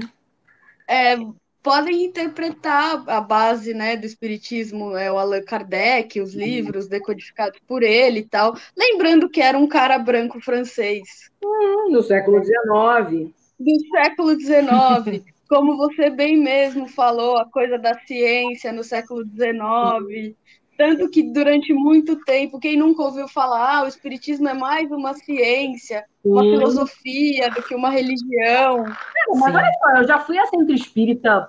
É, 0.88 1.16
podem 1.64 2.03
interpretar 2.03 3.03
a 3.07 3.22
base 3.22 3.74
né, 3.74 3.95
do 3.95 4.05
espiritismo, 4.05 4.97
é 4.97 5.09
o 5.09 5.18
Allan 5.18 5.41
Kardec, 5.41 6.20
os 6.20 6.36
livros 6.36 6.88
decodificados 6.89 7.59
por 7.66 7.82
ele 7.82 8.20
e 8.20 8.28
tal, 8.28 8.53
lembrando 8.78 9.30
que 9.30 9.41
era 9.41 9.57
um 9.57 9.68
cara 9.68 9.97
branco 9.97 10.41
francês. 10.41 11.32
Hum, 11.43 11.91
do 11.91 12.03
século 12.03 12.43
XIX. 12.43 13.34
Do 13.57 13.80
século 13.91 14.39
XIX. 14.39 15.24
Como 15.47 15.78
você 15.78 16.09
bem 16.09 16.38
mesmo 16.38 16.88
falou, 16.88 17.38
a 17.38 17.45
coisa 17.49 17.78
da 17.78 17.97
ciência 17.99 18.74
no 18.74 18.84
século 18.84 19.24
XIX. 19.24 20.36
Tanto 20.84 21.10
que 21.10 21.24
durante 21.24 21.74
muito 21.74 22.18
tempo, 22.26 22.60
quem 22.60 22.76
nunca 22.76 23.04
ouviu 23.04 23.26
falar, 23.26 23.78
ah, 23.78 23.84
o 23.86 23.88
espiritismo 23.88 24.50
é 24.50 24.54
mais 24.54 24.92
uma 24.92 25.14
ciência, 25.14 26.04
uma 26.22 26.44
Sim. 26.44 26.50
filosofia 26.50 27.50
do 27.52 27.64
que 27.64 27.74
uma 27.74 27.90
religião. 27.90 28.86
É, 28.86 28.92
mas 29.34 29.56
olha 29.56 29.72
só, 29.80 29.96
eu 29.96 30.06
já 30.06 30.20
fui 30.20 30.38
a 30.38 30.46
centro 30.48 30.76
espírita 30.76 31.48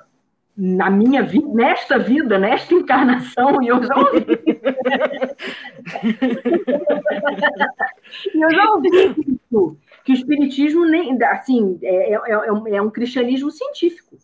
na 0.57 0.89
minha 0.89 1.25
vida, 1.25 1.49
nesta 1.49 1.99
vida, 1.99 2.39
nesta 2.39 2.75
encarnação, 2.75 3.61
e 3.61 3.67
eu 3.67 3.83
já 3.83 3.97
ouvi. 3.97 4.25
e 8.33 8.41
eu 8.41 8.53
já 8.53 8.71
ouvi 8.71 8.89
isso, 9.19 9.77
que 10.05 10.13
o 10.13 10.15
espiritismo 10.15 10.85
nem, 10.85 11.21
assim, 11.25 11.77
é, 11.83 12.13
é, 12.13 12.15
é, 12.15 12.77
é 12.77 12.83
um 12.83 12.91
cristianismo 12.91 13.51
científico. 13.51 14.17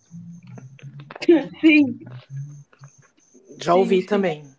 Sim. 1.60 1.98
Já 3.60 3.74
ouvi 3.74 4.02
sim, 4.02 4.06
também. 4.06 4.49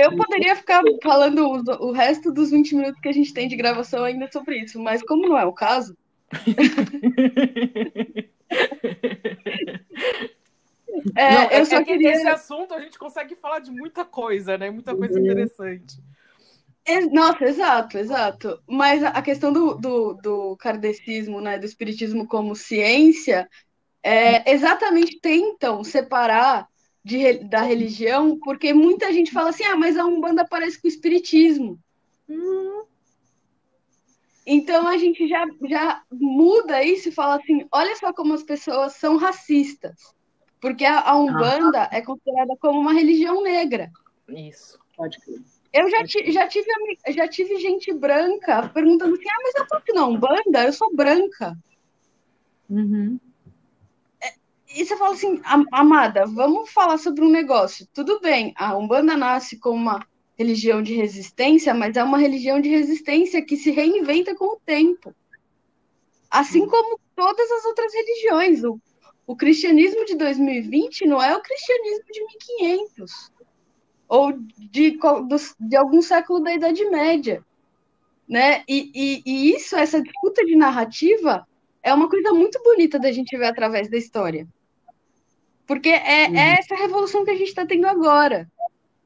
Eu 0.00 0.16
poderia 0.16 0.56
ficar 0.56 0.82
falando 1.02 1.46
o, 1.46 1.88
o 1.88 1.92
resto 1.92 2.32
dos 2.32 2.50
20 2.50 2.74
minutos 2.74 3.00
que 3.00 3.08
a 3.08 3.12
gente 3.12 3.34
tem 3.34 3.46
de 3.48 3.56
gravação 3.56 4.04
ainda 4.04 4.30
sobre 4.32 4.58
isso, 4.58 4.80
mas 4.80 5.02
como 5.02 5.28
não 5.28 5.38
é 5.38 5.44
o 5.44 5.52
caso. 5.52 5.96
é, 11.16 11.34
não, 11.34 11.42
eu 11.44 11.48
é, 11.50 11.64
só 11.64 11.76
é 11.76 11.84
queria... 11.84 12.12
Esse 12.12 12.28
assunto 12.28 12.74
a 12.74 12.80
gente 12.80 12.98
consegue 12.98 13.34
falar 13.36 13.60
de 13.60 13.70
muita 13.70 14.04
coisa, 14.04 14.56
né? 14.56 14.70
Muita 14.70 14.94
coisa 14.96 15.18
uhum. 15.18 15.24
interessante. 15.24 15.98
Nossa, 17.12 17.44
exato, 17.44 17.98
exato. 17.98 18.60
Mas 18.66 19.04
a 19.04 19.22
questão 19.22 19.52
do, 19.52 19.74
do, 19.74 20.14
do 20.14 20.56
kardecismo, 20.56 21.40
né, 21.40 21.58
do 21.58 21.66
espiritismo 21.66 22.26
como 22.26 22.56
ciência, 22.56 23.48
é, 24.02 24.50
exatamente 24.50 25.20
tentam 25.20 25.84
separar 25.84 26.66
de, 27.04 27.38
da 27.44 27.62
religião, 27.62 28.38
porque 28.38 28.72
muita 28.72 29.12
gente 29.12 29.32
fala 29.32 29.50
assim, 29.50 29.64
ah, 29.64 29.76
mas 29.76 29.96
a 29.96 30.04
Umbanda 30.04 30.46
parece 30.46 30.80
com 30.80 30.86
o 30.86 30.90
Espiritismo. 30.90 31.78
Hum. 32.28 32.84
Então 34.46 34.88
a 34.88 34.96
gente 34.96 35.28
já, 35.28 35.46
já 35.68 36.02
muda 36.10 36.82
isso 36.82 37.08
e 37.08 37.12
fala 37.12 37.36
assim, 37.36 37.66
olha 37.70 37.94
só 37.96 38.12
como 38.12 38.34
as 38.34 38.42
pessoas 38.42 38.94
são 38.94 39.16
racistas. 39.16 40.14
Porque 40.60 40.84
a, 40.84 41.00
a 41.00 41.16
Umbanda 41.18 41.84
ah. 41.84 41.88
é 41.90 42.02
considerada 42.02 42.54
como 42.60 42.80
uma 42.80 42.92
religião 42.92 43.42
negra. 43.42 43.90
Isso, 44.28 44.78
pode 44.96 45.18
crer. 45.20 45.40
Eu 45.72 45.88
já, 45.88 46.04
ti, 46.04 46.32
já, 46.32 46.48
tive, 46.48 46.66
já 47.10 47.28
tive 47.28 47.60
gente 47.60 47.92
branca 47.92 48.68
perguntando 48.68 49.14
assim, 49.14 49.28
ah, 49.28 49.42
mas 49.42 49.54
eu 49.54 49.66
tô 49.68 49.76
aqui 49.76 49.92
na 49.92 50.06
Umbanda, 50.06 50.64
eu 50.64 50.72
sou 50.72 50.94
branca. 50.94 51.56
Uhum. 52.68 53.20
E 54.74 54.84
você 54.84 54.96
fala 54.96 55.14
assim, 55.14 55.40
amada, 55.72 56.24
vamos 56.26 56.70
falar 56.70 56.98
sobre 56.98 57.24
um 57.24 57.30
negócio. 57.30 57.86
Tudo 57.92 58.20
bem, 58.20 58.54
a 58.56 58.76
Umbanda 58.76 59.16
nasce 59.16 59.58
como 59.58 59.76
uma 59.76 60.06
religião 60.38 60.80
de 60.82 60.94
resistência, 60.94 61.74
mas 61.74 61.96
é 61.96 62.04
uma 62.04 62.18
religião 62.18 62.60
de 62.60 62.68
resistência 62.68 63.44
que 63.44 63.56
se 63.56 63.70
reinventa 63.70 64.34
com 64.34 64.54
o 64.54 64.60
tempo. 64.64 65.14
Assim 66.30 66.66
como 66.66 67.00
todas 67.16 67.50
as 67.50 67.64
outras 67.64 67.92
religiões. 67.92 68.64
O, 68.64 68.80
o 69.26 69.36
cristianismo 69.36 70.04
de 70.04 70.14
2020 70.16 71.06
não 71.06 71.20
é 71.20 71.36
o 71.36 71.42
cristianismo 71.42 72.04
de 72.10 72.24
1500 72.60 73.32
ou 74.08 74.32
de, 74.32 74.98
de 75.60 75.76
algum 75.76 76.00
século 76.00 76.40
da 76.40 76.54
Idade 76.54 76.84
Média. 76.86 77.44
Né? 78.28 78.62
E, 78.68 78.90
e, 78.94 79.22
e 79.26 79.54
isso, 79.54 79.76
essa 79.76 80.00
disputa 80.00 80.44
de 80.44 80.56
narrativa, 80.56 81.46
é 81.82 81.92
uma 81.92 82.08
coisa 82.08 82.32
muito 82.32 82.60
bonita 82.62 82.98
da 82.98 83.10
gente 83.10 83.36
ver 83.36 83.46
através 83.46 83.90
da 83.90 83.96
história. 83.96 84.48
Porque 85.70 85.90
é, 85.90 86.26
uhum. 86.26 86.36
é 86.36 86.56
essa 86.58 86.74
revolução 86.74 87.24
que 87.24 87.30
a 87.30 87.36
gente 87.36 87.46
está 87.46 87.64
tendo 87.64 87.86
agora. 87.86 88.50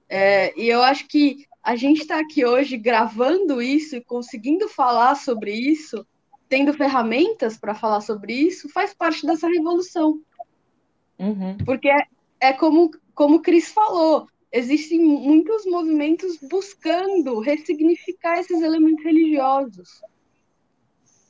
É, 0.08 0.58
e 0.58 0.66
eu 0.66 0.82
acho 0.82 1.06
que 1.06 1.44
a 1.62 1.76
gente 1.76 2.00
está 2.00 2.18
aqui 2.18 2.42
hoje 2.42 2.78
gravando 2.78 3.60
isso 3.60 3.96
e 3.96 4.00
conseguindo 4.00 4.66
falar 4.66 5.14
sobre 5.14 5.52
isso, 5.52 6.06
tendo 6.48 6.72
ferramentas 6.72 7.58
para 7.58 7.74
falar 7.74 8.00
sobre 8.00 8.32
isso, 8.32 8.66
faz 8.70 8.94
parte 8.94 9.26
dessa 9.26 9.46
revolução. 9.46 10.22
Uhum. 11.18 11.58
Porque 11.66 11.90
é, 11.90 12.06
é 12.40 12.52
como, 12.54 12.92
como 13.14 13.36
o 13.36 13.42
Cris 13.42 13.68
falou, 13.68 14.26
existem 14.50 14.98
muitos 14.98 15.66
movimentos 15.66 16.38
buscando 16.48 17.40
ressignificar 17.40 18.38
esses 18.38 18.62
elementos 18.62 19.04
religiosos 19.04 20.00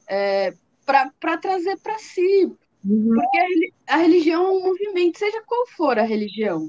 é, 0.08 0.54
para 0.86 1.36
trazer 1.38 1.76
para 1.80 1.98
si, 1.98 2.56
Uhum. 2.84 3.14
Porque 3.14 3.72
a, 3.86 3.96
religião 3.96 4.44
é 4.44 4.50
um 4.50 4.62
movimento, 4.62 5.18
seja 5.18 5.42
qual 5.46 5.66
for 5.68 5.98
a 5.98 6.02
religião, 6.02 6.68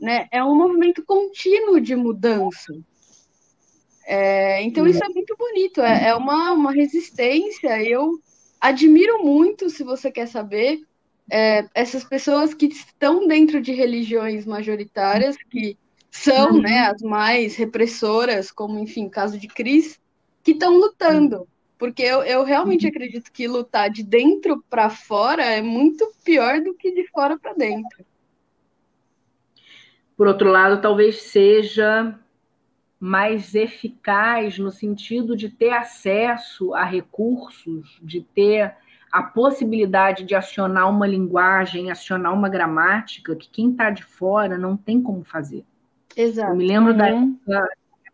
né? 0.00 0.26
É 0.30 0.42
um 0.42 0.56
movimento 0.56 1.04
contínuo 1.04 1.80
de 1.80 1.94
mudança. 1.94 2.74
É, 4.04 4.60
então, 4.62 4.86
isso 4.86 5.02
é 5.04 5.08
muito 5.08 5.36
bonito, 5.36 5.80
é, 5.80 6.08
é 6.08 6.14
uma, 6.14 6.52
uma 6.52 6.72
resistência. 6.72 7.80
Eu 7.82 8.18
admiro 8.60 9.24
muito, 9.24 9.70
se 9.70 9.84
você 9.84 10.10
quer 10.10 10.26
saber, 10.26 10.80
é, 11.30 11.68
essas 11.74 12.02
pessoas 12.02 12.52
que 12.52 12.66
estão 12.66 13.28
dentro 13.28 13.62
de 13.62 13.72
religiões 13.72 14.44
majoritárias, 14.44 15.36
que 15.50 15.78
são 16.10 16.54
uhum. 16.54 16.60
né, 16.60 16.80
as 16.80 17.00
mais 17.00 17.54
repressoras, 17.54 18.50
como, 18.50 18.78
enfim, 18.78 19.08
caso 19.08 19.38
de 19.38 19.46
Cris, 19.46 19.98
que 20.42 20.50
estão 20.50 20.74
lutando. 20.74 21.46
Porque 21.82 22.00
eu, 22.04 22.22
eu 22.22 22.44
realmente 22.44 22.86
uhum. 22.86 22.90
acredito 22.90 23.32
que 23.32 23.48
lutar 23.48 23.90
de 23.90 24.04
dentro 24.04 24.62
para 24.70 24.88
fora 24.88 25.42
é 25.42 25.60
muito 25.60 26.12
pior 26.24 26.60
do 26.60 26.74
que 26.74 26.92
de 26.92 27.08
fora 27.08 27.36
para 27.36 27.54
dentro. 27.54 28.06
Por 30.16 30.28
outro 30.28 30.48
lado, 30.48 30.80
talvez 30.80 31.22
seja 31.22 32.16
mais 33.00 33.56
eficaz 33.56 34.60
no 34.60 34.70
sentido 34.70 35.34
de 35.36 35.48
ter 35.48 35.70
acesso 35.70 36.72
a 36.72 36.84
recursos, 36.84 37.98
de 38.00 38.20
ter 38.32 38.76
a 39.10 39.24
possibilidade 39.24 40.22
de 40.22 40.36
acionar 40.36 40.88
uma 40.88 41.04
linguagem, 41.08 41.90
acionar 41.90 42.32
uma 42.32 42.48
gramática 42.48 43.34
que 43.34 43.50
quem 43.50 43.72
está 43.72 43.90
de 43.90 44.04
fora 44.04 44.56
não 44.56 44.76
tem 44.76 45.02
como 45.02 45.24
fazer. 45.24 45.64
Exato. 46.16 46.52
Eu 46.52 46.56
me 46.56 46.64
lembro 46.64 46.92
uhum. 46.92 47.36
da, 47.44 47.66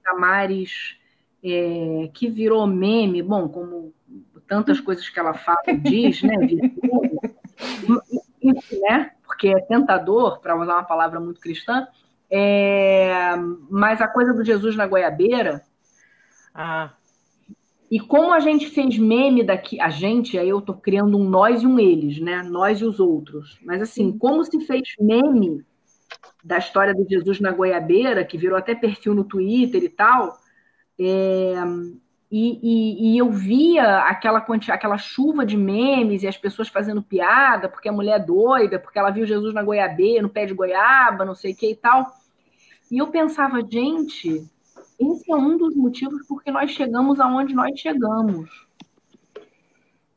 da 0.05 0.15
Maris 0.15 0.97
é, 1.43 2.11
que 2.13 2.29
virou 2.29 2.67
meme, 2.67 3.23
bom, 3.23 3.49
como 3.49 3.93
tantas 4.47 4.81
coisas 4.81 5.09
que 5.09 5.19
ela 5.19 5.35
fala 5.35 5.63
e 5.69 5.77
diz, 5.77 6.23
né, 6.23 6.37
né, 8.89 9.11
porque 9.25 9.49
é 9.49 9.61
tentador, 9.61 10.41
para 10.41 10.59
usar 10.59 10.75
uma 10.75 10.85
palavra 10.85 11.21
muito 11.21 11.41
cristã, 11.41 11.87
é, 12.31 13.37
mas 13.71 14.01
a 14.01 14.09
coisa 14.09 14.33
do 14.33 14.45
Jesus 14.45 14.77
na 14.77 14.87
goiabeira. 14.87 15.63
Ah. 16.55 16.93
E 17.91 17.99
como 17.99 18.35
a 18.35 18.41
gente 18.41 18.69
fez 18.69 18.99
meme 18.99 19.43
daqui, 19.43 19.81
a 19.81 19.89
gente, 19.89 20.39
aí 20.39 20.49
eu 20.49 20.61
tô 20.61 20.75
criando 20.75 21.17
um 21.17 21.25
nós 21.25 21.63
e 21.63 21.67
um 21.67 21.79
eles, 21.79 22.21
né? 22.21 22.43
Nós 22.43 22.81
e 22.81 22.85
os 22.85 23.01
outros. 23.01 23.59
Mas 23.65 23.81
assim, 23.81 24.17
como 24.19 24.45
se 24.45 24.61
fez 24.67 24.83
meme 25.01 25.65
da 26.45 26.59
história 26.59 26.95
do 26.95 27.09
Jesus 27.09 27.41
na 27.41 27.51
goiabeira, 27.51 28.25
que 28.25 28.37
virou 28.37 28.59
até 28.59 28.75
perfil 28.75 29.15
no 29.15 29.25
Twitter 29.25 29.83
e 29.83 29.89
tal, 29.89 30.39
é, 30.99 31.55
e, 32.31 32.59
e, 32.63 33.13
e, 33.15 33.19
eu 33.19 33.31
via 33.31 34.01
aquela, 34.01 34.45
aquela 34.69 34.99
chuva 34.99 35.47
de 35.47 35.57
memes 35.57 36.23
e 36.23 36.29
as 36.29 36.37
pessoas 36.37 36.69
fazendo 36.69 37.03
piada 37.03 37.69
porque 37.69 37.89
a 37.89 37.93
mulher 37.93 38.21
é 38.21 38.25
doida, 38.25 38.79
porque 38.79 38.99
ela 38.99 39.11
viu 39.11 39.25
Jesus 39.25 39.55
na 39.55 39.63
goiabeira, 39.63 40.23
no 40.23 40.29
pé 40.29 40.45
de 40.45 40.53
goiaba, 40.53 41.25
não 41.25 41.35
sei 41.35 41.53
o 41.53 41.57
que 41.57 41.71
e 41.71 41.77
tal. 41.77 42.13
E 42.91 42.99
eu 42.99 43.07
pensava, 43.07 43.63
gente, 43.63 44.45
esse 44.99 45.33
é 45.33 45.37
um 45.37 45.57
dos 45.57 45.75
motivos 45.75 46.27
porque 46.27 46.51
nós 46.51 46.71
chegamos 46.71 47.19
aonde 47.21 47.55
nós 47.55 47.79
chegamos. 47.79 48.67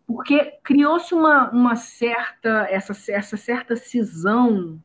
Porque 0.05 0.57
criou-se 0.63 1.13
uma, 1.13 1.49
uma 1.51 1.75
certa, 1.77 2.67
essa, 2.69 2.93
essa 3.11 3.37
certa 3.37 3.77
cisão 3.77 4.81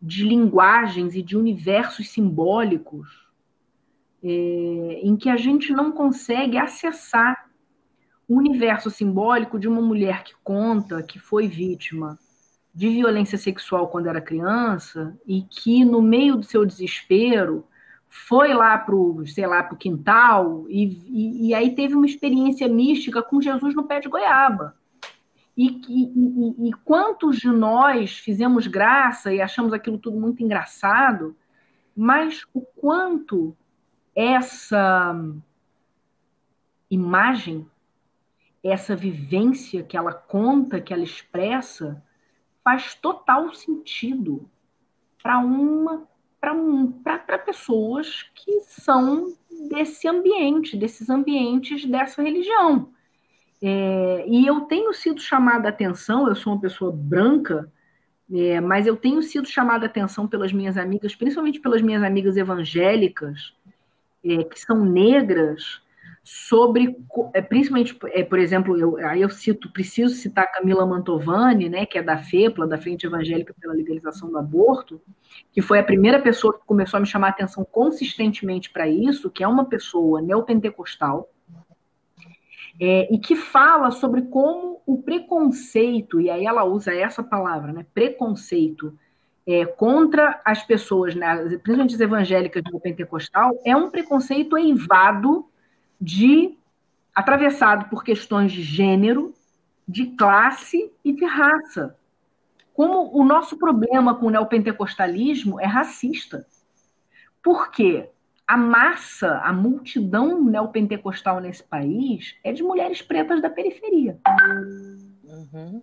de 0.00 0.24
linguagens 0.24 1.14
e 1.14 1.22
de 1.22 1.36
universos 1.36 2.08
simbólicos 2.08 3.19
é, 4.22 5.00
em 5.02 5.16
que 5.16 5.28
a 5.28 5.36
gente 5.36 5.72
não 5.72 5.92
consegue 5.92 6.58
acessar 6.58 7.48
o 8.28 8.36
universo 8.36 8.90
simbólico 8.90 9.58
de 9.58 9.66
uma 9.66 9.82
mulher 9.82 10.22
que 10.22 10.34
conta 10.44 11.02
que 11.02 11.18
foi 11.18 11.48
vítima 11.48 12.18
de 12.72 12.88
violência 12.88 13.36
sexual 13.36 13.88
quando 13.88 14.08
era 14.08 14.20
criança 14.20 15.18
e 15.26 15.42
que 15.42 15.84
no 15.84 16.00
meio 16.00 16.36
do 16.36 16.44
seu 16.44 16.64
desespero 16.64 17.64
foi 18.08 18.54
lá 18.54 18.76
pro, 18.78 19.24
sei 19.26 19.46
lá, 19.46 19.62
pro 19.62 19.76
quintal 19.76 20.66
e, 20.68 20.84
e, 21.08 21.48
e 21.48 21.54
aí 21.54 21.74
teve 21.74 21.94
uma 21.94 22.06
experiência 22.06 22.68
mística 22.68 23.22
com 23.22 23.40
Jesus 23.40 23.74
no 23.74 23.84
pé 23.84 24.00
de 24.00 24.08
goiaba. 24.08 24.76
E, 25.56 25.80
e, 25.88 26.68
e, 26.68 26.72
quantos 26.84 27.36
de 27.36 27.48
nós 27.48 28.18
fizemos 28.18 28.66
graça 28.66 29.32
e 29.32 29.40
achamos 29.40 29.72
aquilo 29.72 29.98
tudo 29.98 30.18
muito 30.18 30.42
engraçado, 30.42 31.36
mas 31.94 32.44
o 32.54 32.62
quanto 32.62 33.56
essa 34.20 35.14
imagem, 36.90 37.66
essa 38.62 38.94
vivência 38.94 39.82
que 39.82 39.96
ela 39.96 40.12
conta, 40.12 40.80
que 40.80 40.92
ela 40.92 41.02
expressa, 41.02 42.02
faz 42.62 42.94
total 42.94 43.54
sentido 43.54 44.48
para 45.22 45.38
uma 45.38 46.08
para 46.40 46.54
um, 46.54 46.90
pessoas 47.44 48.22
que 48.34 48.60
são 48.60 49.34
desse 49.68 50.08
ambiente, 50.08 50.74
desses 50.74 51.10
ambientes 51.10 51.84
dessa 51.84 52.22
religião. 52.22 52.90
É, 53.62 54.24
e 54.26 54.46
eu 54.46 54.62
tenho 54.62 54.92
sido 54.94 55.20
chamada 55.20 55.68
a 55.68 55.70
atenção, 55.70 56.26
eu 56.26 56.34
sou 56.34 56.54
uma 56.54 56.60
pessoa 56.60 56.90
branca, 56.90 57.70
é, 58.32 58.58
mas 58.58 58.86
eu 58.86 58.96
tenho 58.96 59.22
sido 59.22 59.46
chamada 59.46 59.84
a 59.84 59.88
atenção 59.88 60.26
pelas 60.26 60.50
minhas 60.52 60.78
amigas, 60.78 61.14
principalmente 61.14 61.60
pelas 61.60 61.82
minhas 61.82 62.02
amigas 62.02 62.38
evangélicas, 62.38 63.54
é, 64.24 64.44
que 64.44 64.58
são 64.58 64.84
negras 64.84 65.82
sobre, 66.22 66.96
é, 67.32 67.40
principalmente, 67.40 67.98
é, 68.12 68.22
por 68.22 68.38
exemplo, 68.38 68.78
eu, 68.78 68.96
aí 68.98 69.22
eu 69.22 69.30
cito, 69.30 69.72
preciso 69.72 70.14
citar 70.14 70.52
Camila 70.52 70.86
Mantovani, 70.86 71.68
né, 71.68 71.86
que 71.86 71.98
é 71.98 72.02
da 72.02 72.18
FEPLA, 72.18 72.66
da 72.66 72.78
Frente 72.78 73.06
Evangélica 73.06 73.54
pela 73.58 73.74
Legalização 73.74 74.30
do 74.30 74.38
Aborto, 74.38 75.00
que 75.52 75.62
foi 75.62 75.78
a 75.78 75.84
primeira 75.84 76.20
pessoa 76.20 76.56
que 76.58 76.64
começou 76.66 76.98
a 76.98 77.00
me 77.00 77.06
chamar 77.06 77.28
a 77.28 77.30
atenção 77.30 77.64
consistentemente 77.64 78.70
para 78.70 78.88
isso, 78.88 79.30
que 79.30 79.42
é 79.42 79.48
uma 79.48 79.64
pessoa 79.64 80.20
neopentecostal, 80.20 81.28
é, 82.80 83.12
e 83.12 83.18
que 83.18 83.34
fala 83.34 83.90
sobre 83.90 84.22
como 84.22 84.80
o 84.86 85.02
preconceito, 85.02 86.20
e 86.20 86.30
aí 86.30 86.46
ela 86.46 86.64
usa 86.64 86.94
essa 86.94 87.22
palavra, 87.22 87.72
né, 87.72 87.86
preconceito, 87.92 88.96
é, 89.46 89.64
contra 89.64 90.40
as 90.44 90.62
pessoas, 90.62 91.14
né, 91.14 91.34
principalmente 91.62 91.94
as 91.94 92.00
evangélicas 92.00 92.62
do 92.62 92.80
pentecostal, 92.80 93.58
é 93.64 93.74
um 93.74 93.90
preconceito 93.90 94.56
eivado 94.56 95.46
de 96.00 96.56
atravessado 97.14 97.88
por 97.88 98.04
questões 98.04 98.52
de 98.52 98.62
gênero, 98.62 99.34
de 99.86 100.06
classe 100.06 100.92
e 101.04 101.12
de 101.12 101.24
raça. 101.24 101.96
Como 102.72 103.10
o 103.18 103.24
nosso 103.24 103.58
problema 103.58 104.14
com 104.14 104.26
o 104.26 104.30
neopentecostalismo 104.30 105.60
é 105.60 105.66
racista. 105.66 106.46
Porque 107.42 108.08
a 108.46 108.56
massa, 108.56 109.38
a 109.38 109.52
multidão 109.52 110.42
neopentecostal 110.42 111.40
nesse 111.40 111.62
país 111.62 112.36
é 112.44 112.52
de 112.52 112.62
mulheres 112.62 113.02
pretas 113.02 113.42
da 113.42 113.50
periferia. 113.50 114.18
Uhum 115.24 115.82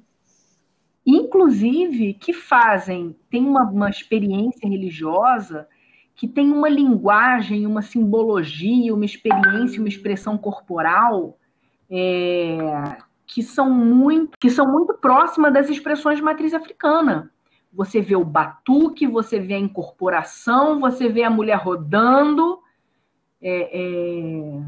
inclusive 1.08 2.14
que 2.16 2.34
fazem, 2.34 3.16
tem 3.30 3.46
uma, 3.46 3.64
uma 3.64 3.90
experiência 3.90 4.68
religiosa 4.68 5.68
que 6.14 6.28
tem 6.28 6.52
uma 6.52 6.68
linguagem, 6.68 7.66
uma 7.66 7.82
simbologia, 7.82 8.94
uma 8.94 9.06
experiência, 9.06 9.80
uma 9.80 9.88
expressão 9.88 10.38
corporal 10.38 11.38
é, 11.90 12.58
que 13.26 13.42
são 13.42 13.70
muito 13.70 14.38
que 14.40 14.50
são 14.50 14.66
muito 14.70 14.96
próximas 14.96 15.54
das 15.54 15.70
expressões 15.70 16.18
de 16.18 16.24
matriz 16.24 16.54
africana. 16.54 17.32
Você 17.72 18.02
vê 18.02 18.16
o 18.16 18.26
batuque, 18.26 19.08
você 19.08 19.40
vê 19.40 19.54
a 19.54 19.60
incorporação, 19.60 20.80
você 20.80 21.08
vê 21.08 21.24
a 21.24 21.30
mulher 21.30 21.58
rodando. 21.58 22.60
É, 23.42 23.80
é 23.80 24.62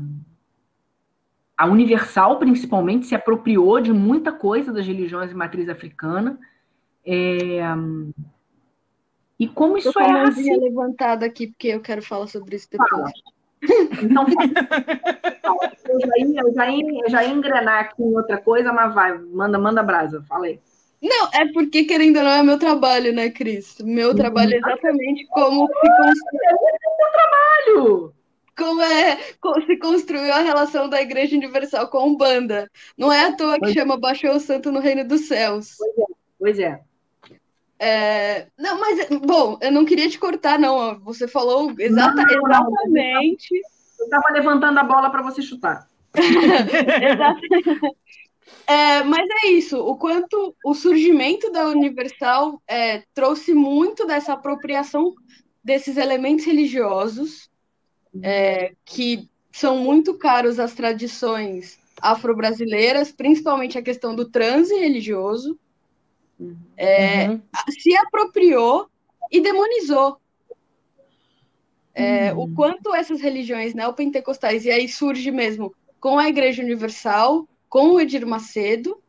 a 1.60 1.66
Universal, 1.66 2.40
principalmente, 2.40 3.06
se 3.06 3.14
apropriou 3.14 3.82
de 3.82 3.92
muita 3.92 4.32
coisa 4.32 4.72
das 4.72 4.88
religiões 4.88 5.30
de 5.30 5.36
matriz 5.36 5.68
africana. 5.68 6.40
É... 7.06 7.60
E 9.38 9.46
como 9.46 9.78
isso 9.78 9.92
Tô 9.92 10.00
é 10.00 10.22
assim... 10.22 10.56
levantada 10.58 11.26
aqui, 11.26 11.48
porque 11.48 11.68
eu 11.68 11.82
quero 11.82 12.02
falar 12.02 12.28
sobre 12.28 12.56
isso 12.56 12.70
depois. 12.72 12.90
Fala. 12.90 13.12
Então, 14.02 14.26
eu, 15.90 16.00
já 16.00 16.18
ia, 16.18 16.42
eu, 16.42 16.54
já 16.54 16.70
ia, 16.70 17.04
eu 17.04 17.10
já 17.10 17.24
ia 17.26 17.34
engrenar 17.34 17.82
aqui 17.82 18.04
em 18.04 18.16
outra 18.16 18.38
coisa, 18.38 18.72
mas 18.72 18.94
vai, 18.94 19.18
manda, 19.18 19.60
manda 19.60 19.84
brasa, 19.84 20.24
fala 20.30 20.46
aí. 20.46 20.62
Não, 21.02 21.28
é 21.34 21.46
porque, 21.52 21.84
querendo 21.84 22.20
ou 22.20 22.24
não, 22.24 22.32
é 22.32 22.42
meu 22.42 22.58
trabalho, 22.58 23.14
né, 23.14 23.30
Cris? 23.30 23.80
Meu 23.82 24.16
trabalho 24.16 24.54
é 24.54 24.58
exatamente 24.60 25.28
como 25.28 25.68
se. 25.68 25.74
É 25.74 26.54
meu 26.54 27.12
trabalho! 27.12 28.19
Como 28.60 28.82
é 28.82 29.18
como 29.42 29.66
se 29.66 29.78
construiu 29.78 30.32
a 30.34 30.42
relação 30.42 30.90
da 30.90 31.02
Igreja 31.02 31.36
Universal 31.36 31.88
com 31.88 32.10
Umbanda. 32.10 32.70
Não 32.98 33.12
é 33.12 33.26
à 33.26 33.32
toa 33.36 33.56
que 33.56 33.62
pois 33.62 33.74
chama 33.74 33.98
Baixou 33.98 34.36
o 34.36 34.40
Santo 34.40 34.72
no 34.72 34.80
Reino 34.80 35.08
dos 35.08 35.22
Céus. 35.22 35.78
Pois 35.78 35.98
é. 35.98 36.06
Pois 36.38 36.60
é. 36.60 36.80
É, 37.82 38.48
não, 38.58 38.78
mas, 38.78 39.08
bom, 39.26 39.58
eu 39.62 39.72
não 39.72 39.86
queria 39.86 40.10
te 40.10 40.20
cortar, 40.20 40.60
não. 40.60 41.00
Você 41.00 41.30
falou 41.30 41.74
exata, 41.80 42.24
não, 42.24 42.26
exatamente. 42.26 43.56
Eu 43.98 44.06
estava 44.06 44.34
levantando 44.34 44.78
a 44.78 44.84
bola 44.84 45.10
para 45.10 45.22
você 45.22 45.42
chutar. 45.42 45.88
exatamente. 46.14 47.98
É, 48.68 49.04
mas 49.04 49.28
é 49.44 49.48
isso, 49.48 49.80
o 49.80 49.96
quanto 49.96 50.56
o 50.64 50.74
surgimento 50.74 51.52
da 51.52 51.68
Universal 51.68 52.62
é, 52.68 53.04
trouxe 53.14 53.54
muito 53.54 54.06
dessa 54.06 54.34
apropriação 54.34 55.14
desses 55.64 55.98
elementos 55.98 56.46
religiosos 56.46 57.50
é, 58.22 58.74
que 58.86 59.30
são 59.52 59.78
muito 59.78 60.18
caros 60.18 60.60
às 60.60 60.74
tradições 60.74 61.80
afro-brasileiras, 62.02 63.12
principalmente 63.12 63.78
a 63.78 63.82
questão 63.82 64.16
do 64.16 64.30
transe 64.30 64.74
religioso, 64.74 65.60
é, 66.78 67.30
uhum. 67.30 67.42
se 67.70 67.96
apropriou 67.98 68.90
e 69.32 69.42
demonizou. 69.42 70.18
É, 71.94 72.32
uhum. 72.34 72.44
O 72.44 72.56
quanto 72.56 72.96
essas 72.96 73.20
religiões 73.20 73.74
neopentecostais, 73.74 74.66
e 74.66 74.72
aí 74.72 74.88
surge 74.88 75.32
mesmo 75.32 75.76
com 76.00 76.18
a 76.18 76.30
Igreja 76.30 76.64
Universal, 76.64 77.48
com 77.68 77.92
o 77.92 78.00
Edir 78.00 78.26
Macedo, 78.26 79.02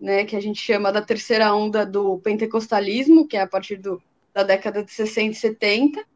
né, 0.00 0.24
que 0.24 0.34
a 0.34 0.40
gente 0.40 0.60
chama 0.60 0.90
da 0.90 1.02
terceira 1.02 1.54
onda 1.54 1.84
do 1.84 2.18
pentecostalismo, 2.18 3.26
que 3.26 3.36
é 3.36 3.42
a 3.42 3.46
partir 3.46 3.76
do, 3.76 4.02
da 4.32 4.42
década 4.42 4.82
de 4.82 4.90
60 4.90 5.30
e 5.30 5.34
70, 5.34 6.06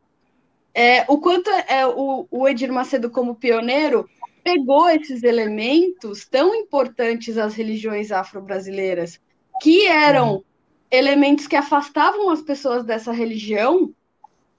é, 0.79 1.07
o 1.09 1.19
quanto 1.19 1.49
é, 1.49 1.87
o, 1.87 2.29
o 2.31 2.47
Edir 2.47 2.71
Macedo, 2.71 3.09
como 3.09 3.35
pioneiro, 3.35 4.07
pegou 4.45 4.91
esses 4.91 5.23
elementos 5.23 6.27
tão 6.27 6.55
importantes 6.55 7.39
às 7.39 7.55
religiões 7.55 8.13
afro-brasileiras, 8.13 9.19
que 9.63 9.87
eram 9.87 10.35
uhum. 10.35 10.45
elementos 10.91 11.47
que 11.47 11.57
afastavam 11.57 12.29
as 12.29 12.43
pessoas 12.43 12.85
dessa 12.85 13.11
religião, 13.11 13.91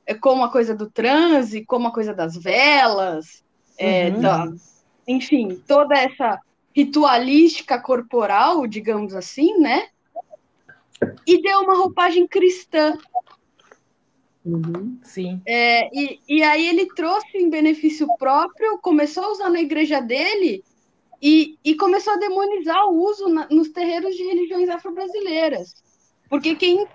é, 0.07 0.15
como 0.15 0.43
a 0.43 0.51
coisa 0.51 0.73
do 0.73 0.89
transe, 0.89 1.63
como 1.63 1.89
a 1.89 1.93
coisa 1.93 2.15
das 2.15 2.35
velas, 2.35 3.43
é, 3.77 4.09
uhum. 4.09 4.19
da, 4.19 4.53
enfim, 5.07 5.61
toda 5.67 5.95
essa 5.95 6.41
ritualística 6.75 7.79
corporal, 7.79 8.65
digamos 8.65 9.13
assim, 9.13 9.55
né? 9.59 9.89
E 11.27 11.39
deu 11.43 11.59
uma 11.59 11.77
roupagem 11.77 12.27
cristã 12.27 12.97
Uhum, 14.47 14.97
sim. 15.03 15.41
É, 15.45 15.89
e, 15.93 16.19
e 16.27 16.41
aí 16.41 16.67
ele 16.67 16.87
trouxe 16.95 17.37
em 17.37 17.49
benefício 17.49 18.07
próprio, 18.17 18.79
começou 18.79 19.25
a 19.25 19.31
usar 19.31 19.49
na 19.49 19.59
igreja 19.59 19.99
dele 19.99 20.63
e, 21.21 21.57
e 21.65 21.75
começou 21.75 22.13
a 22.13 22.17
demonizar 22.17 22.87
o 22.87 23.03
uso 23.03 23.27
na, 23.27 23.45
nos 23.49 23.69
terreiros 23.69 24.15
de 24.15 24.23
religiões 24.23 24.69
afro-brasileiras. 24.69 25.75
Porque 26.29 26.55
quem, 26.55 26.87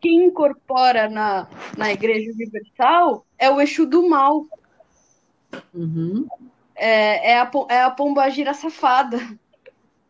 quem 0.00 0.24
incorpora 0.24 1.08
na, 1.08 1.46
na 1.76 1.92
igreja 1.92 2.32
universal 2.32 3.24
é 3.38 3.48
o 3.48 3.60
Exu 3.60 3.86
do 3.86 4.08
mal. 4.08 4.44
Uhum. 5.72 6.26
é, 6.74 7.30
é, 7.32 7.38
a, 7.38 7.50
é 7.70 7.82
a 7.82 7.90
pombagira 7.90 8.52
safada. 8.54 9.18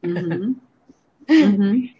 Uhum. 0.03 0.57
Uhum. 1.31 1.91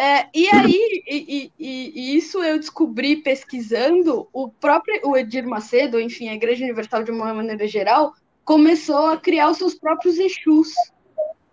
É, 0.00 0.28
e 0.32 0.48
aí, 0.48 1.02
e, 1.08 1.52
e, 1.58 1.92
e, 1.92 2.16
isso 2.16 2.40
eu 2.40 2.56
descobri 2.56 3.16
pesquisando, 3.16 4.28
o 4.32 4.48
próprio 4.48 5.00
o 5.02 5.16
Edir 5.16 5.44
Macedo, 5.44 5.98
enfim, 5.98 6.28
a 6.28 6.34
Igreja 6.34 6.62
Universal 6.62 7.02
de 7.02 7.10
uma 7.10 7.34
maneira 7.34 7.66
geral, 7.66 8.14
começou 8.44 9.08
a 9.08 9.16
criar 9.16 9.50
os 9.50 9.58
seus 9.58 9.74
próprios 9.74 10.16
Exus. 10.16 10.72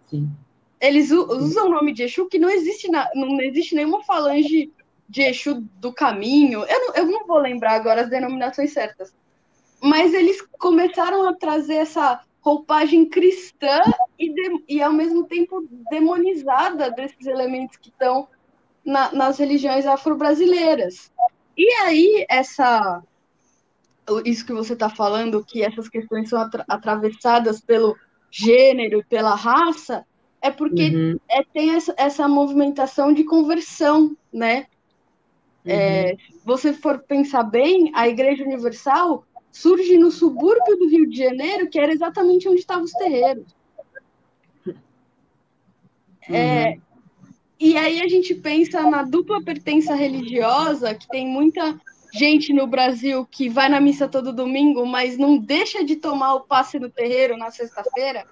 Sim. 0.06 0.30
Eles 0.80 1.10
usam 1.10 1.66
o 1.66 1.72
nome 1.72 1.91
de 1.91 2.04
Exu 2.04 2.28
que 2.28 2.38
não 2.38 2.48
existe, 2.48 2.88
na, 2.88 3.10
não 3.16 3.41
existe 3.41 3.74
nenhuma 3.74 4.04
falange 4.04 4.72
de 5.10 5.24
Exu 5.24 5.68
do 5.80 5.91
caminho. 5.91 6.64
Eu 6.66 6.80
não, 6.82 6.93
eu 6.93 7.06
não 7.08 7.26
vou 7.26 7.39
lembrar 7.39 7.74
agora 7.74 8.02
as 8.02 8.12
denominações 8.12 8.72
certas. 8.72 9.12
Mas 9.82 10.14
eles 10.14 10.39
começaram 10.60 11.28
a 11.28 11.34
trazer 11.34 11.78
essa 11.78 12.22
roupagem 12.41 13.10
cristã 13.10 13.82
e, 14.20 14.32
de, 14.32 14.64
e 14.70 14.84
ao 14.84 14.93
mesmo 14.93 15.26
tempo 15.26 15.68
demonizada 15.89 16.91
desses 16.91 17.26
elementos 17.26 17.76
que 17.78 17.89
estão 17.89 18.28
na, 18.86 19.11
nas 19.11 19.38
religiões 19.38 19.86
afro-brasileiras. 19.86 21.11
E 21.57 21.69
aí, 21.81 22.25
essa 22.29 23.01
isso 24.23 24.45
que 24.45 24.53
você 24.53 24.73
está 24.73 24.88
falando, 24.89 25.43
que 25.43 25.63
essas 25.63 25.89
questões 25.89 26.29
são 26.29 26.39
atra 26.39 26.63
atravessadas 26.67 27.59
pelo 27.59 27.97
gênero, 28.29 29.03
pela 29.09 29.33
raça, 29.33 30.05
é 30.41 30.51
porque 30.51 30.89
uhum. 30.89 31.19
é, 31.27 31.43
tem 31.43 31.73
essa, 31.73 31.93
essa 31.97 32.27
movimentação 32.27 33.11
de 33.11 33.23
conversão, 33.23 34.15
né? 34.31 34.67
É, 35.65 35.73
uhum. 35.73 35.79
É, 35.79 36.17
você 36.43 36.71
for 36.71 36.99
pensar 36.99 37.43
bem, 37.43 37.91
a 37.95 38.07
Igreja 38.07 38.43
Universal 38.43 39.25
surge 39.51 39.97
no 39.97 40.11
subúrbio 40.11 40.77
do 40.77 40.88
Rio 40.88 41.09
de 41.09 41.17
Janeiro, 41.17 41.67
que 41.67 41.79
era 41.79 41.91
exatamente 41.91 42.47
onde 42.47 42.59
estavam 42.59 42.83
os 42.83 42.91
terreiros. 42.91 43.55
Uhum. 44.67 46.36
É, 46.36 46.77
e 47.60 47.78
aí 47.78 48.01
a 48.01 48.08
gente 48.08 48.36
pensa 48.36 48.82
na 48.89 49.03
dupla 49.03 49.43
pertença 49.43 49.95
religiosa, 49.95 50.93
que 50.93 51.08
tem 51.08 51.26
muita 51.26 51.80
gente 52.14 52.53
no 52.53 52.68
Brasil 52.68 53.26
que 53.26 53.49
vai 53.49 53.70
na 53.70 53.82
missa 53.82 54.08
todo 54.08 54.34
domingo, 54.34 54.86
mas 54.86 55.18
não 55.18 55.38
deixa 55.38 55.84
de 55.84 55.95
tomar 55.95 56.36
o 56.36 56.41
passe 56.41 56.80
no 56.80 56.89
terreiro 56.89 57.38
na 57.38 57.51
sexta-feira. 57.51 58.26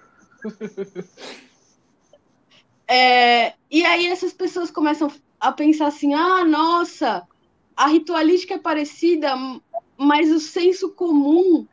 É, 2.86 3.54
e 3.70 3.82
aí 3.82 4.06
essas 4.08 4.34
pessoas 4.34 4.70
começam 4.70 5.10
a 5.40 5.50
pensar 5.50 5.86
assim: 5.86 6.12
ah, 6.12 6.44
nossa, 6.44 7.26
a 7.74 7.86
ritualística 7.86 8.54
é 8.54 8.58
parecida, 8.58 9.34
mas 9.96 10.30
o 10.30 10.38
senso 10.38 10.90
comum 10.90 11.66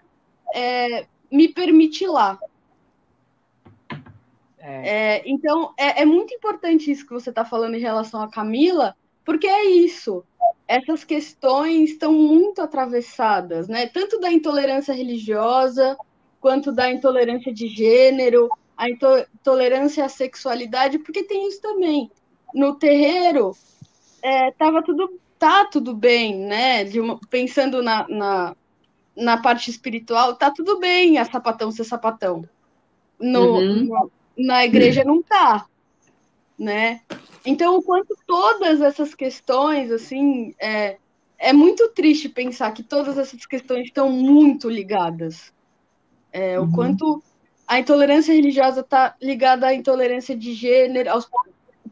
é, 0.55 1.05
me 1.31 1.49
permite 1.49 2.05
lá. 2.07 2.39
É. 4.61 4.89
É, 5.17 5.23
então, 5.25 5.73
é, 5.77 6.03
é, 6.03 6.05
muito 6.05 6.33
importante 6.33 6.91
isso 6.91 7.05
que 7.05 7.13
você 7.13 7.31
está 7.31 7.43
falando 7.43 7.75
em 7.75 7.79
relação 7.79 8.21
a 8.21 8.29
Camila, 8.29 8.95
porque 9.25 9.47
é 9.47 9.65
isso. 9.65 10.23
Essas 10.67 11.03
questões 11.03 11.91
estão 11.91 12.13
muito 12.13 12.61
atravessadas, 12.61 13.67
né? 13.67 13.87
Tanto 13.87 14.19
da 14.19 14.31
intolerância 14.31 14.93
religiosa, 14.93 15.97
quanto 16.39 16.71
da 16.71 16.91
intolerância 16.91 17.51
de 17.51 17.67
gênero, 17.67 18.49
a 18.77 18.87
intolerância 18.89 20.05
à 20.05 20.09
sexualidade, 20.09 20.99
porque 20.99 21.23
tem 21.23 21.47
isso 21.47 21.61
também. 21.61 22.09
No 22.53 22.75
terreiro, 22.75 23.55
é, 24.23 24.51
tudo 24.85 25.19
tá 25.37 25.65
tudo 25.65 25.95
bem, 25.95 26.37
né? 26.37 26.83
Uma, 26.99 27.19
pensando 27.29 27.81
na, 27.81 28.07
na, 28.07 28.55
na, 29.15 29.37
parte 29.37 29.71
espiritual, 29.71 30.35
tá 30.35 30.51
tudo 30.51 30.79
bem 30.79 31.17
a 31.17 31.25
sapatão 31.25 31.71
ser 31.71 31.83
sapatão. 31.83 32.47
No, 33.19 33.57
uhum. 33.57 33.85
no, 33.85 34.11
na 34.37 34.65
igreja 34.65 35.03
não 35.03 35.21
tá, 35.21 35.65
né? 36.57 37.01
Então, 37.45 37.77
o 37.77 37.81
quanto 37.81 38.15
todas 38.25 38.81
essas 38.81 39.15
questões, 39.15 39.91
assim, 39.91 40.53
é, 40.59 40.97
é 41.37 41.51
muito 41.51 41.89
triste 41.89 42.29
pensar 42.29 42.71
que 42.71 42.83
todas 42.83 43.17
essas 43.17 43.45
questões 43.45 43.85
estão 43.85 44.09
muito 44.09 44.69
ligadas. 44.69 45.51
É, 46.31 46.59
uhum. 46.59 46.67
O 46.67 46.71
quanto 46.71 47.23
a 47.67 47.79
intolerância 47.79 48.33
religiosa 48.33 48.81
está 48.81 49.15
ligada 49.21 49.67
à 49.67 49.73
intolerância 49.73 50.35
de 50.35 50.53
gênero, 50.53 51.09
ao 51.09 51.21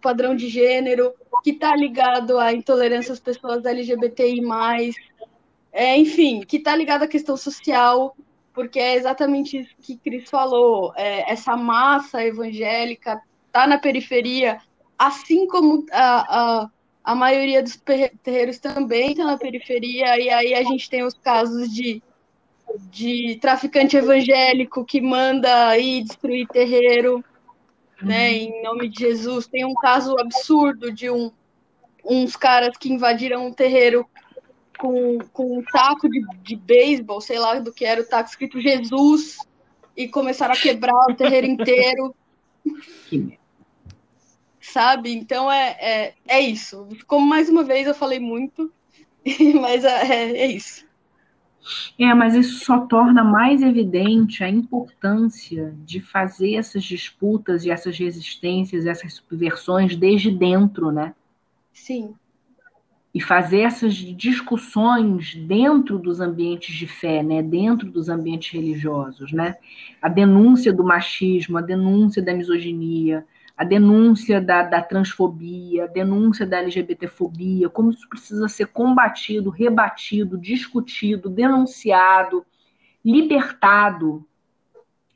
padrão 0.02 0.36
de 0.36 0.48
gênero, 0.48 1.14
que 1.44 1.52
está 1.52 1.76
ligado 1.76 2.38
à 2.38 2.54
intolerância 2.54 3.14
às 3.14 3.20
pessoas 3.20 3.66
LGBTI+, 3.66 4.42
é, 5.72 5.98
enfim, 5.98 6.42
que 6.42 6.58
está 6.58 6.76
ligado 6.76 7.04
à 7.04 7.08
questão 7.08 7.38
social, 7.38 8.16
porque 8.60 8.78
é 8.78 8.96
exatamente 8.96 9.58
isso 9.58 9.74
que 9.82 9.96
Cris 9.96 10.30
falou, 10.30 10.92
é, 10.98 11.32
essa 11.32 11.56
massa 11.56 12.22
evangélica 12.22 13.22
está 13.48 13.66
na 13.66 13.78
periferia, 13.78 14.60
assim 14.98 15.48
como 15.48 15.86
a, 15.94 16.64
a, 16.64 16.70
a 17.06 17.16
maioria 17.16 17.64
dos 17.64 17.82
terreiros 18.22 18.60
também 18.60 19.12
está 19.12 19.24
na 19.24 19.38
periferia, 19.38 20.20
e 20.20 20.30
aí 20.30 20.54
a 20.54 20.62
gente 20.64 20.90
tem 20.90 21.04
os 21.04 21.14
casos 21.14 21.74
de, 21.74 22.04
de 22.92 23.38
traficante 23.40 23.96
evangélico 23.96 24.84
que 24.84 25.00
manda 25.00 25.78
ir 25.78 26.04
destruir 26.04 26.46
terreiro, 26.50 27.24
né, 28.02 28.34
em 28.34 28.62
nome 28.62 28.90
de 28.90 29.06
Jesus. 29.06 29.48
Tem 29.48 29.64
um 29.64 29.74
caso 29.74 30.20
absurdo 30.20 30.92
de 30.92 31.10
um, 31.10 31.32
uns 32.04 32.36
caras 32.36 32.76
que 32.76 32.92
invadiram 32.92 33.48
um 33.48 33.54
terreiro 33.54 34.06
com, 34.80 35.20
com 35.34 35.60
um 35.60 35.64
taco 35.64 36.10
de, 36.10 36.22
de 36.42 36.56
beisebol, 36.56 37.20
sei 37.20 37.38
lá 37.38 37.60
do 37.60 37.72
que 37.72 37.86
era 37.86 38.02
o 38.02 38.06
taco 38.06 38.30
escrito 38.30 38.62
Jesus, 38.62 39.38
e 39.96 40.08
começaram 40.08 40.54
a 40.54 40.58
quebrar 40.58 41.06
o 41.10 41.14
terreiro 41.14 41.46
inteiro. 41.46 42.16
Sabe? 44.62 45.14
Então 45.14 45.52
é, 45.52 45.78
é, 45.80 46.14
é 46.28 46.40
isso. 46.40 46.88
Como 47.06 47.26
mais 47.28 47.50
uma 47.50 47.64
vez 47.64 47.88
eu 47.88 47.94
falei 47.94 48.20
muito, 48.20 48.72
mas 49.60 49.84
é, 49.84 50.32
é 50.32 50.48
isso. 50.48 50.88
É, 52.00 52.14
mas 52.14 52.34
isso 52.34 52.64
só 52.64 52.80
torna 52.80 53.22
mais 53.22 53.62
evidente 53.62 54.44
a 54.44 54.50
importância 54.50 55.76
de 55.86 56.00
fazer 56.00 56.56
essas 56.56 56.84
disputas 56.84 57.66
e 57.66 57.70
essas 57.70 57.98
resistências, 58.00 58.86
essas 58.86 59.16
subversões 59.16 59.96
desde 59.98 60.32
dentro, 60.32 60.90
né? 60.90 61.14
Sim. 61.74 62.16
E 63.14 63.20
fazer 63.20 63.62
essas 63.62 63.96
discussões 63.96 65.34
dentro 65.36 65.98
dos 65.98 66.20
ambientes 66.22 66.76
de 66.76 66.86
fé, 66.86 67.24
né? 67.24 67.42
Dentro 67.42 67.90
dos 67.90 68.08
ambientes 68.08 68.52
religiosos, 68.52 69.32
né? 69.32 69.56
A 70.02 70.08
denúncia 70.08 70.72
do 70.72 70.84
machismo, 70.84 71.58
a 71.58 71.62
denúncia 71.62 72.22
da 72.22 72.34
misoginia, 72.34 73.26
a 73.60 73.66
denúncia 73.66 74.40
da, 74.40 74.64
da 74.64 74.82
transfobia, 74.82 75.84
a 75.84 75.88
denúncia 75.88 76.46
da 76.46 76.60
LGBTfobia, 76.60 77.68
como 77.68 77.90
isso 77.92 78.08
precisa 78.08 78.48
ser 78.48 78.68
combatido, 78.68 79.50
rebatido, 79.50 80.38
discutido, 80.38 81.30
denunciado, 81.30 82.46
libertado 83.04 84.26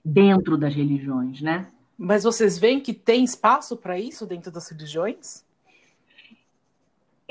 dentro 0.04 0.58
das 0.58 0.76
religiões, 0.76 1.42
né? 1.42 1.68
Mas 1.98 2.26
vocês 2.26 2.60
veem 2.60 2.82
que 2.82 2.94
tem 2.94 3.24
espaço 3.24 3.78
para 3.78 3.98
isso 3.98 4.26
dentro 4.26 4.52
das 4.52 4.70
religiões? 4.70 5.46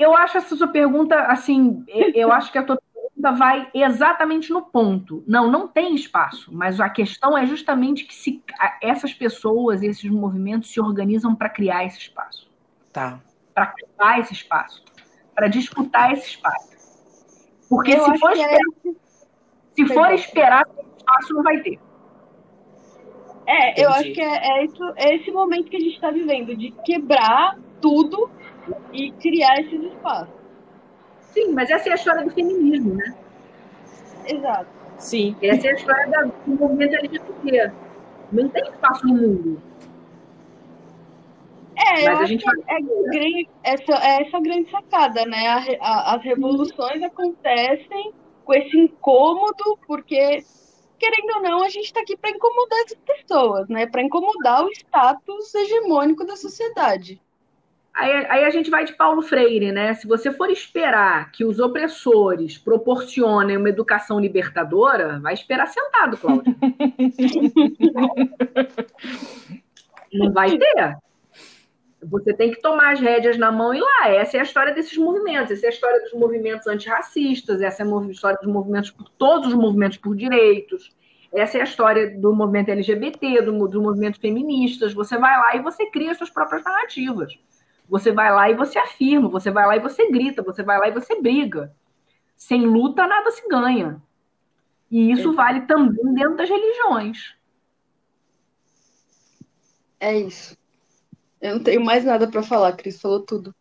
Eu 0.03 0.15
acho 0.17 0.37
essa 0.37 0.55
sua 0.55 0.67
pergunta, 0.67 1.17
assim, 1.27 1.83
eu 1.87 2.31
acho 2.31 2.51
que 2.51 2.57
a 2.57 2.63
tua 2.63 2.77
vai 3.31 3.69
exatamente 3.73 4.51
no 4.51 4.63
ponto. 4.63 5.23
Não, 5.25 5.49
não 5.49 5.65
tem 5.65 5.95
espaço, 5.95 6.51
mas 6.53 6.81
a 6.81 6.89
questão 6.89 7.37
é 7.37 7.45
justamente 7.45 8.03
que 8.03 8.13
se 8.13 8.43
essas 8.81 9.13
pessoas, 9.13 9.81
esses 9.81 10.09
movimentos 10.09 10.69
se 10.71 10.81
organizam 10.81 11.33
para 11.33 11.47
criar 11.47 11.85
esse 11.85 11.99
espaço. 11.99 12.51
Tá. 12.91 13.21
Para 13.53 13.67
criar 13.67 14.19
esse 14.19 14.33
espaço, 14.33 14.83
para 15.33 15.47
disputar 15.47 16.11
esse 16.11 16.31
espaço. 16.31 16.73
Porque 17.69 17.93
Eu 17.93 18.03
se 18.03 18.17
for 18.17 18.31
é 18.31 18.33
esperar, 18.33 18.55
é... 18.55 18.91
se 19.73 19.93
for 19.93 20.13
esperar, 20.13 20.67
espaço 20.97 21.33
não 21.33 21.43
vai 21.43 21.61
ter. 21.61 21.79
É, 23.45 23.71
Entendi. 23.71 23.81
eu 23.81 23.89
acho 23.89 24.13
que 24.13 24.21
é, 24.21 24.47
é, 24.47 24.65
isso, 24.65 24.93
é 24.97 25.15
esse 25.15 25.31
momento 25.31 25.69
que 25.69 25.77
a 25.77 25.79
gente 25.79 25.95
está 25.95 26.11
vivendo, 26.11 26.55
de 26.55 26.71
quebrar 26.85 27.57
tudo 27.81 28.29
e 28.91 29.11
criar 29.13 29.59
esses 29.59 29.81
espaços. 29.81 30.33
Sim, 31.33 31.51
mas 31.53 31.69
essa 31.69 31.89
é 31.89 31.91
a 31.93 31.95
história 31.95 32.23
do 32.23 32.31
feminismo, 32.31 32.95
né? 32.95 33.15
Exato. 34.25 34.67
Sim. 34.97 35.35
Essa 35.41 35.67
é 35.67 35.71
a 35.71 35.73
história 35.73 36.31
do 36.45 36.55
movimento 36.55 36.95
LGBT. 36.95 37.71
Não 38.31 38.49
tem 38.49 38.63
espaço 38.63 39.05
no 39.07 39.15
mundo. 39.15 39.61
É, 41.75 42.07
mas 42.07 42.21
a 42.21 42.25
gente 42.25 42.45
vai... 42.45 42.55
é, 42.67 42.81
grande, 42.81 43.49
essa, 43.63 43.93
é 43.93 44.21
essa 44.21 44.39
grande 44.39 44.69
sacada, 44.69 45.25
né? 45.25 45.47
A, 45.47 45.57
a, 45.81 46.15
as 46.15 46.23
revoluções 46.23 47.01
acontecem 47.01 48.13
com 48.45 48.53
esse 48.53 48.77
incômodo, 48.77 49.77
porque, 49.87 50.43
querendo 50.99 51.35
ou 51.35 51.41
não, 51.41 51.63
a 51.63 51.69
gente 51.69 51.85
está 51.85 52.01
aqui 52.01 52.15
para 52.15 52.29
incomodar 52.29 52.79
essas 52.79 52.99
pessoas, 52.99 53.67
né? 53.67 53.87
Para 53.87 54.03
incomodar 54.03 54.63
o 54.63 54.71
status 54.71 55.53
hegemônico 55.53 56.25
da 56.25 56.35
sociedade. 56.35 57.19
Aí, 57.93 58.11
aí, 58.27 58.43
a 58.43 58.49
gente 58.49 58.71
vai 58.71 58.85
de 58.85 58.93
Paulo 58.93 59.21
Freire, 59.21 59.71
né? 59.71 59.93
Se 59.93 60.07
você 60.07 60.31
for 60.31 60.49
esperar 60.49 61.31
que 61.31 61.45
os 61.45 61.59
opressores 61.59 62.57
proporcionem 62.57 63.55
uma 63.55 63.69
educação 63.69 64.19
libertadora, 64.19 65.19
vai 65.19 65.35
esperar 65.35 65.67
sentado, 65.67 66.17
Cláudia. 66.17 66.55
Não 70.11 70.33
vai 70.33 70.57
ter. 70.57 70.97
Você 72.01 72.33
tem 72.33 72.51
que 72.51 72.61
tomar 72.61 72.93
as 72.93 72.99
rédeas 72.99 73.37
na 73.37 73.51
mão 73.51 73.73
e 73.73 73.79
lá. 73.79 74.09
Essa 74.09 74.37
é 74.37 74.39
a 74.39 74.43
história 74.43 74.73
desses 74.73 74.97
movimentos. 74.97 75.51
Essa 75.51 75.67
é 75.67 75.69
a 75.69 75.73
história 75.73 76.01
dos 76.01 76.13
movimentos 76.13 76.65
antirracistas. 76.67 77.61
Essa 77.61 77.83
é 77.83 77.85
a 77.85 78.11
história 78.11 78.39
dos 78.41 78.51
movimentos 78.51 78.89
por 78.89 79.07
todos 79.09 79.49
os 79.49 79.53
movimentos 79.53 79.99
por 79.99 80.15
direitos. 80.15 80.91
Essa 81.31 81.59
é 81.59 81.61
a 81.61 81.63
história 81.63 82.09
do 82.19 82.35
movimento 82.35 82.69
LGBT, 82.69 83.41
do, 83.41 83.67
dos 83.67 83.81
movimentos 83.81 84.19
feministas. 84.19 84.93
Você 84.93 85.17
vai 85.17 85.37
lá 85.37 85.55
e 85.55 85.61
você 85.61 85.85
cria 85.87 86.13
suas 86.13 86.29
próprias 86.29 86.63
narrativas. 86.63 87.33
Você 87.93 88.11
vai 88.11 88.33
lá 88.33 88.49
e 88.49 88.55
você 88.55 88.79
afirma, 88.79 89.29
você 89.29 89.51
vai 89.51 89.67
lá 89.67 89.75
e 89.75 89.79
você 89.79 90.09
grita, 90.09 90.41
você 90.41 90.63
vai 90.63 90.79
lá 90.79 90.87
e 90.87 90.91
você 90.91 91.21
briga. 91.21 91.71
Sem 92.35 92.65
luta, 92.65 93.05
nada 93.05 93.29
se 93.29 93.47
ganha. 93.47 94.01
E 94.89 95.11
isso 95.11 95.31
é. 95.31 95.35
vale 95.35 95.61
também 95.67 96.11
dentro 96.15 96.35
das 96.35 96.49
religiões. 96.49 97.35
É 99.99 100.17
isso. 100.17 100.57
Eu 101.39 101.57
não 101.57 101.63
tenho 101.63 101.85
mais 101.85 102.03
nada 102.03 102.27
para 102.27 102.41
falar, 102.41 102.73
Cris 102.73 102.99
falou 102.99 103.19
tudo. 103.19 103.53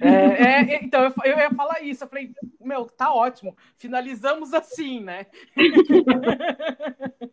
É, 0.00 0.06
é, 0.08 0.84
então, 0.84 1.02
eu, 1.02 1.12
eu, 1.24 1.38
ia 1.38 1.50
falar 1.50 1.82
isso. 1.82 2.04
Eu 2.04 2.08
falei, 2.08 2.32
meu, 2.60 2.84
tá 2.84 3.12
ótimo. 3.12 3.56
Finalizamos 3.76 4.54
assim, 4.54 5.00
né? 5.00 5.26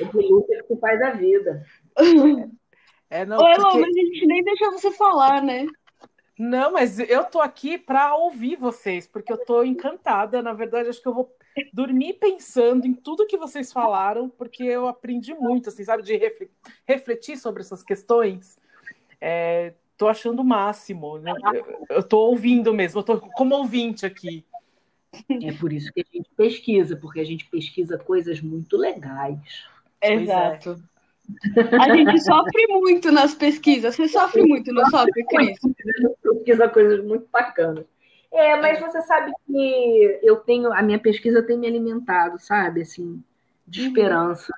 É 0.00 0.04
de 0.04 0.16
luta 0.16 0.64
que 0.68 0.76
faz 0.76 1.02
a 1.02 1.10
vida. 1.10 1.66
É, 3.10 3.24
não, 3.24 3.38
Oi, 3.38 3.54
porque... 3.54 3.78
mas 3.78 3.96
a 3.96 4.00
gente 4.00 4.26
nem 4.26 4.44
deixa 4.44 4.70
você 4.70 4.90
falar, 4.92 5.42
né? 5.42 5.66
Não, 6.38 6.72
mas 6.72 6.98
eu 7.00 7.24
tô 7.24 7.40
aqui 7.40 7.76
para 7.76 8.14
ouvir 8.14 8.56
vocês, 8.56 9.06
porque 9.06 9.32
eu 9.32 9.44
tô 9.44 9.64
encantada. 9.64 10.40
Na 10.40 10.52
verdade, 10.52 10.88
acho 10.88 11.02
que 11.02 11.08
eu 11.08 11.14
vou 11.14 11.34
dormir 11.72 12.14
pensando 12.14 12.86
em 12.86 12.94
tudo 12.94 13.26
que 13.26 13.36
vocês 13.36 13.72
falaram, 13.72 14.28
porque 14.28 14.62
eu 14.62 14.86
aprendi 14.86 15.34
muito, 15.34 15.68
assim, 15.68 15.82
sabe, 15.82 16.04
de 16.04 16.20
refletir 16.86 17.36
sobre 17.36 17.62
essas 17.62 17.82
questões. 17.82 18.56
É, 19.20 19.74
tô 19.96 20.06
achando 20.06 20.40
o 20.40 20.44
máximo. 20.44 21.18
Né? 21.18 21.32
Eu 21.90 22.04
tô 22.04 22.20
ouvindo 22.20 22.72
mesmo, 22.72 23.00
eu 23.00 23.04
tô 23.04 23.20
como 23.20 23.56
ouvinte 23.56 24.06
aqui. 24.06 24.44
É 25.42 25.52
por 25.52 25.72
isso 25.72 25.92
que 25.92 26.00
a 26.00 26.16
gente 26.16 26.30
pesquisa, 26.36 26.94
porque 26.94 27.18
a 27.18 27.24
gente 27.24 27.46
pesquisa 27.46 27.98
coisas 27.98 28.40
muito 28.40 28.76
legais. 28.76 29.66
Exato. 30.00 30.80
É. 30.94 30.97
A 31.80 31.94
gente 31.94 32.20
sofre 32.20 32.66
muito 32.68 33.12
nas 33.12 33.34
pesquisas. 33.34 33.94
Você 33.94 34.08
sofre 34.08 34.42
muito, 34.42 34.72
não 34.72 34.84
sofre, 34.86 35.24
Cris? 35.26 35.58
Pesquisa 36.22 36.68
coisas 36.68 37.04
muito 37.04 37.26
bacanas. 37.32 37.84
É, 38.32 38.60
mas 38.60 38.80
você 38.80 39.00
sabe 39.02 39.32
que 39.46 40.20
eu 40.22 40.36
tenho, 40.36 40.72
a 40.72 40.82
minha 40.82 40.98
pesquisa 40.98 41.42
tem 41.42 41.58
me 41.58 41.66
alimentado, 41.66 42.38
sabe, 42.38 42.82
assim, 42.82 43.22
de 43.66 43.80
uhum. 43.82 43.86
esperança. 43.88 44.52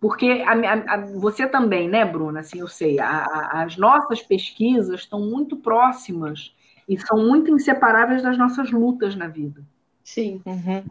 Porque 0.00 0.44
a, 0.46 0.52
a, 0.52 0.94
a, 0.94 1.06
você 1.18 1.46
também, 1.46 1.88
né, 1.88 2.04
Bruna? 2.04 2.40
Assim, 2.40 2.60
eu 2.60 2.68
sei, 2.68 2.98
as 3.00 3.76
nossas 3.76 4.22
pesquisas 4.22 5.00
estão 5.00 5.20
muito 5.20 5.56
próximas 5.56 6.54
e 6.88 6.98
são 6.98 7.18
muito 7.18 7.50
inseparáveis 7.50 8.22
das 8.22 8.38
nossas 8.38 8.70
lutas 8.70 9.14
na 9.14 9.28
vida. 9.28 9.62
Sim. 10.04 10.40
Uhum. 10.46 10.84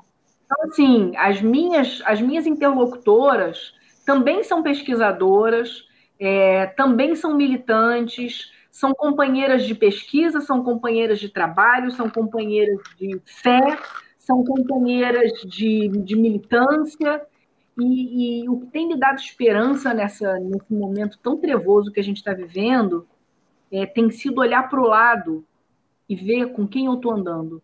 Então, 0.46 0.64
assim, 0.64 1.14
as 1.18 1.42
minhas, 1.42 2.02
as 2.06 2.22
minhas 2.22 2.46
interlocutoras 2.46 3.74
também 4.08 4.42
são 4.42 4.64
pesquisadoras, 4.64 5.86
é, 6.18 6.68
também 6.68 7.14
são 7.14 7.36
militantes, 7.36 8.50
são 8.72 8.94
companheiras 8.94 9.66
de 9.66 9.76
pesquisa, 9.76 10.40
são 10.40 10.64
companheiras 10.64 11.20
de 11.20 11.28
trabalho, 11.28 11.92
são 11.92 12.10
companheiras 12.10 12.80
de 12.98 13.20
fé, 13.26 13.78
são 14.18 14.46
companheiras 14.46 15.34
de, 15.42 15.90
de 15.90 16.16
militância. 16.16 17.22
E, 17.78 18.44
e, 18.44 18.50
o 18.50 18.62
que 18.62 18.68
tem 18.68 18.88
me 18.88 18.98
dado 18.98 19.20
esperança 19.20 19.94
nessa, 19.94 20.40
nesse 20.40 20.74
momento 20.74 21.20
tão 21.22 21.36
trevoso 21.36 21.92
que 21.92 22.00
a 22.00 22.04
gente 22.04 22.18
está 22.18 22.34
vivendo 22.34 23.06
é, 23.70 23.86
tem 23.86 24.10
sido 24.10 24.40
olhar 24.40 24.70
para 24.70 24.80
o 24.80 24.88
lado 24.88 25.46
e 26.08 26.16
ver 26.16 26.54
com 26.54 26.66
quem 26.66 26.86
eu 26.86 26.94
estou 26.94 27.12
andando. 27.12 27.62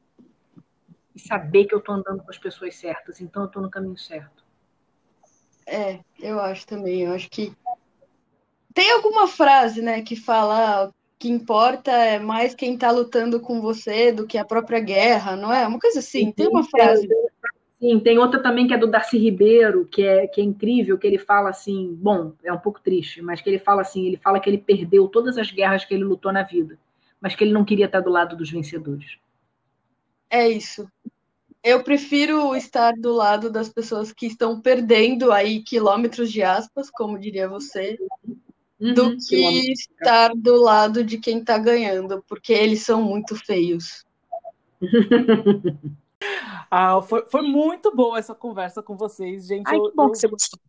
E 1.16 1.20
saber 1.22 1.64
que 1.68 1.74
eu 1.74 1.80
estou 1.80 1.96
andando 1.96 2.22
com 2.22 2.30
as 2.30 2.38
pessoas 2.38 2.76
certas, 2.76 3.22
então 3.22 3.44
eu 3.44 3.48
estou 3.48 3.62
no 3.62 3.72
caminho 3.72 3.98
certo. 3.98 4.43
É, 5.66 6.00
eu 6.20 6.40
acho 6.40 6.66
também. 6.68 7.02
Eu 7.02 7.14
acho 7.14 7.30
que 7.30 7.54
tem 8.74 8.92
alguma 8.92 9.28
frase, 9.28 9.82
né, 9.82 10.02
que 10.02 10.16
fala 10.16 10.86
ah, 10.86 10.92
que 11.20 11.30
importa 11.30 11.92
é 11.92 12.20
mais 12.20 12.56
quem 12.56 12.74
está 12.74 12.92
lutando 12.92 13.40
com 13.40 13.62
você 13.62 14.12
do 14.12 14.26
que 14.26 14.38
a 14.38 14.44
própria 14.44 14.80
guerra, 14.80 15.36
não 15.36 15.54
é? 15.54 15.66
Uma 15.66 15.80
coisa 15.80 16.00
assim. 16.00 16.32
Tem 16.32 16.48
uma 16.48 16.64
frase. 16.64 17.08
Sim, 17.80 18.00
tem 18.00 18.18
outra 18.18 18.42
também 18.42 18.66
que 18.66 18.74
é 18.74 18.78
do 18.78 18.88
Darcy 18.88 19.18
Ribeiro, 19.18 19.86
que 19.86 20.04
é, 20.04 20.26
que 20.26 20.40
é 20.40 20.44
incrível, 20.44 20.98
que 20.98 21.06
ele 21.06 21.18
fala 21.18 21.50
assim, 21.50 21.94
bom, 21.94 22.34
é 22.44 22.52
um 22.52 22.58
pouco 22.58 22.80
triste, 22.80 23.22
mas 23.22 23.42
que 23.42 23.50
ele 23.50 23.60
fala 23.60 23.82
assim, 23.82 24.06
ele 24.06 24.18
fala 24.18 24.40
que 24.40 24.50
ele 24.50 24.58
perdeu 24.58 25.08
todas 25.08 25.38
as 25.38 25.52
guerras 25.52 25.84
que 25.84 25.94
ele 25.94 26.06
lutou 26.06 26.32
na 26.32 26.44
vida, 26.44 26.80
mas 27.20 27.36
que 27.36 27.44
ele 27.44 27.52
não 27.52 27.66
queria 27.66 27.86
estar 27.86 28.00
do 28.00 28.10
lado 28.10 28.38
dos 28.38 28.50
vencedores. 28.50 29.18
É 30.30 30.48
isso 30.48 30.88
eu 31.64 31.82
prefiro 31.82 32.56
estar 32.56 32.94
do 32.94 33.14
lado 33.14 33.50
das 33.50 33.70
pessoas 33.70 34.12
que 34.12 34.28
estão 34.28 34.60
perdendo 34.60 35.32
aí 35.32 35.64
quilômetros 35.64 36.32
de 36.32 36.44
aspas, 36.44 36.90
como 36.90 37.18
diria 37.18 37.48
você, 37.48 37.98
uhum, 38.80 38.94
do 38.94 39.18
que 39.18 39.72
estar 39.72 40.36
do 40.36 40.62
lado 40.62 41.04
de 41.04 41.18
quem 41.18 41.40
está 41.40 41.58
ganhando, 41.58 42.24
porque 42.28 42.52
eles 42.52 42.84
são 42.84 43.02
muito 43.02 43.36
feios. 43.36 44.06
ah, 46.70 47.02
foi, 47.02 47.26
foi 47.28 47.42
muito 47.42 47.96
boa 47.96 48.20
essa 48.20 48.36
conversa 48.36 48.84
com 48.84 48.98
vocês, 48.98 49.48
gente. 49.48 49.68
Ai, 49.68 49.78
eu, 49.78 49.90
que 49.90 49.96
bom 49.96 50.04
eu 50.08 50.12
que 50.12 50.18
você 50.18 50.28
gostou. 50.28 50.60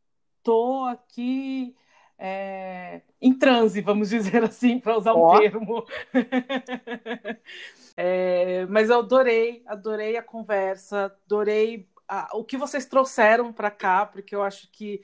Tô 0.44 0.84
aqui 0.84 1.74
é, 2.16 3.00
em 3.20 3.36
transe, 3.36 3.80
vamos 3.80 4.10
dizer 4.10 4.44
assim, 4.44 4.78
para 4.78 4.96
usar 4.96 5.14
um 5.14 5.24
oh. 5.24 5.38
termo. 5.40 5.84
É, 7.96 8.66
mas 8.66 8.90
eu 8.90 8.98
adorei, 8.98 9.62
adorei 9.66 10.16
a 10.16 10.22
conversa, 10.22 11.16
adorei 11.26 11.88
a, 12.08 12.36
o 12.36 12.44
que 12.44 12.56
vocês 12.56 12.86
trouxeram 12.86 13.52
para 13.52 13.70
cá, 13.70 14.04
porque 14.06 14.34
eu 14.34 14.42
acho 14.42 14.70
que 14.72 15.02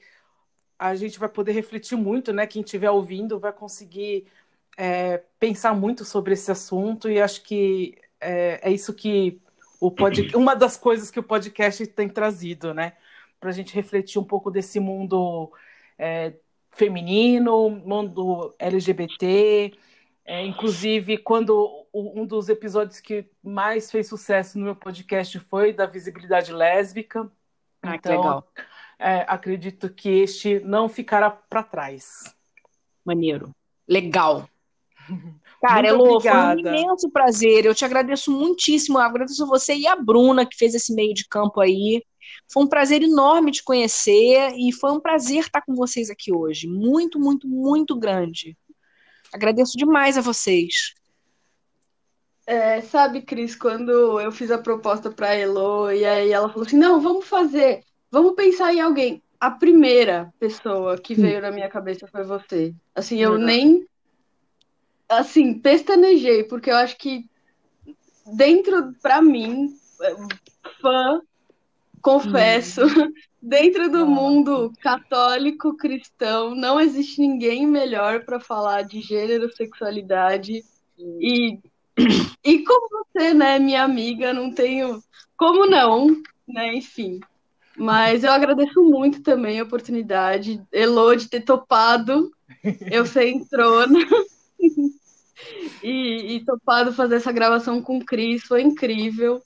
a 0.77 0.95
gente 0.95 1.19
vai 1.19 1.29
poder 1.29 1.53
refletir 1.53 1.95
muito, 1.95 2.33
né? 2.33 2.47
Quem 2.47 2.63
estiver 2.63 2.89
ouvindo 2.89 3.39
vai 3.39 3.53
conseguir 3.53 4.27
é, 4.77 5.19
pensar 5.39 5.73
muito 5.73 6.03
sobre 6.03 6.33
esse 6.33 6.51
assunto 6.51 7.09
e 7.09 7.21
acho 7.21 7.43
que 7.43 7.97
é, 8.19 8.59
é 8.63 8.71
isso 8.71 8.93
que 8.93 9.41
o 9.79 9.91
pod... 9.91 10.19
uma 10.35 10.55
das 10.55 10.77
coisas 10.77 11.11
que 11.11 11.19
o 11.19 11.23
podcast 11.23 11.85
tem 11.87 12.09
trazido, 12.09 12.73
né? 12.73 12.93
Para 13.39 13.49
a 13.49 13.53
gente 13.53 13.73
refletir 13.75 14.19
um 14.19 14.23
pouco 14.23 14.51
desse 14.51 14.79
mundo 14.79 15.51
é, 15.97 16.33
feminino, 16.71 17.69
mundo 17.69 18.55
LGBT, 18.59 19.73
é, 20.25 20.45
inclusive, 20.45 21.17
quando 21.17 21.80
um 21.93 22.25
dos 22.25 22.49
episódios 22.49 22.99
que 22.99 23.29
mais 23.43 23.91
fez 23.91 24.07
sucesso 24.07 24.57
no 24.57 24.65
meu 24.65 24.75
podcast 24.75 25.37
foi 25.39 25.73
da 25.73 25.85
visibilidade 25.85 26.53
lésbica. 26.53 27.29
Ah, 27.81 27.95
então, 27.95 28.11
que 28.11 28.17
legal. 28.17 28.47
É, 28.97 29.25
acredito 29.27 29.89
que 29.89 30.09
este 30.09 30.59
não 30.59 30.87
ficará 30.87 31.29
para 31.29 31.63
trás. 31.63 32.35
Maneiro. 33.03 33.53
Legal. 33.87 34.47
Cara, 35.61 35.87
Elô, 35.87 36.19
foi 36.19 36.31
um 36.31 36.59
imenso 36.59 37.09
prazer. 37.09 37.65
Eu 37.65 37.75
te 37.75 37.85
agradeço 37.85 38.31
muitíssimo. 38.31 38.97
Eu 38.97 39.03
agradeço 39.03 39.43
a 39.43 39.47
você 39.47 39.75
e 39.75 39.85
a 39.87 39.95
Bruna, 39.95 40.45
que 40.45 40.57
fez 40.57 40.73
esse 40.73 40.93
meio 40.93 41.13
de 41.13 41.27
campo 41.27 41.59
aí. 41.59 42.03
Foi 42.51 42.63
um 42.63 42.67
prazer 42.67 43.03
enorme 43.03 43.51
te 43.51 43.63
conhecer 43.63 44.53
e 44.55 44.71
foi 44.71 44.91
um 44.91 44.99
prazer 44.99 45.41
estar 45.41 45.61
com 45.61 45.75
vocês 45.75 46.09
aqui 46.09 46.33
hoje. 46.33 46.67
Muito, 46.67 47.19
muito, 47.19 47.47
muito 47.47 47.95
grande. 47.95 48.57
Agradeço 49.33 49.77
demais 49.77 50.17
a 50.17 50.21
vocês. 50.21 50.93
É, 52.45 52.81
sabe, 52.81 53.21
Cris, 53.21 53.55
quando 53.55 54.19
eu 54.19 54.31
fiz 54.31 54.51
a 54.51 54.57
proposta 54.57 55.09
para 55.11 55.35
Elo 55.35 55.91
e 55.91 56.03
aí 56.03 56.31
ela 56.31 56.49
falou 56.49 56.65
assim: 56.65 56.77
não, 56.77 56.99
vamos 56.99 57.25
fazer, 57.25 57.83
vamos 58.09 58.33
pensar 58.33 58.73
em 58.73 58.81
alguém. 58.81 59.21
A 59.39 59.49
primeira 59.49 60.31
pessoa 60.39 60.97
que 60.97 61.15
veio 61.15 61.41
na 61.41 61.51
minha 61.51 61.69
cabeça 61.69 62.07
foi 62.07 62.23
você. 62.23 62.75
Assim, 62.93 63.17
eu 63.19 63.37
nem. 63.37 63.87
Assim, 65.09 65.53
pestanejei, 65.59 66.43
porque 66.43 66.69
eu 66.69 66.75
acho 66.75 66.97
que 66.97 67.25
dentro, 68.25 68.93
para 69.01 69.21
mim, 69.21 69.75
fã, 70.79 71.21
confesso, 72.01 72.81
uhum. 72.81 73.11
Dentro 73.41 73.89
do 73.89 74.05
mundo 74.05 74.71
católico 74.79 75.75
cristão, 75.75 76.53
não 76.53 76.79
existe 76.79 77.19
ninguém 77.19 77.65
melhor 77.65 78.23
para 78.23 78.39
falar 78.39 78.83
de 78.83 79.01
gênero, 79.01 79.51
sexualidade 79.51 80.63
e 81.19 81.57
e 82.43 82.63
como 82.63 82.89
você, 82.89 83.33
né, 83.33 83.59
minha 83.59 83.83
amiga, 83.83 84.33
não 84.33 84.53
tenho 84.53 85.01
como 85.37 85.65
não, 85.65 86.07
né, 86.47 86.75
enfim. 86.75 87.19
Mas 87.77 88.23
eu 88.23 88.31
agradeço 88.31 88.81
muito 88.83 89.23
também 89.23 89.59
a 89.59 89.63
oportunidade, 89.63 90.61
Elo, 90.71 91.15
de 91.15 91.29
ter 91.29 91.41
topado 91.41 92.31
eu 92.91 93.05
ser 93.05 93.29
entrona. 93.29 93.99
e, 95.81 96.35
e 96.35 96.45
topado 96.45 96.93
fazer 96.93 97.15
essa 97.15 97.31
gravação 97.31 97.81
com 97.81 97.97
o 97.97 98.05
Cris, 98.05 98.43
foi 98.43 98.61
incrível. 98.61 99.41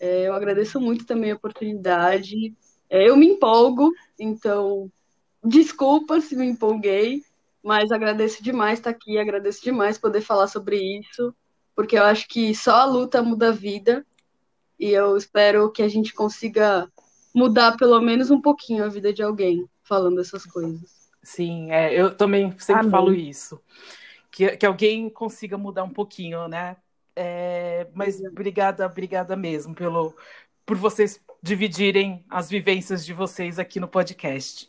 É, 0.00 0.28
eu 0.28 0.34
agradeço 0.34 0.80
muito 0.80 1.04
também 1.04 1.32
a 1.32 1.36
oportunidade. 1.36 2.54
É, 2.88 3.08
eu 3.08 3.16
me 3.16 3.26
empolgo, 3.26 3.92
então 4.18 4.90
desculpa 5.42 6.20
se 6.20 6.34
me 6.36 6.46
empolguei, 6.46 7.22
mas 7.62 7.92
agradeço 7.92 8.42
demais 8.42 8.78
estar 8.78 8.90
aqui, 8.90 9.18
agradeço 9.18 9.62
demais 9.62 9.98
poder 9.98 10.20
falar 10.20 10.46
sobre 10.46 10.76
isso, 10.98 11.34
porque 11.74 11.98
eu 11.98 12.04
acho 12.04 12.28
que 12.28 12.54
só 12.54 12.76
a 12.76 12.84
luta 12.84 13.22
muda 13.22 13.48
a 13.48 13.52
vida 13.52 14.04
e 14.78 14.90
eu 14.90 15.16
espero 15.16 15.70
que 15.70 15.82
a 15.82 15.88
gente 15.88 16.12
consiga 16.12 16.88
mudar 17.34 17.76
pelo 17.76 18.00
menos 18.00 18.30
um 18.30 18.40
pouquinho 18.40 18.84
a 18.84 18.88
vida 18.88 19.12
de 19.12 19.22
alguém 19.22 19.68
falando 19.82 20.20
essas 20.20 20.44
coisas. 20.44 21.10
Sim, 21.22 21.72
é, 21.72 21.92
eu 21.92 22.14
também 22.14 22.54
sempre 22.58 22.80
Amém. 22.80 22.90
falo 22.90 23.12
isso. 23.12 23.60
Que, 24.30 24.56
que 24.56 24.66
alguém 24.66 25.08
consiga 25.08 25.56
mudar 25.56 25.84
um 25.84 25.90
pouquinho, 25.90 26.48
né? 26.48 26.76
É, 27.16 27.86
mas 27.94 28.20
obrigada, 28.20 28.84
obrigada 28.84 29.36
mesmo 29.36 29.74
pelo, 29.74 30.14
por 30.66 30.76
vocês 30.76 31.20
dividirem 31.42 32.24
as 32.28 32.50
vivências 32.50 33.04
de 33.04 33.12
vocês 33.12 33.58
aqui 33.58 33.78
no 33.78 33.88
podcast. 33.88 34.68